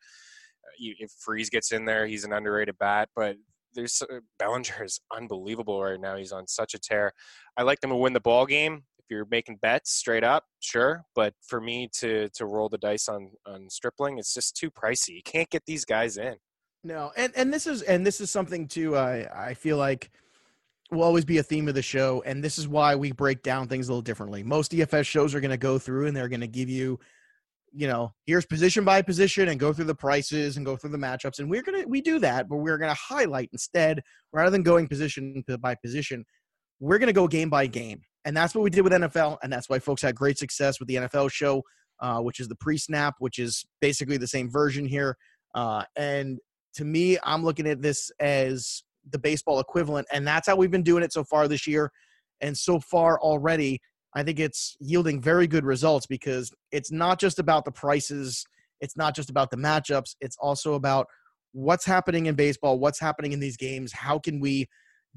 Uh, 0.65 0.95
if 0.99 1.13
Freese 1.21 1.49
gets 1.49 1.71
in 1.71 1.85
there, 1.85 2.09
he's 2.09 2.25
an 2.25 2.33
underrated 2.33 2.77
bat, 2.77 3.09
but 3.15 3.37
there's 3.77 4.03
uh, 4.03 4.21
Bellinger 4.39 4.83
is 4.85 5.01
unbelievable 5.15 5.81
right 5.83 6.01
now. 6.01 6.17
He's 6.17 6.33
on 6.33 6.49
such 6.49 6.75
a 6.75 6.79
tear. 6.79 7.13
I 7.57 7.63
like 7.63 7.81
them 7.81 7.91
to 7.91 7.97
win 7.97 8.13
the 8.13 8.21
ball 8.21 8.47
game. 8.47 8.83
If 8.99 9.05
you're 9.11 9.27
making 9.31 9.59
bets 9.63 9.93
straight 9.93 10.25
up, 10.25 10.45
sure. 10.59 11.05
But 11.15 11.35
for 11.47 11.61
me 11.61 11.89
to 11.99 12.29
to 12.31 12.47
roll 12.47 12.69
the 12.69 12.79
dice 12.79 13.09
on 13.09 13.31
on 13.47 13.71
Stripling, 13.71 14.19
it's 14.19 14.35
just 14.35 14.57
too 14.57 14.71
pricey. 14.71 15.11
You 15.11 15.23
can't 15.25 15.51
get 15.51 15.63
these 15.67 15.85
guys 15.85 16.17
in. 16.17 16.35
No, 16.83 17.13
and 17.17 17.33
and 17.37 17.53
this 17.55 17.69
is 17.69 17.83
and 17.83 18.05
this 18.05 18.21
is 18.21 18.31
something 18.31 18.67
too. 18.67 18.97
I 18.97 19.49
I 19.49 19.55
feel 19.55 19.77
like 19.77 20.11
will 20.91 21.03
always 21.03 21.25
be 21.25 21.39
a 21.39 21.43
theme 21.43 21.69
of 21.69 21.75
the 21.75 21.83
show, 21.83 22.23
and 22.27 22.43
this 22.43 22.59
is 22.59 22.67
why 22.67 22.95
we 22.95 23.13
break 23.13 23.43
down 23.43 23.69
things 23.69 23.89
a 23.89 23.93
little 23.93 24.03
differently. 24.03 24.43
Most 24.43 24.73
DFS 24.73 25.05
shows 25.05 25.35
are 25.35 25.41
going 25.41 25.51
to 25.51 25.57
go 25.57 25.79
through 25.79 26.07
and 26.07 26.17
they're 26.17 26.29
going 26.29 26.41
to 26.41 26.47
give 26.47 26.69
you 26.69 26.99
you 27.73 27.87
know, 27.87 28.13
here's 28.25 28.47
position 28.47 28.85
by 28.85 29.03
position 29.03 29.49
and 29.49 29.61
go 29.61 29.73
through 29.73 29.85
the 29.85 29.95
prices 29.95 30.57
and 30.57 30.65
go 30.65 30.77
through 30.77 30.91
the 30.91 30.99
matchups. 30.99 31.39
And 31.39 31.51
we're 31.51 31.63
going 31.63 31.83
to, 31.83 31.89
we 31.89 32.01
do 32.01 32.19
that, 32.21 32.49
but 32.49 32.57
we're 32.57 32.79
going 32.79 32.91
to 32.91 33.01
highlight 33.01 33.51
instead, 33.53 34.03
rather 34.33 34.51
than 34.51 34.63
going 34.63 34.89
position 34.89 35.45
by 35.61 35.75
position, 35.75 36.25
we're 36.81 36.99
going 36.99 37.09
to 37.09 37.13
go 37.13 37.29
game 37.29 37.51
by 37.51 37.67
game. 37.67 38.01
And 38.25 38.37
that's 38.37 38.55
what 38.55 38.63
we 38.63 38.71
did 38.71 38.83
with 38.83 38.93
NFL. 38.93 39.39
And 39.43 39.53
that's 39.53 39.69
why 39.69 39.79
folks 39.79 40.03
had 40.03 40.15
great 40.15 40.39
success 40.39 40.81
with 40.81 40.89
the 40.89 40.97
NFL 40.97 41.31
show, 41.31 41.63
uh, 42.01 42.21
which 42.21 42.41
is 42.41 42.49
the 42.49 42.57
pre 42.57 42.77
snap, 42.77 43.15
which 43.19 43.39
is 43.39 43.65
basically 43.81 44.17
the 44.17 44.27
same 44.27 44.51
version 44.51 44.85
here. 44.87 45.17
Uh, 45.55 45.85
and 45.97 46.39
to 46.75 46.85
me, 46.85 47.19
I'm 47.23 47.45
looking 47.45 47.67
at 47.67 47.83
this 47.83 48.11
as 48.21 48.83
the 49.11 49.19
baseball 49.19 49.61
equivalent. 49.61 50.07
And 50.13 50.27
that's 50.27 50.49
how 50.49 50.57
we've 50.57 50.71
been 50.71 50.83
doing 50.83 51.03
it 51.03 51.13
so 51.13 51.25
far 51.25 51.47
this 51.47 51.67
year. 51.67 51.93
And 52.41 52.57
so 52.57 52.81
far 52.81 53.19
already, 53.21 53.81
I 54.17 54.23
think 54.23 54.41
it's 54.41 54.77
yielding 54.81 55.21
very 55.21 55.47
good 55.47 55.65
results 55.65 56.07
because 56.07 56.51
it's 56.73 56.91
not 56.91 57.21
just 57.21 57.39
about 57.39 57.67
the 57.67 57.71
prices, 57.71 58.45
it's 58.81 58.97
not 58.97 59.15
just 59.15 59.29
about 59.29 59.51
the 59.51 59.59
matchups, 59.59 60.17
it's 60.23 60.37
also 60.41 60.75
about 60.75 61.07
what's 61.53 61.85
happening 61.85 62.27
in 62.27 62.35
baseball, 62.35 62.79
what's 62.79 62.99
happening 62.99 63.33
in 63.33 63.41
these 63.41 63.59
games, 63.59 63.93
how 63.93 64.19
can 64.19 64.41
we 64.41 64.67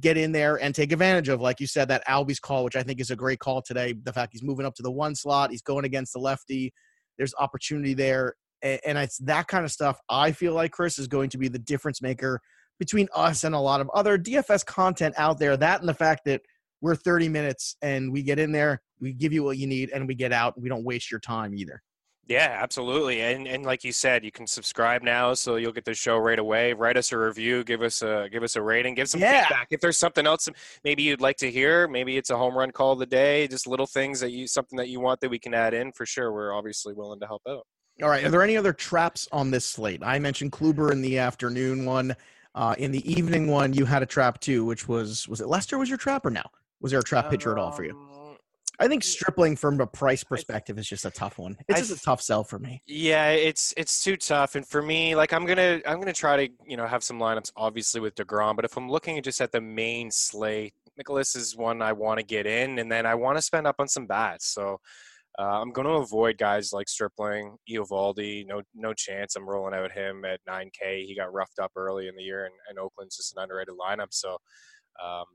get 0.02 0.18
in 0.18 0.34
there 0.34 0.58
and 0.58 0.76
take 0.76 0.92
advantage 0.92 1.30
of, 1.30 1.40
like 1.40 1.62
you 1.62 1.68
said, 1.68 1.88
that 1.88 2.06
Albies 2.08 2.42
call, 2.42 2.66
which 2.66 2.76
I 2.76 2.84
think 2.84 3.00
is 3.00 3.10
a 3.10 3.16
great 3.16 3.40
call 3.40 3.62
today. 3.62 3.94
The 4.04 4.14
fact 4.14 4.34
he's 4.34 4.44
moving 4.44 4.66
up 4.66 4.76
to 4.76 4.84
the 4.84 4.92
one 4.92 5.16
slot, 5.16 5.52
he's 5.52 5.62
going 5.62 5.86
against 5.86 6.14
the 6.14 6.20
lefty. 6.20 6.74
There's 7.18 7.34
opportunity 7.40 7.94
there. 7.94 8.36
And 8.62 8.98
it's 8.98 9.18
that 9.20 9.48
kind 9.48 9.64
of 9.64 9.72
stuff 9.72 9.98
I 10.10 10.34
feel 10.34 10.54
like, 10.54 10.72
Chris, 10.72 11.00
is 11.00 11.08
going 11.08 11.30
to 11.30 11.38
be 11.38 11.48
the 11.48 11.60
difference 11.60 12.02
maker 12.02 12.42
between 12.80 13.08
us 13.16 13.46
and 13.46 13.56
a 13.56 13.60
lot 13.60 13.80
of 13.80 13.90
other 13.94 14.18
DFS 14.18 14.66
content 14.66 15.16
out 15.18 15.40
there. 15.40 15.56
That 15.56 15.80
and 15.80 15.88
the 15.88 15.94
fact 15.94 16.24
that 16.26 16.42
we're 16.82 16.96
30 16.96 17.30
minutes 17.30 17.76
and 17.82 18.12
we 18.12 18.24
get 18.24 18.40
in 18.40 18.52
there, 18.52 18.82
we 19.00 19.14
give 19.14 19.34
you 19.34 19.44
what 19.44 19.58
you 19.58 19.68
need, 19.68 19.90
and 19.92 20.08
we 20.08 20.16
get 20.16 20.32
out. 20.32 20.60
We 20.60 20.70
don't 20.70 20.84
waste 20.84 21.12
your 21.12 21.20
time 21.20 21.54
either. 21.54 21.82
Yeah, 22.30 22.60
absolutely. 22.62 23.22
And 23.22 23.48
and 23.48 23.66
like 23.66 23.84
you 23.84 23.92
said, 23.92 24.24
you 24.24 24.32
can 24.32 24.46
subscribe 24.46 25.02
now, 25.02 25.34
so 25.34 25.56
you'll 25.56 25.72
get 25.72 25.84
the 25.84 25.96
show 25.96 26.18
right 26.20 26.38
away. 26.38 26.74
Write 26.74 26.96
us 26.96 27.12
a 27.12 27.18
review, 27.18 27.64
give 27.64 27.82
us 27.82 28.04
a 28.04 28.30
give 28.32 28.44
us 28.44 28.56
a 28.56 28.62
rating, 28.62 28.94
give 28.94 29.10
some 29.10 29.20
yeah. 29.20 29.48
feedback. 29.48 29.68
If 29.72 29.82
there's 29.82 29.98
something 29.98 30.28
else 30.28 30.48
maybe 30.84 31.02
you'd 31.02 31.22
like 31.22 31.38
to 31.38 31.50
hear, 31.50 31.88
maybe 31.88 32.18
it's 32.18 32.30
a 32.30 32.38
home 32.38 32.56
run 32.56 32.70
call 32.70 32.94
of 32.94 33.00
the 33.00 33.08
day, 33.08 33.48
just 33.48 33.66
little 33.66 33.88
things 33.88 34.20
that 34.20 34.30
you 34.30 34.46
something 34.46 34.78
that 34.78 34.90
you 34.90 35.00
want 35.00 35.22
that 35.22 35.30
we 35.30 35.40
can 35.40 35.56
add 35.56 35.74
in 35.74 35.92
for 35.92 36.06
sure. 36.06 36.32
We're 36.32 36.54
obviously 36.54 36.94
willing 36.94 37.20
to 37.20 37.26
help 37.26 37.42
out. 37.48 37.66
All 38.04 38.10
right. 38.10 38.24
Are 38.24 38.30
there 38.30 38.44
any 38.44 38.58
other 38.58 38.74
traps 38.74 39.28
on 39.32 39.50
this 39.50 39.66
slate? 39.66 40.02
I 40.04 40.20
mentioned 40.20 40.52
Kluber 40.52 40.92
in 40.92 41.02
the 41.02 41.18
afternoon 41.18 41.84
one. 41.84 42.16
Uh, 42.54 42.76
in 42.78 42.92
the 42.92 43.12
evening 43.12 43.48
one, 43.48 43.74
you 43.74 43.86
had 43.86 44.04
a 44.04 44.06
trap 44.06 44.40
too, 44.40 44.66
which 44.66 44.88
was 44.88 45.28
was 45.28 45.42
it 45.42 45.48
Lester 45.48 45.80
was 45.80 45.90
your 45.90 45.98
trap 45.98 46.28
or 46.28 46.30
no? 46.30 46.44
Was 46.82 46.92
there 46.92 47.00
a 47.00 47.04
trap 47.04 47.30
pitcher 47.30 47.52
at 47.52 47.58
all 47.58 47.72
for 47.72 47.84
you? 47.84 47.92
Um, 47.92 48.38
I 48.80 48.88
think 48.88 49.04
stripling 49.04 49.58
from 49.58 49.82
a 49.82 49.88
price 49.88 50.24
perspective 50.24 50.80
is 50.80 50.88
just 50.88 51.04
a 51.04 51.12
tough 51.12 51.38
one. 51.38 51.58
It's 51.68 51.80
just 51.80 52.02
a 52.02 52.04
tough 52.04 52.22
sell 52.22 52.46
for 52.46 52.60
me. 52.60 52.82
Yeah, 52.88 53.32
it's 53.32 53.74
it's 53.76 54.02
too 54.02 54.16
tough, 54.16 54.56
and 54.56 54.66
for 54.66 54.82
me, 54.82 55.16
like 55.16 55.34
I'm 55.34 55.46
gonna 55.46 55.82
I'm 55.86 56.00
gonna 56.00 56.14
try 56.14 56.48
to 56.48 56.54
you 56.66 56.78
know 56.78 56.88
have 56.88 57.04
some 57.04 57.20
lineups 57.20 57.52
obviously 57.58 58.00
with 58.00 58.16
Degrom, 58.16 58.56
but 58.56 58.64
if 58.64 58.78
I'm 58.78 58.90
looking 58.90 59.22
just 59.22 59.42
at 59.42 59.52
the 59.52 59.60
main 59.60 60.10
slate, 60.12 60.74
Mikolas 61.00 61.36
is 61.36 61.58
one 61.58 61.82
I 61.82 61.92
want 61.92 62.20
to 62.20 62.26
get 62.26 62.46
in, 62.46 62.80
and 62.80 62.90
then 62.92 63.06
I 63.06 63.16
want 63.16 63.38
to 63.38 63.42
spend 63.42 63.68
up 63.68 63.76
on 63.80 63.88
some 63.88 64.08
bats. 64.08 64.48
So 64.48 64.80
uh, 65.38 65.62
I'm 65.62 65.72
going 65.72 65.88
to 65.88 65.94
avoid 65.94 66.38
guys 66.38 66.74
like 66.74 66.90
Stripling, 66.90 67.56
Eovaldi. 67.70 68.46
No, 68.46 68.62
no 68.76 68.94
chance. 68.94 69.36
I'm 69.36 69.50
rolling 69.50 69.74
out 69.74 69.92
him 69.92 70.26
at 70.26 70.42
9K. 70.50 71.06
He 71.06 71.16
got 71.16 71.32
roughed 71.34 71.60
up 71.60 71.72
early 71.78 72.10
in 72.10 72.16
the 72.16 72.24
year, 72.24 72.46
and, 72.46 72.54
and 72.70 72.78
Oakland's 72.78 73.16
just 73.16 73.36
an 73.38 73.44
underrated 73.44 73.76
lineup. 73.80 74.10
So 74.12 74.38
um, 75.02 75.26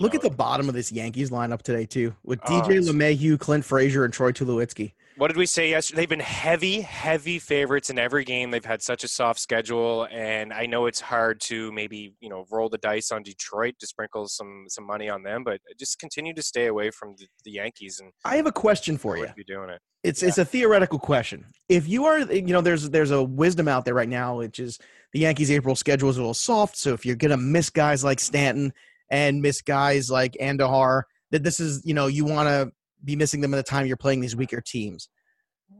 Look 0.00 0.12
know, 0.12 0.16
at 0.16 0.22
the 0.22 0.30
bottom 0.30 0.68
of 0.68 0.74
this 0.74 0.92
Yankees 0.92 1.30
lineup 1.30 1.62
today 1.62 1.86
too, 1.86 2.14
with 2.22 2.40
DJ 2.42 2.86
oh, 2.86 2.92
LeMahieu, 2.92 3.38
Clint 3.38 3.64
Frazier, 3.64 4.04
and 4.04 4.12
Troy 4.12 4.32
Tulowitzki. 4.32 4.92
What 5.16 5.28
did 5.28 5.36
we 5.36 5.46
say 5.46 5.70
yesterday? 5.70 6.02
They've 6.02 6.08
been 6.08 6.20
heavy, 6.20 6.80
heavy 6.80 7.38
favorites 7.38 7.90
in 7.90 7.98
every 7.98 8.24
game. 8.24 8.50
They've 8.50 8.64
had 8.64 8.80
such 8.80 9.04
a 9.04 9.08
soft 9.08 9.40
schedule, 9.40 10.08
and 10.10 10.52
I 10.52 10.66
know 10.66 10.86
it's 10.86 11.00
hard 11.00 11.40
to 11.42 11.70
maybe 11.72 12.14
you 12.20 12.30
know 12.30 12.46
roll 12.50 12.68
the 12.68 12.78
dice 12.78 13.10
on 13.10 13.22
Detroit 13.22 13.74
to 13.80 13.86
sprinkle 13.86 14.26
some 14.28 14.64
some 14.68 14.86
money 14.86 15.10
on 15.10 15.22
them, 15.22 15.44
but 15.44 15.60
just 15.78 15.98
continue 15.98 16.32
to 16.34 16.42
stay 16.42 16.66
away 16.66 16.90
from 16.90 17.14
the, 17.18 17.26
the 17.44 17.52
Yankees. 17.52 18.00
And 18.00 18.12
I 18.24 18.36
have 18.36 18.46
a 18.46 18.52
question 18.52 18.96
for 18.96 19.18
you. 19.18 19.28
Be 19.36 19.44
doing 19.44 19.68
it. 19.68 19.80
It's 20.02 20.22
yeah. 20.22 20.28
it's 20.28 20.38
a 20.38 20.44
theoretical 20.44 20.98
question. 20.98 21.46
If 21.68 21.88
you 21.88 22.06
are, 22.06 22.20
you 22.20 22.42
know, 22.42 22.62
there's 22.62 22.88
there's 22.88 23.10
a 23.10 23.22
wisdom 23.22 23.68
out 23.68 23.84
there 23.84 23.94
right 23.94 24.08
now, 24.08 24.38
which 24.38 24.58
is 24.58 24.78
the 25.12 25.20
Yankees' 25.20 25.50
April 25.50 25.76
schedule 25.76 26.08
is 26.08 26.16
a 26.16 26.20
little 26.20 26.34
soft. 26.34 26.76
So 26.76 26.94
if 26.94 27.04
you're 27.04 27.16
gonna 27.16 27.36
miss 27.36 27.68
guys 27.68 28.02
like 28.02 28.18
Stanton 28.18 28.72
and 29.10 29.42
miss 29.42 29.62
guys 29.62 30.10
like 30.10 30.36
Andujar. 30.40 31.02
that 31.30 31.42
this 31.42 31.60
is 31.60 31.82
you 31.84 31.94
know 31.94 32.06
you 32.06 32.24
want 32.24 32.48
to 32.48 32.72
be 33.04 33.16
missing 33.16 33.40
them 33.40 33.52
at 33.54 33.56
the 33.56 33.62
time 33.62 33.86
you're 33.86 33.96
playing 33.96 34.20
these 34.20 34.36
weaker 34.36 34.60
teams. 34.60 35.08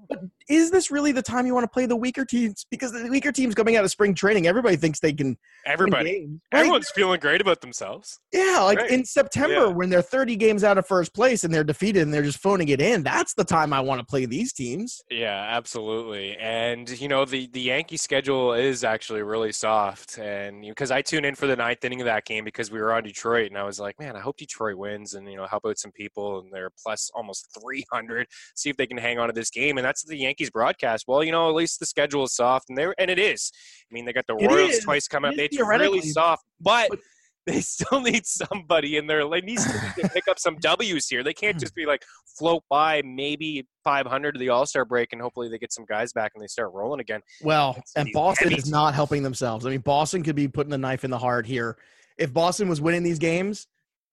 But 0.09 0.21
is 0.53 0.71
this 0.71 0.91
really 0.91 1.13
the 1.13 1.23
time 1.23 1.47
you 1.47 1.55
want 1.55 1.65
to 1.65 1.69
play 1.69 1.87
the 1.87 1.97
weaker 1.97 2.25
teams? 2.27 2.67
Because 2.71 2.93
the 2.93 3.09
weaker 3.09 3.33
teams 3.33 3.55
coming 3.55 3.77
out 3.77 3.85
of 3.85 3.91
spring 3.91 4.15
training, 4.15 4.47
everybody 4.47 4.77
thinks 4.77 5.01
they 5.01 5.13
can. 5.13 5.39
Everybody, 5.65 6.27
right? 6.53 6.61
everyone's 6.61 6.91
feeling 6.91 7.21
great 7.21 7.41
about 7.41 7.61
themselves. 7.61 8.19
Yeah, 8.33 8.61
like 8.61 8.79
right. 8.79 8.91
in 8.91 9.05
September 9.05 9.67
yeah. 9.67 9.73
when 9.73 9.89
they're 9.89 10.03
30 10.03 10.37
games 10.37 10.63
out 10.63 10.77
of 10.77 10.87
first 10.87 11.15
place 11.15 11.45
and 11.45 11.55
they're 11.55 11.65
defeated 11.65 12.03
and 12.03 12.13
they're 12.13 12.23
just 12.23 12.41
phoning 12.41 12.69
it 12.69 12.81
in. 12.81 13.03
That's 13.03 13.33
the 13.35 13.45
time 13.45 13.73
I 13.73 13.81
want 13.81 14.01
to 14.01 14.05
play 14.05 14.27
these 14.27 14.53
teams. 14.53 15.01
Yeah, 15.11 15.47
absolutely. 15.49 16.37
And 16.37 16.89
you 17.01 17.09
know 17.09 17.25
the 17.25 17.49
the 17.53 17.61
Yankee 17.61 17.97
schedule 17.97 18.53
is 18.53 18.85
actually 18.85 19.23
really 19.23 19.53
soft, 19.53 20.19
and 20.19 20.63
because 20.63 20.91
I 20.91 21.01
tuned 21.01 21.25
in 21.25 21.35
for 21.35 21.47
the 21.47 21.57
ninth 21.57 21.85
inning 21.85 22.01
of 22.01 22.07
that 22.07 22.25
game 22.25 22.45
because 22.45 22.71
we 22.71 22.81
were 22.81 22.93
on 22.93 23.05
Detroit, 23.05 23.49
and 23.49 23.57
I 23.57 23.63
was 23.63 23.81
like, 23.81 23.99
man, 23.99 24.17
I 24.17 24.21
hope 24.21 24.37
Detroit 24.37 24.77
wins 24.77 25.15
and 25.15 25.31
you 25.31 25.37
know 25.37 25.47
help 25.47 25.65
out 25.65 25.79
some 25.79 25.93
people, 25.93 26.41
and 26.41 26.53
they're 26.53 26.71
plus 26.83 27.11
almost 27.15 27.49
300. 27.61 28.27
See 28.55 28.69
if 28.69 28.77
they 28.77 28.87
can 28.87 28.99
hang 28.99 29.19
on 29.19 29.29
to 29.29 29.33
this 29.33 29.51
game, 29.51 29.79
and 29.79 29.85
that's 29.85 30.05
the 30.05 30.17
Yankees 30.43 30.51
broadcast. 30.51 31.05
Well, 31.07 31.23
you 31.23 31.33
know, 31.33 31.49
at 31.49 31.55
least 31.55 31.81
the 31.81 31.87
schedule 31.87 32.25
is 32.25 32.35
soft, 32.35 32.67
and 32.69 32.77
they 32.77 32.87
and 32.99 33.11
it 33.11 33.19
is. 33.19 33.53
I 33.91 33.95
mean, 33.95 34.05
they 34.05 34.13
got 34.13 34.27
the 34.27 34.35
Royals 34.35 34.79
twice 34.81 35.07
coming 35.09 35.33
up. 35.33 35.39
It's 35.39 35.59
really 35.59 36.01
soft, 36.01 36.45
but, 36.61 36.89
but 36.91 36.99
they 37.47 37.61
still 37.61 38.01
need 38.01 38.27
somebody 38.27 38.97
in 38.97 39.07
there. 39.07 39.29
They 39.29 39.41
need 39.41 39.59
to 39.59 40.11
pick 40.13 40.29
up 40.29 40.39
some 40.39 40.57
W's 40.61 41.09
here. 41.09 41.23
They 41.23 41.35
can't 41.35 41.59
just 41.59 41.75
be 41.75 41.87
like 41.87 42.03
float 42.39 42.63
by 42.71 43.03
maybe 43.05 43.67
500 43.85 44.33
to 44.33 44.39
the 44.39 44.49
All 44.49 44.67
Star 44.67 44.85
break, 44.85 45.13
and 45.13 45.21
hopefully 45.21 45.49
they 45.49 45.59
get 45.59 45.73
some 45.73 45.85
guys 45.85 46.13
back 46.13 46.33
and 46.35 46.43
they 46.43 46.49
start 46.49 46.73
rolling 46.73 47.01
again. 47.01 47.21
Well, 47.43 47.81
and 47.97 48.09
Boston 48.13 48.53
is 48.53 48.71
not 48.71 48.95
helping 48.95 49.23
themselves. 49.23 49.67
I 49.67 49.71
mean, 49.71 49.81
Boston 49.81 50.23
could 50.23 50.37
be 50.37 50.49
putting 50.49 50.71
the 50.71 50.79
knife 50.79 51.05
in 51.05 51.11
the 51.11 51.19
heart 51.19 51.47
here. 51.47 51.77
If 52.19 52.33
Boston 52.33 52.69
was 52.69 52.81
winning 52.81 53.03
these 53.03 53.19
games, 53.19 53.67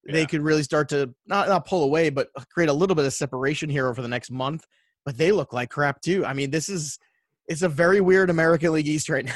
yeah. 0.05 0.13
they 0.13 0.25
could 0.25 0.41
really 0.41 0.63
start 0.63 0.89
to 0.89 1.13
not 1.27 1.47
not 1.47 1.65
pull 1.67 1.83
away, 1.83 2.09
but 2.09 2.29
create 2.53 2.69
a 2.69 2.73
little 2.73 2.95
bit 2.95 3.05
of 3.05 3.13
separation 3.13 3.69
here 3.69 3.87
over 3.87 4.01
the 4.01 4.07
next 4.07 4.31
month 4.31 4.65
but 5.05 5.17
they 5.17 5.31
look 5.31 5.53
like 5.53 5.69
crap 5.69 6.01
too. 6.01 6.25
I 6.25 6.33
mean, 6.33 6.51
this 6.51 6.69
is 6.69 6.99
it's 7.49 7.63
a 7.63 7.67
very 7.67 7.99
weird 7.99 8.29
American 8.29 8.73
League 8.73 8.87
East 8.87 9.09
right 9.09 9.25
now. 9.25 9.33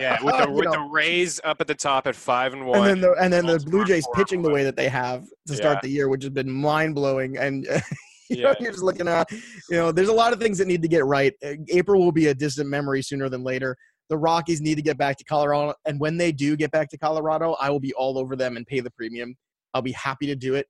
yeah, 0.00 0.22
with 0.22 0.38
the 0.38 0.50
with 0.50 0.70
the 0.70 0.88
Rays 0.90 1.40
up 1.44 1.60
at 1.60 1.66
the 1.66 1.74
top 1.74 2.06
at 2.06 2.14
five 2.14 2.52
and 2.52 2.64
one, 2.64 2.78
and 2.78 2.86
then 2.86 3.00
the 3.00 3.12
and 3.20 3.32
then 3.32 3.46
the 3.46 3.58
Blue 3.58 3.84
Jays 3.84 4.06
pitching 4.14 4.40
the 4.42 4.50
way 4.50 4.64
that 4.64 4.76
they 4.76 4.88
have 4.88 5.24
to 5.48 5.54
start 5.54 5.76
yeah. 5.76 5.80
the 5.82 5.90
year, 5.90 6.08
which 6.08 6.22
has 6.22 6.30
been 6.30 6.50
mind 6.50 6.94
blowing. 6.94 7.36
And 7.36 7.64
you 8.30 8.36
yeah. 8.36 8.44
know, 8.44 8.54
you're 8.60 8.70
just 8.70 8.84
looking 8.84 9.08
at, 9.08 9.30
you 9.32 9.76
know, 9.76 9.90
there's 9.90 10.08
a 10.08 10.14
lot 10.14 10.32
of 10.32 10.38
things 10.38 10.56
that 10.58 10.68
need 10.68 10.82
to 10.82 10.88
get 10.88 11.04
right. 11.04 11.34
Uh, 11.44 11.54
April 11.70 12.00
will 12.02 12.12
be 12.12 12.28
a 12.28 12.34
distant 12.34 12.68
memory 12.68 13.02
sooner 13.02 13.28
than 13.28 13.42
later. 13.42 13.76
The 14.08 14.16
Rockies 14.16 14.60
need 14.60 14.76
to 14.76 14.82
get 14.82 14.96
back 14.96 15.18
to 15.18 15.24
Colorado, 15.24 15.74
and 15.84 15.98
when 16.00 16.16
they 16.16 16.32
do 16.32 16.56
get 16.56 16.70
back 16.70 16.88
to 16.90 16.98
Colorado, 16.98 17.56
I 17.60 17.70
will 17.70 17.80
be 17.80 17.92
all 17.94 18.18
over 18.18 18.36
them 18.36 18.56
and 18.56 18.66
pay 18.66 18.80
the 18.80 18.90
premium. 18.92 19.36
I'll 19.74 19.82
be 19.82 19.92
happy 19.92 20.26
to 20.26 20.36
do 20.36 20.54
it. 20.54 20.66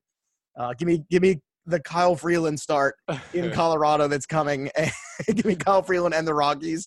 Uh, 0.59 0.72
give 0.77 0.88
me 0.88 1.05
give 1.11 1.22
me 1.22 1.40
the 1.69 1.81
Kyle 1.81 2.17
Freeland 2.17 2.59
start 2.59 2.97
in 3.35 3.51
Colorado 3.53 4.09
that's 4.09 4.27
coming. 4.27 4.71
Give 5.27 5.45
me 5.45 5.55
Kyle 5.55 5.83
Freeland 5.83 6.15
and 6.15 6.27
the 6.27 6.35
Rockies, 6.35 6.87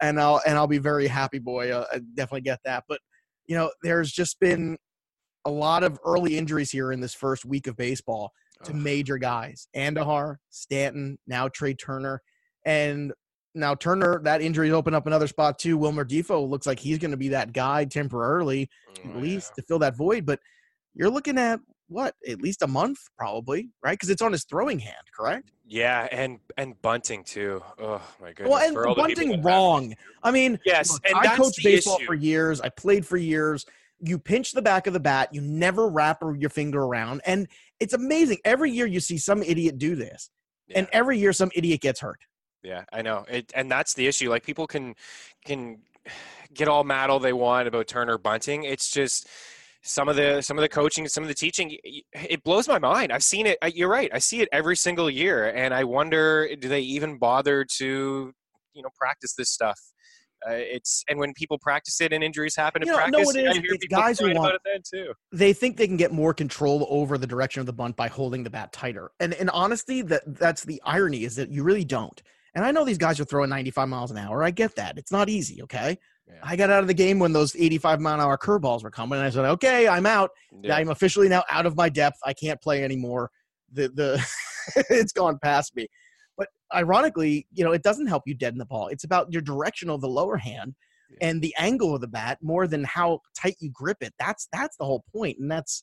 and 0.00 0.20
I'll 0.20 0.40
and 0.46 0.56
I'll 0.56 0.66
be 0.66 0.78
very 0.78 1.08
happy, 1.08 1.38
boy. 1.38 1.70
Uh, 1.70 1.86
I 1.92 2.00
definitely 2.14 2.42
get 2.42 2.60
that. 2.64 2.84
But 2.88 3.00
you 3.46 3.56
know, 3.56 3.70
there's 3.82 4.12
just 4.12 4.38
been 4.38 4.76
a 5.44 5.50
lot 5.50 5.82
of 5.82 5.98
early 6.04 6.36
injuries 6.36 6.70
here 6.70 6.92
in 6.92 7.00
this 7.00 7.14
first 7.14 7.44
week 7.44 7.66
of 7.66 7.76
baseball 7.76 8.32
to 8.64 8.74
major 8.74 9.16
guys: 9.18 9.66
Andujar, 9.74 10.36
Stanton, 10.50 11.18
now 11.26 11.48
Trea 11.48 11.74
Turner, 11.74 12.20
and 12.66 13.12
now 13.54 13.74
Turner. 13.74 14.20
That 14.24 14.42
injury 14.42 14.70
opened 14.70 14.96
up 14.96 15.06
another 15.06 15.26
spot 15.26 15.58
too. 15.58 15.78
Wilmer 15.78 16.04
Difo 16.04 16.46
looks 16.46 16.66
like 16.66 16.78
he's 16.78 16.98
going 16.98 17.12
to 17.12 17.16
be 17.16 17.28
that 17.30 17.54
guy 17.54 17.86
temporarily, 17.86 18.68
oh, 18.90 19.08
at 19.08 19.16
least 19.16 19.52
yeah. 19.52 19.62
to 19.62 19.66
fill 19.66 19.78
that 19.78 19.96
void. 19.96 20.26
But 20.26 20.40
you're 20.94 21.10
looking 21.10 21.38
at 21.38 21.60
what 21.88 22.14
at 22.28 22.40
least 22.40 22.62
a 22.62 22.66
month 22.66 22.98
probably 23.16 23.70
right? 23.82 23.92
Because 23.92 24.10
it's 24.10 24.22
on 24.22 24.32
his 24.32 24.44
throwing 24.44 24.78
hand 24.78 24.96
correct? 25.16 25.52
Yeah 25.66 26.06
and 26.12 26.38
and 26.56 26.80
bunting 26.82 27.24
too. 27.24 27.62
Oh 27.78 28.02
my 28.20 28.32
goodness 28.32 28.50
well 28.50 28.86
and 28.86 28.96
bunting 28.96 29.42
wrong. 29.42 29.94
I 30.22 30.30
mean 30.30 30.58
yes 30.64 30.92
look, 30.92 31.02
and 31.08 31.16
i 31.16 31.36
coached 31.36 31.62
baseball 31.62 31.96
issue. 31.96 32.06
for 32.06 32.14
years 32.14 32.60
i 32.60 32.68
played 32.68 33.06
for 33.06 33.16
years. 33.16 33.64
You 34.00 34.18
pinch 34.18 34.52
the 34.52 34.62
back 34.62 34.86
of 34.86 34.92
the 34.92 35.00
bat 35.00 35.30
you 35.32 35.40
never 35.40 35.88
wrap 35.88 36.22
your 36.36 36.50
finger 36.50 36.82
around 36.82 37.22
and 37.26 37.48
it's 37.80 37.94
amazing. 37.94 38.38
Every 38.44 38.70
year 38.70 38.86
you 38.86 39.00
see 39.00 39.18
some 39.18 39.42
idiot 39.42 39.78
do 39.78 39.94
this 39.96 40.30
yeah. 40.68 40.78
and 40.78 40.88
every 40.92 41.18
year 41.18 41.32
some 41.32 41.50
idiot 41.54 41.80
gets 41.80 42.00
hurt. 42.00 42.20
Yeah 42.62 42.84
i 42.92 43.02
know 43.02 43.24
it 43.28 43.50
and 43.54 43.70
that's 43.70 43.94
the 43.94 44.06
issue 44.06 44.30
like 44.30 44.44
people 44.44 44.66
can 44.66 44.94
can 45.44 45.78
get 46.54 46.68
all 46.68 46.82
mad 46.84 47.10
all 47.10 47.20
they 47.20 47.32
want 47.32 47.68
about 47.68 47.86
turner 47.86 48.16
bunting 48.16 48.64
it's 48.64 48.90
just 48.90 49.28
some 49.88 50.08
of 50.08 50.16
the 50.16 50.40
some 50.42 50.58
of 50.58 50.62
the 50.62 50.68
coaching 50.68 51.06
some 51.08 51.22
of 51.24 51.28
the 51.28 51.34
teaching 51.34 51.76
it 52.12 52.42
blows 52.44 52.68
my 52.68 52.78
mind 52.78 53.12
i've 53.12 53.22
seen 53.22 53.46
it 53.46 53.58
you're 53.74 53.88
right 53.88 54.10
i 54.12 54.18
see 54.18 54.40
it 54.40 54.48
every 54.52 54.76
single 54.76 55.08
year 55.10 55.50
and 55.54 55.72
i 55.72 55.82
wonder 55.82 56.48
do 56.60 56.68
they 56.68 56.80
even 56.80 57.18
bother 57.18 57.64
to 57.64 58.32
you 58.74 58.82
know 58.82 58.90
practice 58.98 59.34
this 59.36 59.50
stuff 59.50 59.78
uh, 60.46 60.52
it's 60.52 61.02
and 61.08 61.18
when 61.18 61.32
people 61.34 61.58
practice 61.58 62.00
it 62.00 62.12
and 62.12 62.22
injuries 62.22 62.54
happen 62.54 62.82
in 62.82 62.86
you 62.86 62.92
know, 62.92 62.98
practice, 62.98 63.34
no, 63.34 63.40
it 63.40 63.56
is. 63.56 63.60
it's 63.64 63.86
guys 63.86 64.20
who 64.20 64.32
want, 64.34 64.54
it 64.66 64.88
too. 64.88 65.12
They 65.32 65.52
think 65.52 65.76
they 65.76 65.88
can 65.88 65.96
get 65.96 66.12
more 66.12 66.32
control 66.32 66.86
over 66.88 67.18
the 67.18 67.26
direction 67.26 67.58
of 67.58 67.66
the 67.66 67.72
bunt 67.72 67.96
by 67.96 68.06
holding 68.06 68.44
the 68.44 68.50
bat 68.50 68.72
tighter. 68.72 69.10
And 69.18 69.32
in 69.34 69.48
honesty, 69.48 70.00
that 70.02 70.22
that's 70.38 70.62
the 70.62 70.80
irony 70.84 71.24
is 71.24 71.34
that 71.36 71.50
you 71.50 71.64
really 71.64 71.84
don't. 71.84 72.22
And 72.54 72.64
I 72.64 72.70
know 72.70 72.84
these 72.84 72.98
guys 72.98 73.18
are 73.20 73.24
throwing 73.24 73.50
95 73.50 73.88
miles 73.88 74.10
an 74.10 74.16
hour. 74.16 74.42
I 74.42 74.50
get 74.50 74.76
that. 74.76 74.96
It's 74.96 75.12
not 75.12 75.28
easy, 75.28 75.62
okay? 75.62 75.98
Yeah. 76.28 76.34
I 76.42 76.56
got 76.56 76.70
out 76.70 76.82
of 76.82 76.86
the 76.86 76.94
game 76.94 77.18
when 77.18 77.32
those 77.32 77.56
85 77.56 78.00
mile 78.00 78.14
an 78.14 78.20
hour 78.20 78.36
curveballs 78.38 78.82
were 78.82 78.90
coming. 78.90 79.18
And 79.18 79.26
I 79.26 79.30
said, 79.30 79.44
okay, 79.44 79.88
I'm 79.88 80.06
out. 80.06 80.30
Yeah. 80.62 80.76
I'm 80.76 80.90
officially 80.90 81.28
now 81.28 81.42
out 81.50 81.66
of 81.66 81.76
my 81.76 81.88
depth. 81.88 82.18
I 82.24 82.32
can't 82.32 82.60
play 82.60 82.84
anymore. 82.84 83.30
The 83.72 83.88
the 83.88 84.84
it's 84.90 85.12
gone 85.12 85.38
past 85.42 85.74
me. 85.74 85.88
But 86.36 86.48
ironically, 86.74 87.46
you 87.52 87.64
know, 87.64 87.72
it 87.72 87.82
doesn't 87.82 88.06
help 88.06 88.24
you 88.26 88.34
deaden 88.34 88.58
the 88.58 88.66
ball. 88.66 88.88
It's 88.88 89.04
about 89.04 89.32
your 89.32 89.42
direction 89.42 89.90
of 89.90 90.00
the 90.00 90.08
lower 90.08 90.36
hand 90.36 90.74
yeah. 91.10 91.28
and 91.28 91.42
the 91.42 91.54
angle 91.58 91.94
of 91.94 92.00
the 92.00 92.08
bat 92.08 92.38
more 92.42 92.66
than 92.66 92.84
how 92.84 93.20
tight 93.36 93.56
you 93.60 93.70
grip 93.72 93.98
it. 94.00 94.14
That's 94.18 94.48
that's 94.52 94.76
the 94.76 94.84
whole 94.84 95.04
point. 95.12 95.38
And 95.38 95.50
that's 95.50 95.82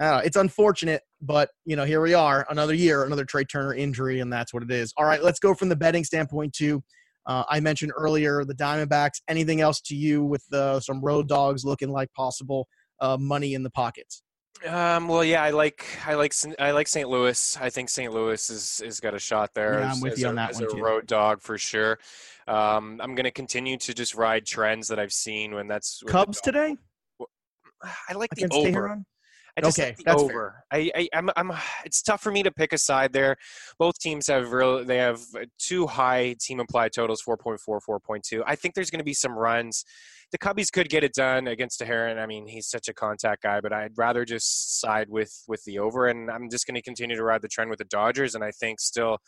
uh, 0.00 0.20
it's 0.24 0.36
unfortunate, 0.36 1.02
but 1.22 1.50
you 1.64 1.76
know, 1.76 1.84
here 1.84 2.00
we 2.00 2.14
are, 2.14 2.44
another 2.50 2.74
year, 2.74 3.04
another 3.04 3.24
Trea 3.24 3.44
Turner 3.44 3.74
injury, 3.74 4.18
and 4.18 4.32
that's 4.32 4.52
what 4.52 4.64
it 4.64 4.70
is. 4.70 4.92
All 4.96 5.04
right, 5.04 5.22
let's 5.22 5.38
go 5.38 5.54
from 5.54 5.68
the 5.68 5.76
betting 5.76 6.02
standpoint 6.02 6.52
too. 6.52 6.82
Uh, 7.26 7.44
I 7.48 7.60
mentioned 7.60 7.92
earlier 7.96 8.44
the 8.44 8.54
Diamondbacks. 8.54 9.20
Anything 9.28 9.60
else 9.60 9.80
to 9.82 9.94
you 9.94 10.24
with 10.24 10.44
the, 10.50 10.80
some 10.80 11.00
road 11.00 11.28
dogs 11.28 11.64
looking 11.64 11.90
like 11.90 12.12
possible 12.12 12.68
uh, 13.00 13.16
money 13.18 13.54
in 13.54 13.62
the 13.62 13.70
pockets? 13.70 14.22
Um, 14.66 15.08
well, 15.08 15.24
yeah, 15.24 15.42
I 15.42 15.50
like 15.50 15.84
I 16.06 16.14
like 16.14 16.32
I 16.58 16.70
like 16.70 16.86
St. 16.88 17.08
Louis. 17.08 17.58
I 17.60 17.68
think 17.70 17.90
St. 17.90 18.12
Louis 18.12 18.48
is 18.50 18.80
is 18.84 19.00
got 19.00 19.12
a 19.12 19.18
shot 19.18 19.50
there. 19.54 19.80
Yeah, 19.80 19.92
I'm 19.92 20.00
with 20.00 20.14
as 20.14 20.20
you 20.20 20.26
a, 20.26 20.28
on 20.30 20.36
that 20.36 20.50
as 20.50 20.56
one 20.60 20.64
a 20.64 20.72
too. 20.72 20.82
road 20.82 21.06
dog 21.06 21.42
for 21.42 21.58
sure. 21.58 21.98
Um, 22.46 23.00
I'm 23.02 23.14
going 23.14 23.24
to 23.24 23.30
continue 23.30 23.76
to 23.78 23.92
just 23.92 24.14
ride 24.14 24.46
trends 24.46 24.88
that 24.88 24.98
I've 24.98 25.12
seen 25.12 25.54
when 25.54 25.66
that's 25.66 26.02
Cubs 26.06 26.40
today. 26.40 26.76
I 28.08 28.14
like 28.14 28.30
the 28.30 28.48
over. 28.52 29.02
I 29.56 29.60
just 29.60 29.78
okay, 29.78 29.94
that's 30.04 30.20
over. 30.20 30.64
I, 30.72 30.90
I, 30.94 31.08
I'm, 31.12 31.30
I'm. 31.36 31.52
It's 31.84 32.02
tough 32.02 32.22
for 32.22 32.32
me 32.32 32.42
to 32.42 32.50
pick 32.50 32.72
a 32.72 32.78
side 32.78 33.12
there. 33.12 33.36
Both 33.78 33.98
teams 33.98 34.26
have 34.26 34.52
real. 34.52 34.84
They 34.84 34.96
have 34.96 35.20
uh, 35.36 35.44
two 35.58 35.86
high 35.86 36.34
team 36.40 36.60
implied 36.60 36.92
totals, 36.92 37.22
4.4, 37.22 37.58
4.2. 37.88 38.42
I 38.46 38.56
think 38.56 38.74
there's 38.74 38.90
going 38.90 39.00
to 39.00 39.04
be 39.04 39.14
some 39.14 39.32
runs. 39.32 39.84
The 40.32 40.38
Cubbies 40.38 40.72
could 40.72 40.88
get 40.88 41.04
it 41.04 41.12
done 41.12 41.46
against 41.46 41.80
Teheran. 41.80 42.18
I 42.18 42.26
mean, 42.26 42.48
he's 42.48 42.68
such 42.68 42.88
a 42.88 42.94
contact 42.94 43.42
guy, 43.42 43.60
but 43.60 43.72
I'd 43.72 43.92
rather 43.96 44.24
just 44.24 44.80
side 44.80 45.08
with 45.08 45.32
with 45.46 45.62
the 45.64 45.78
over, 45.78 46.08
and 46.08 46.30
I'm 46.30 46.50
just 46.50 46.66
going 46.66 46.74
to 46.74 46.82
continue 46.82 47.14
to 47.14 47.22
ride 47.22 47.42
the 47.42 47.48
trend 47.48 47.70
with 47.70 47.78
the 47.78 47.84
Dodgers. 47.84 48.34
And 48.34 48.42
I 48.42 48.50
think 48.50 48.80
still 48.80 49.18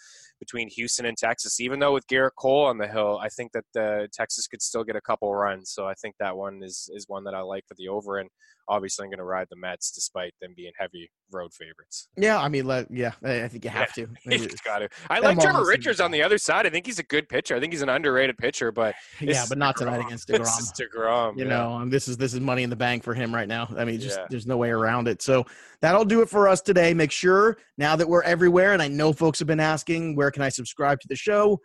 between 0.41 0.69
Houston 0.71 1.07
and 1.07 1.17
Texas, 1.17 1.61
even 1.61 1.79
though 1.79 1.93
with 1.93 2.07
Gerrit 2.09 2.31
Cole 2.37 2.65
on 2.65 2.79
the 2.79 2.89
hill, 2.89 3.21
I 3.23 3.29
think 3.29 3.53
that 3.53 3.65
the 3.75 4.09
Texas 4.13 4.49
could 4.49 4.63
still 4.63 4.83
get 4.83 4.97
a 4.97 5.01
couple 5.01 5.33
runs. 5.33 5.71
So 5.71 5.87
I 5.87 5.95
think 5.95 6.17
that 6.19 6.37
one 6.37 6.63
is 6.65 6.91
is 6.95 7.05
one 7.07 7.23
that 7.25 7.35
I 7.35 7.43
like 7.43 7.65
for 7.69 7.75
the 7.79 7.89
over. 7.89 8.19
And 8.19 8.31
obviously 8.69 9.05
I'm 9.05 9.11
going 9.11 9.19
to 9.19 9.25
ride 9.25 9.47
the 9.51 9.57
Mets 9.57 9.91
despite 9.91 10.33
them 10.41 10.55
being 10.57 10.73
heavy 10.79 11.11
road 11.33 11.53
favorites. 11.53 12.09
Yeah, 12.17 12.41
I 12.41 12.49
mean, 12.49 12.67
let, 12.67 12.91
yeah, 12.91 13.13
I 13.25 13.49
think 13.49 13.65
you 13.65 13.71
have 13.71 13.91
yeah, 13.97 14.07
to. 14.07 14.39
you 14.39 14.49
got 14.65 14.79
to. 14.79 14.89
I 15.11 15.21
like 15.21 15.39
Trevor 15.39 15.67
Richards 15.67 16.01
on 16.01 16.11
the 16.11 16.23
other 16.23 16.39
side. 16.39 16.67
I 16.67 16.71
think 16.71 16.87
he's 16.87 16.99
a 16.99 17.05
good 17.05 17.29
pitcher. 17.29 17.57
I 17.57 17.61
think 17.61 17.73
he's 17.73 17.83
an 17.83 17.89
underrated 17.89 18.39
pitcher, 18.39 18.73
but 18.73 18.95
yeah, 19.21 19.45
but 19.49 19.59
not 19.59 19.77
tonight 19.77 20.01
against 20.01 20.29
deGrom. 20.29 20.39
This 20.39 20.59
is 20.59 20.73
deGrom. 20.73 21.37
You 21.37 21.45
yeah. 21.45 21.51
know, 21.51 21.73
um, 21.73 21.91
this 21.91 22.09
is 22.09 22.17
this 22.17 22.35
is 22.35 22.41
money 22.41 22.63
in 22.63 22.71
the 22.71 22.77
bank 22.77 23.03
for 23.03 23.15
him 23.15 23.35
right 23.35 23.49
now. 23.49 23.69
I 23.77 23.85
mean, 23.85 24.01
just 24.01 24.19
yeah. 24.19 24.27
there's 24.31 24.47
no 24.47 24.57
way 24.57 24.71
around 24.71 25.09
it. 25.09 25.23
So 25.23 25.45
that'll 25.81 26.05
do 26.05 26.23
it 26.23 26.29
for 26.29 26.49
us 26.49 26.61
today. 26.61 26.95
Make 26.95 27.13
sure 27.13 27.59
now 27.79 27.97
that 27.97 28.09
we're 28.09 28.23
everywhere, 28.23 28.73
and 28.73 28.83
I 28.83 28.89
know 28.89 29.13
folks 29.13 29.39
have 29.39 29.49
been 29.49 29.61
asking, 29.61 30.17
where 30.17 30.31
can 30.31 30.43
I 30.43 30.49
subscribe 30.49 31.01
to 31.01 31.09
the 31.09 31.17
show? 31.17 31.61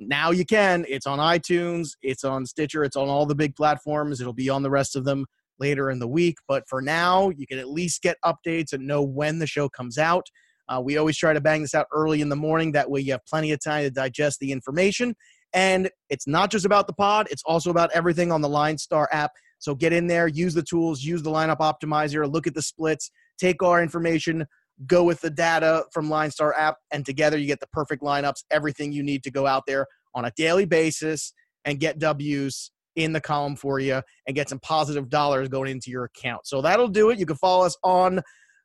Now 0.00 0.32
you 0.32 0.44
can. 0.44 0.84
It's 0.88 1.06
on 1.06 1.18
iTunes, 1.18 1.90
it's 2.02 2.24
on 2.24 2.46
Stitcher, 2.46 2.84
it's 2.84 2.96
on 2.96 3.08
all 3.08 3.26
the 3.26 3.34
big 3.34 3.54
platforms. 3.54 4.20
It'll 4.20 4.32
be 4.32 4.50
on 4.50 4.62
the 4.62 4.70
rest 4.70 4.96
of 4.96 5.04
them 5.04 5.24
later 5.58 5.90
in 5.90 5.98
the 5.98 6.08
week. 6.08 6.36
But 6.48 6.64
for 6.68 6.80
now, 6.80 7.30
you 7.30 7.46
can 7.46 7.58
at 7.58 7.68
least 7.68 8.02
get 8.02 8.16
updates 8.24 8.72
and 8.72 8.86
know 8.86 9.02
when 9.02 9.38
the 9.38 9.46
show 9.46 9.68
comes 9.68 9.98
out. 9.98 10.26
Uh, 10.68 10.80
we 10.82 10.96
always 10.96 11.16
try 11.16 11.32
to 11.32 11.40
bang 11.40 11.62
this 11.62 11.74
out 11.74 11.86
early 11.92 12.20
in 12.20 12.28
the 12.28 12.36
morning. 12.36 12.72
That 12.72 12.90
way, 12.90 13.00
you 13.00 13.12
have 13.12 13.24
plenty 13.26 13.52
of 13.52 13.62
time 13.62 13.82
to 13.84 13.90
digest 13.90 14.40
the 14.40 14.50
information. 14.50 15.14
And 15.52 15.90
it's 16.10 16.26
not 16.26 16.50
just 16.50 16.64
about 16.64 16.86
the 16.86 16.92
pod, 16.92 17.28
it's 17.30 17.42
also 17.44 17.70
about 17.70 17.90
everything 17.92 18.32
on 18.32 18.40
the 18.40 18.48
LineStar 18.48 19.06
app. 19.12 19.30
So 19.60 19.74
get 19.74 19.92
in 19.92 20.08
there, 20.08 20.26
use 20.26 20.52
the 20.52 20.62
tools, 20.62 21.02
use 21.02 21.22
the 21.22 21.30
lineup 21.30 21.58
optimizer, 21.58 22.30
look 22.30 22.46
at 22.46 22.54
the 22.54 22.62
splits, 22.62 23.10
take 23.38 23.62
our 23.62 23.82
information, 23.82 24.46
go 24.86 25.04
with 25.04 25.20
the 25.20 25.30
data 25.30 25.84
from 25.92 26.08
LineStar 26.08 26.52
app, 26.56 26.78
and 26.92 27.06
together 27.06 27.38
you 27.38 27.46
get 27.46 27.60
the 27.60 27.68
perfect 27.68 28.02
lineups, 28.02 28.42
everything 28.50 28.92
you 28.92 29.02
need 29.02 29.22
to 29.22 29.30
go 29.30 29.46
out 29.46 29.62
there 29.66 29.86
on 30.14 30.24
a 30.24 30.32
daily 30.36 30.64
basis 30.64 31.32
and 31.64 31.80
get 31.80 31.98
W's 31.98 32.72
in 32.96 33.12
the 33.12 33.20
column 33.20 33.56
for 33.56 33.78
you 33.78 34.00
and 34.26 34.34
get 34.34 34.48
some 34.48 34.60
positive 34.60 35.08
dollars 35.08 35.48
going 35.48 35.70
into 35.70 35.90
your 35.90 36.04
account. 36.04 36.46
So 36.46 36.60
that'll 36.62 36.88
do 36.88 37.10
it. 37.10 37.18
You 37.18 37.26
can 37.26 37.36
follow 37.36 37.66
us 37.66 37.76
on 37.82 38.20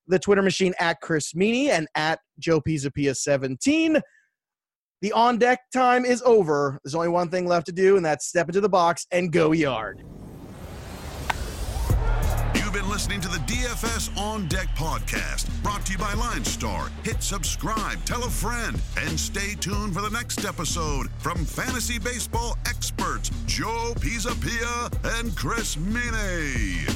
the 0.07 0.19
Twitter 0.19 0.41
machine 0.41 0.73
at 0.79 1.01
Chris 1.01 1.33
Meaney 1.33 1.69
and 1.69 1.87
at 1.95 2.19
Joe 2.39 2.61
Pisapia 2.61 3.15
17. 3.15 3.99
The 5.01 5.11
on 5.13 5.37
deck 5.37 5.59
time 5.71 6.03
is 6.03 6.21
over. 6.23 6.79
There's 6.83 6.95
only 6.95 7.07
one 7.07 7.29
thing 7.29 7.47
left 7.47 7.67
to 7.67 7.71
do, 7.71 7.95
and 7.95 8.05
that's 8.05 8.27
step 8.27 8.49
into 8.49 8.59
the 8.59 8.69
box 8.69 9.07
and 9.11 9.31
go 9.31 9.53
yard. 9.53 10.03
Listening 12.99 13.21
to 13.21 13.29
the 13.29 13.37
DFS 13.37 14.17
On 14.17 14.45
Deck 14.49 14.67
podcast, 14.75 15.47
brought 15.63 15.85
to 15.85 15.93
you 15.93 15.97
by 15.97 16.11
LineStar. 16.15 16.89
Hit 17.05 17.23
subscribe, 17.23 18.03
tell 18.03 18.25
a 18.25 18.29
friend, 18.29 18.77
and 18.97 19.17
stay 19.17 19.55
tuned 19.55 19.93
for 19.93 20.01
the 20.01 20.09
next 20.09 20.43
episode 20.43 21.09
from 21.19 21.45
fantasy 21.45 21.97
baseball 21.97 22.57
experts 22.65 23.31
Joe 23.45 23.93
Pisapia 23.95 25.17
and 25.17 25.33
Chris 25.37 25.77
Meaney. 25.77 26.93